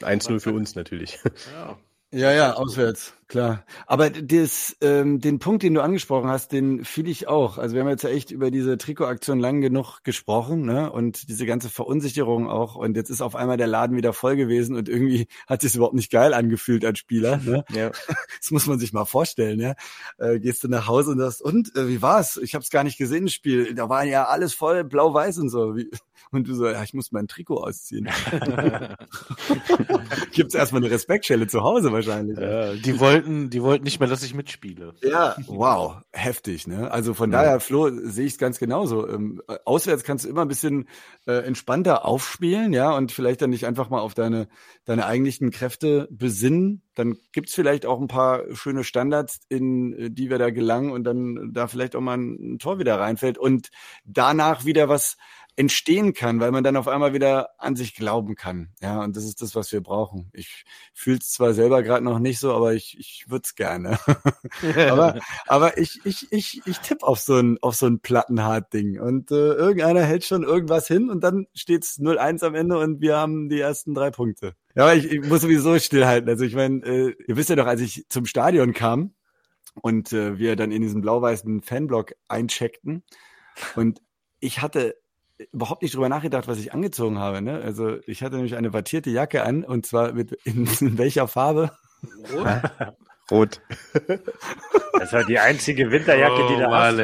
Also 0.00 0.34
1-0 0.34 0.40
für 0.40 0.52
uns 0.52 0.74
natürlich. 0.74 1.18
Ja. 1.52 1.78
Ja, 2.14 2.30
ja, 2.30 2.52
auswärts, 2.52 3.14
klar. 3.26 3.64
Aber 3.86 4.10
das, 4.10 4.76
ähm, 4.82 5.18
den 5.18 5.38
Punkt, 5.38 5.62
den 5.62 5.72
du 5.72 5.80
angesprochen 5.80 6.28
hast, 6.28 6.52
den 6.52 6.84
fühle 6.84 7.10
ich 7.10 7.26
auch. 7.26 7.56
Also 7.56 7.74
wir 7.74 7.80
haben 7.80 7.88
jetzt 7.88 8.04
ja 8.04 8.10
echt 8.10 8.30
über 8.30 8.50
diese 8.50 8.76
Trikotaktion 8.76 9.40
lang 9.40 9.62
genug 9.62 10.04
gesprochen, 10.04 10.60
ne? 10.60 10.92
Und 10.92 11.30
diese 11.30 11.46
ganze 11.46 11.70
Verunsicherung 11.70 12.50
auch. 12.50 12.74
Und 12.74 12.98
jetzt 12.98 13.08
ist 13.08 13.22
auf 13.22 13.34
einmal 13.34 13.56
der 13.56 13.66
Laden 13.66 13.96
wieder 13.96 14.12
voll 14.12 14.36
gewesen 14.36 14.76
und 14.76 14.90
irgendwie 14.90 15.26
hat 15.46 15.62
sich 15.62 15.74
überhaupt 15.74 15.94
nicht 15.94 16.12
geil 16.12 16.34
angefühlt 16.34 16.84
als 16.84 16.98
Spieler. 16.98 17.38
Ne? 17.38 17.64
Ja. 17.70 17.90
Das 18.42 18.50
muss 18.50 18.66
man 18.66 18.80
sich 18.80 18.92
mal 18.92 19.04
vorstellen, 19.04 19.60
ja. 19.60 19.74
Äh, 20.18 20.40
gehst 20.40 20.64
du 20.64 20.68
nach 20.68 20.88
Hause 20.88 21.12
und 21.12 21.18
sagst, 21.18 21.40
und 21.40 21.74
äh, 21.76 21.88
wie 21.88 22.02
war's? 22.02 22.36
Ich 22.42 22.54
habe 22.54 22.62
es 22.62 22.70
gar 22.70 22.82
nicht 22.82 22.98
gesehen, 22.98 23.24
das 23.24 23.32
Spiel. 23.32 23.74
Da 23.74 23.88
war 23.88 24.04
ja 24.04 24.24
alles 24.24 24.52
voll 24.52 24.82
blau-weiß 24.82 25.38
und 25.38 25.48
so. 25.48 25.76
Wie, 25.76 25.88
und 26.30 26.48
du 26.48 26.54
so, 26.54 26.66
ja, 26.66 26.82
ich 26.82 26.94
muss 26.94 27.12
mein 27.12 27.28
Trikot 27.28 27.62
ausziehen. 27.62 28.08
Gibt's 30.32 30.54
erstmal 30.54 30.82
eine 30.82 30.90
Respektschelle 30.90 31.46
zu 31.46 31.62
Hause 31.62 31.92
wahrscheinlich. 31.92 32.38
Ja, 32.38 32.74
die 32.74 33.00
wollten, 33.00 33.50
die 33.50 33.62
wollten 33.62 33.84
nicht 33.84 34.00
mehr, 34.00 34.08
dass 34.08 34.22
ich 34.22 34.34
mitspiele. 34.34 34.94
Ja, 35.02 35.36
wow, 35.46 35.96
heftig, 36.12 36.66
ne? 36.66 36.90
Also 36.90 37.14
von 37.14 37.32
ja. 37.32 37.42
daher, 37.42 37.60
Flo, 37.60 37.90
sehe 37.90 38.26
ich 38.26 38.32
es 38.32 38.38
ganz 38.38 38.58
genauso. 38.58 39.08
Ähm, 39.08 39.42
auswärts 39.64 40.04
kannst 40.04 40.24
du 40.24 40.28
immer 40.28 40.42
ein 40.42 40.48
bisschen 40.48 40.88
äh, 41.26 41.44
entspannter 41.44 42.04
aufspielen, 42.04 42.72
ja, 42.72 42.94
und 42.94 43.12
vielleicht 43.12 43.42
dann 43.42 43.50
nicht 43.50 43.66
einfach 43.66 43.90
mal 43.90 44.00
auf 44.00 44.14
deine, 44.14 44.48
deine 44.84 45.06
eigentlichen 45.06 45.50
Kräfte 45.50 46.08
besinnen. 46.10 46.82
Dann 46.94 47.16
gibt's 47.32 47.54
vielleicht 47.54 47.86
auch 47.86 48.00
ein 48.00 48.08
paar 48.08 48.54
schöne 48.54 48.84
Standards, 48.84 49.40
in 49.48 49.92
äh, 49.94 50.10
die 50.10 50.30
wir 50.30 50.38
da 50.38 50.50
gelangen 50.50 50.90
und 50.90 51.04
dann 51.04 51.52
da 51.52 51.66
vielleicht 51.66 51.96
auch 51.96 52.00
mal 52.00 52.18
ein, 52.18 52.54
ein 52.54 52.58
Tor 52.58 52.78
wieder 52.78 52.98
reinfällt 52.98 53.38
und 53.38 53.70
danach 54.04 54.64
wieder 54.64 54.88
was 54.88 55.16
entstehen 55.54 56.14
kann, 56.14 56.40
weil 56.40 56.50
man 56.50 56.64
dann 56.64 56.76
auf 56.76 56.88
einmal 56.88 57.12
wieder 57.12 57.50
an 57.58 57.76
sich 57.76 57.94
glauben 57.94 58.36
kann. 58.36 58.70
Ja, 58.80 59.02
und 59.02 59.16
das 59.16 59.24
ist 59.24 59.42
das, 59.42 59.54
was 59.54 59.70
wir 59.70 59.82
brauchen. 59.82 60.30
Ich 60.32 60.64
fühle 60.94 61.18
es 61.18 61.30
zwar 61.30 61.52
selber 61.52 61.82
gerade 61.82 62.04
noch 62.04 62.18
nicht 62.18 62.38
so, 62.38 62.54
aber 62.54 62.72
ich, 62.72 62.96
ich 62.98 63.26
würde 63.28 63.42
es 63.44 63.54
gerne. 63.54 63.98
aber 64.90 65.20
aber 65.46 65.76
ich, 65.76 66.00
ich, 66.04 66.32
ich, 66.32 66.62
ich 66.64 66.78
tippe 66.78 67.06
auf 67.06 67.18
so 67.20 67.36
ein, 67.36 67.58
auf 67.60 67.74
so 67.74 67.86
ein 67.86 68.00
Plattenhart-Ding. 68.00 68.98
Und 68.98 69.30
äh, 69.30 69.34
irgendeiner 69.34 70.02
hält 70.02 70.24
schon 70.24 70.42
irgendwas 70.42 70.86
hin 70.86 71.10
und 71.10 71.22
dann 71.22 71.46
steht's 71.54 71.98
0-1 71.98 72.44
am 72.46 72.54
Ende 72.54 72.78
und 72.78 73.02
wir 73.02 73.18
haben 73.18 73.50
die 73.50 73.60
ersten 73.60 73.92
drei 73.92 74.10
Punkte. 74.10 74.54
Ja, 74.74 74.84
aber 74.84 74.94
ich, 74.94 75.10
ich 75.12 75.20
muss 75.22 75.42
sowieso 75.42 75.78
stillhalten. 75.78 76.30
Also 76.30 76.44
ich 76.44 76.54
meine, 76.54 76.82
äh, 76.86 77.14
ihr 77.26 77.36
wisst 77.36 77.50
ja 77.50 77.56
doch, 77.56 77.66
als 77.66 77.82
ich 77.82 78.06
zum 78.08 78.24
Stadion 78.24 78.72
kam 78.72 79.14
und 79.82 80.14
äh, 80.14 80.38
wir 80.38 80.56
dann 80.56 80.72
in 80.72 80.80
diesen 80.80 81.02
blau-weißen 81.02 81.60
Fanblock 81.60 82.14
eincheckten 82.26 83.02
und 83.76 84.00
ich 84.40 84.62
hatte 84.62 84.96
überhaupt 85.52 85.82
nicht 85.82 85.94
drüber 85.94 86.08
nachgedacht, 86.08 86.48
was 86.48 86.58
ich 86.58 86.72
angezogen 86.72 87.18
habe. 87.18 87.42
Ne? 87.42 87.60
Also 87.62 87.98
ich 88.06 88.22
hatte 88.22 88.36
nämlich 88.36 88.56
eine 88.56 88.72
wattierte 88.72 89.10
Jacke 89.10 89.42
an 89.42 89.64
und 89.64 89.86
zwar 89.86 90.12
mit 90.12 90.32
in, 90.44 90.66
in 90.80 90.98
welcher 90.98 91.28
Farbe? 91.28 91.70
Rot. 92.32 92.48
Rot. 93.30 93.60
Das 94.98 95.12
war 95.12 95.24
die 95.24 95.38
einzige 95.38 95.90
Winterjacke, 95.90 96.44
oh, 96.44 96.48
die 96.48 96.60
da 96.60 96.68
Mann, 96.68 96.98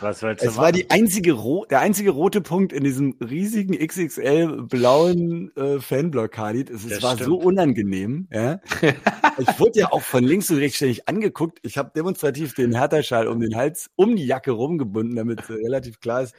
was, 0.00 0.22
was 0.22 0.38
Es 0.38 0.44
machen? 0.44 0.56
war 0.56 0.72
die 0.72 0.90
einzige 0.90 1.36
der 1.70 1.80
einzige 1.80 2.10
rote 2.10 2.40
Punkt 2.40 2.72
in 2.72 2.82
diesem 2.82 3.16
riesigen 3.20 3.78
XXL 3.78 4.62
blauen 4.62 5.54
äh, 5.56 5.78
Fanblock, 5.78 6.32
Khalid. 6.32 6.70
Es, 6.70 6.84
es 6.84 7.02
war 7.02 7.14
stimmt. 7.14 7.26
so 7.26 7.36
unangenehm. 7.36 8.26
Ja? 8.32 8.60
ich 9.38 9.60
wurde 9.60 9.78
ja 9.78 9.92
auch 9.92 10.02
von 10.02 10.24
links 10.24 10.50
und 10.50 10.58
rechts 10.58 10.76
ständig 10.76 11.08
angeguckt. 11.08 11.60
Ich 11.62 11.78
habe 11.78 11.92
demonstrativ 11.94 12.54
den 12.54 12.74
Hertha-Schal 12.74 13.28
um 13.28 13.40
den 13.40 13.54
Hals, 13.54 13.90
um 13.96 14.16
die 14.16 14.26
Jacke 14.26 14.50
rumgebunden, 14.50 15.14
damit 15.14 15.48
äh, 15.48 15.52
relativ 15.52 16.00
klar 16.00 16.22
ist, 16.22 16.34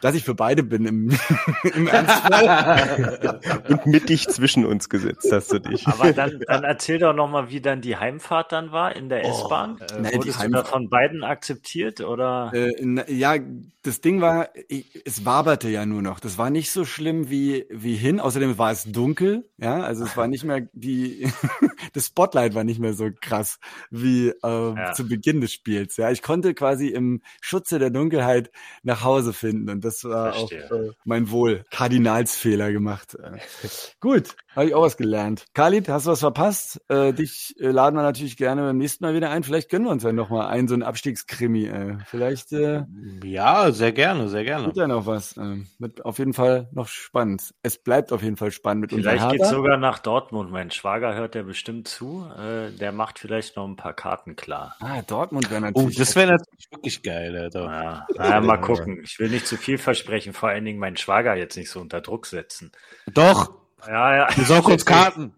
dass 0.00 0.14
ich 0.14 0.24
für 0.24 0.34
beide 0.34 0.62
bin 0.62 0.86
im, 0.86 1.10
im 1.74 1.88
Ernstfall. 1.88 3.40
Und 3.68 3.86
mittig 3.86 4.28
zwischen 4.28 4.64
uns 4.66 4.88
gesetzt 4.88 5.30
hast 5.32 5.52
du 5.52 5.58
dich. 5.58 5.86
Aber 5.86 6.12
dann, 6.12 6.40
dann 6.46 6.64
erzähl 6.64 6.98
doch 6.98 7.14
nochmal, 7.14 7.50
wie 7.50 7.60
dann 7.60 7.80
die 7.80 7.96
Heimfahrt 7.96 8.52
dann 8.52 8.72
war 8.72 8.94
in 8.94 9.08
der 9.08 9.24
oh, 9.24 9.30
S-Bahn. 9.30 9.78
Äh, 9.78 10.00
nein, 10.00 10.14
wurdest 10.14 10.42
du 10.42 10.50
da 10.50 10.64
von 10.64 10.88
beiden 10.88 11.24
akzeptiert 11.24 12.00
oder? 12.00 12.52
Äh, 12.52 12.72
na, 12.80 13.08
ja, 13.08 13.36
das 13.82 14.00
Ding 14.00 14.20
war, 14.20 14.48
ich, 14.68 15.02
es 15.04 15.26
waberte 15.26 15.68
ja 15.68 15.84
nur 15.84 16.00
noch. 16.00 16.18
Das 16.18 16.38
war 16.38 16.48
nicht 16.48 16.70
so 16.70 16.84
schlimm 16.84 17.28
wie, 17.28 17.66
wie 17.70 17.94
hin. 17.94 18.18
Außerdem 18.18 18.56
war 18.56 18.72
es 18.72 18.84
dunkel. 18.84 19.48
Ja, 19.58 19.82
also 19.82 20.04
es 20.04 20.16
war 20.16 20.26
nicht 20.26 20.44
mehr 20.44 20.68
die, 20.72 21.30
das 21.92 22.06
Spotlight 22.06 22.54
war 22.54 22.64
nicht 22.64 22.80
mehr 22.80 22.94
so 22.94 23.10
krass 23.20 23.58
wie 23.90 24.28
äh, 24.28 24.34
ja. 24.42 24.92
zu 24.92 25.06
Beginn 25.06 25.42
des 25.42 25.52
Spiels. 25.52 25.98
Ja, 25.98 26.10
ich 26.10 26.22
konnte 26.22 26.54
quasi 26.54 26.88
im 26.88 27.20
Schutze 27.42 27.78
der 27.78 27.90
Dunkelheit 27.90 28.50
nach 28.82 29.04
Hause 29.04 29.34
finden 29.34 29.68
und 29.68 29.83
das 29.84 30.04
war 30.04 30.32
Verstehe. 30.32 30.66
auch 30.66 30.72
äh, 30.72 30.90
mein 31.04 31.30
Wohl. 31.30 31.64
Kardinalsfehler 31.70 32.72
gemacht. 32.72 33.14
Äh, 33.14 33.38
gut, 34.00 34.34
habe 34.56 34.66
ich 34.66 34.74
auch 34.74 34.82
was 34.82 34.96
gelernt. 34.96 35.44
Khalid, 35.52 35.88
hast 35.88 36.06
du 36.06 36.10
was 36.10 36.20
verpasst? 36.20 36.80
Äh, 36.88 37.12
dich 37.12 37.54
äh, 37.60 37.68
laden 37.68 37.96
wir 37.96 38.02
natürlich 38.02 38.36
gerne 38.36 38.62
beim 38.62 38.78
nächsten 38.78 39.04
Mal 39.04 39.14
wieder 39.14 39.30
ein. 39.30 39.42
Vielleicht 39.42 39.68
gönnen 39.68 39.86
wir 39.86 39.92
uns 39.92 40.02
ja 40.02 40.12
noch 40.12 40.30
mal 40.30 40.46
einen 40.46 40.68
so 40.68 40.74
einen 40.74 40.82
Abstiegskrimi. 40.82 41.66
Äh. 41.66 41.98
Vielleicht. 42.06 42.52
Äh, 42.52 42.84
ja, 43.22 43.70
sehr 43.72 43.92
gerne, 43.92 44.28
sehr 44.28 44.44
gerne. 44.44 44.66
Wird 44.66 44.76
ja 44.76 44.88
noch 44.88 45.06
was. 45.06 45.36
Äh, 45.36 45.64
wird 45.78 46.04
auf 46.04 46.18
jeden 46.18 46.32
Fall 46.32 46.68
noch 46.72 46.88
spannend. 46.88 47.54
Es 47.62 47.76
bleibt 47.76 48.10
auf 48.12 48.22
jeden 48.22 48.36
Fall 48.36 48.52
spannend 48.52 48.82
mit 48.82 48.90
vielleicht 48.92 49.16
unserem 49.16 49.30
Vielleicht 49.30 49.42
geht's 49.42 49.50
sogar 49.50 49.76
nach 49.76 49.98
Dortmund. 49.98 50.50
Mein 50.50 50.70
Schwager 50.70 51.14
hört 51.14 51.34
ja 51.34 51.42
bestimmt 51.42 51.88
zu. 51.88 52.26
Äh, 52.38 52.70
der 52.70 52.92
macht 52.92 53.18
vielleicht 53.18 53.56
noch 53.56 53.66
ein 53.68 53.76
paar 53.76 53.92
Karten 53.92 54.34
klar. 54.34 54.76
Ah, 54.80 55.02
Dortmund 55.02 55.50
wäre 55.50 55.60
oh, 55.60 55.64
natürlich. 55.66 55.96
Oh, 55.96 55.98
das 55.98 56.16
wäre 56.16 56.32
natürlich 56.32 56.70
wirklich 56.70 57.02
geil, 57.02 57.36
Alter. 57.36 57.64
Ja, 57.64 58.06
naja, 58.16 58.40
mal 58.40 58.56
gucken. 58.56 59.02
Ich 59.02 59.18
will 59.18 59.28
nicht 59.28 59.46
zu 59.46 59.56
viel 59.56 59.74
viel 59.74 59.78
versprechen, 59.78 60.32
vor 60.32 60.48
allen 60.48 60.64
Dingen 60.64 60.78
meinen 60.78 60.96
Schwager 60.96 61.34
jetzt 61.34 61.56
nicht 61.56 61.70
so 61.70 61.80
unter 61.80 62.00
Druck 62.00 62.26
setzen. 62.26 62.72
Doch, 63.12 63.52
Ja, 63.86 64.16
ja. 64.16 64.28
besorg 64.36 64.66
uns 64.68 64.84
Karten. 64.84 65.32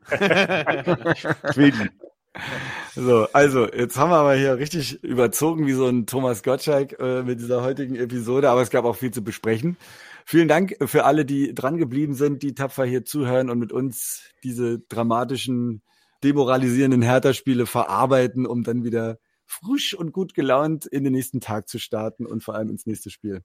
So, 2.95 3.27
also, 3.33 3.71
jetzt 3.73 3.97
haben 3.97 4.11
wir 4.11 4.17
aber 4.17 4.35
hier 4.35 4.59
richtig 4.59 5.03
überzogen 5.03 5.67
wie 5.67 5.73
so 5.73 5.87
ein 5.87 6.07
Thomas 6.07 6.43
Gottschalk 6.43 6.99
äh, 6.99 7.23
mit 7.23 7.41
dieser 7.41 7.63
heutigen 7.63 7.97
Episode, 7.97 8.51
aber 8.51 8.63
es 8.63 8.71
gab 8.71 8.85
auch 8.85 8.97
viel 8.97 9.11
zu 9.11 9.23
besprechen. 9.23 9.77
Vielen 10.25 10.49
Dank 10.49 10.77
für 10.87 11.05
alle, 11.05 11.25
die 11.25 11.55
dran 11.55 11.77
geblieben 11.77 12.15
sind, 12.15 12.43
die 12.43 12.55
tapfer 12.55 12.85
hier 12.85 13.05
zuhören 13.05 13.49
und 13.49 13.59
mit 13.59 13.73
uns 13.73 14.25
diese 14.43 14.81
dramatischen, 14.81 15.83
demoralisierenden 16.25 17.03
Hertha-Spiele 17.03 17.67
verarbeiten, 17.67 18.47
um 18.47 18.65
dann 18.65 18.85
wieder 18.85 19.19
frisch 19.45 19.95
und 19.95 20.13
gut 20.13 20.35
gelaunt 20.35 20.87
in 20.87 21.05
den 21.05 21.13
nächsten 21.13 21.41
Tag 21.41 21.69
zu 21.69 21.79
starten 21.79 22.27
und 22.27 22.43
vor 22.43 22.55
allem 22.55 22.69
ins 22.69 22.87
nächste 22.87 23.11
Spiel. 23.11 23.43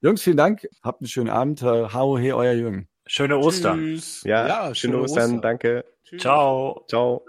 Jungs, 0.00 0.22
vielen 0.22 0.36
Dank. 0.36 0.66
Habt 0.82 1.00
einen 1.00 1.08
schönen 1.08 1.30
Abend. 1.30 1.62
Hau, 1.62 2.18
he, 2.18 2.32
euer 2.32 2.54
Jürgen. 2.54 2.88
Schöne 3.06 3.38
Ostern. 3.38 3.78
Tschüss. 3.78 4.22
Ja, 4.24 4.46
Ja, 4.46 4.62
schöne 4.74 4.74
schöne 4.74 4.98
Ostern, 4.98 5.24
Ostern. 5.24 5.42
danke. 5.42 5.84
Ciao. 6.18 6.84
Ciao. 6.88 7.22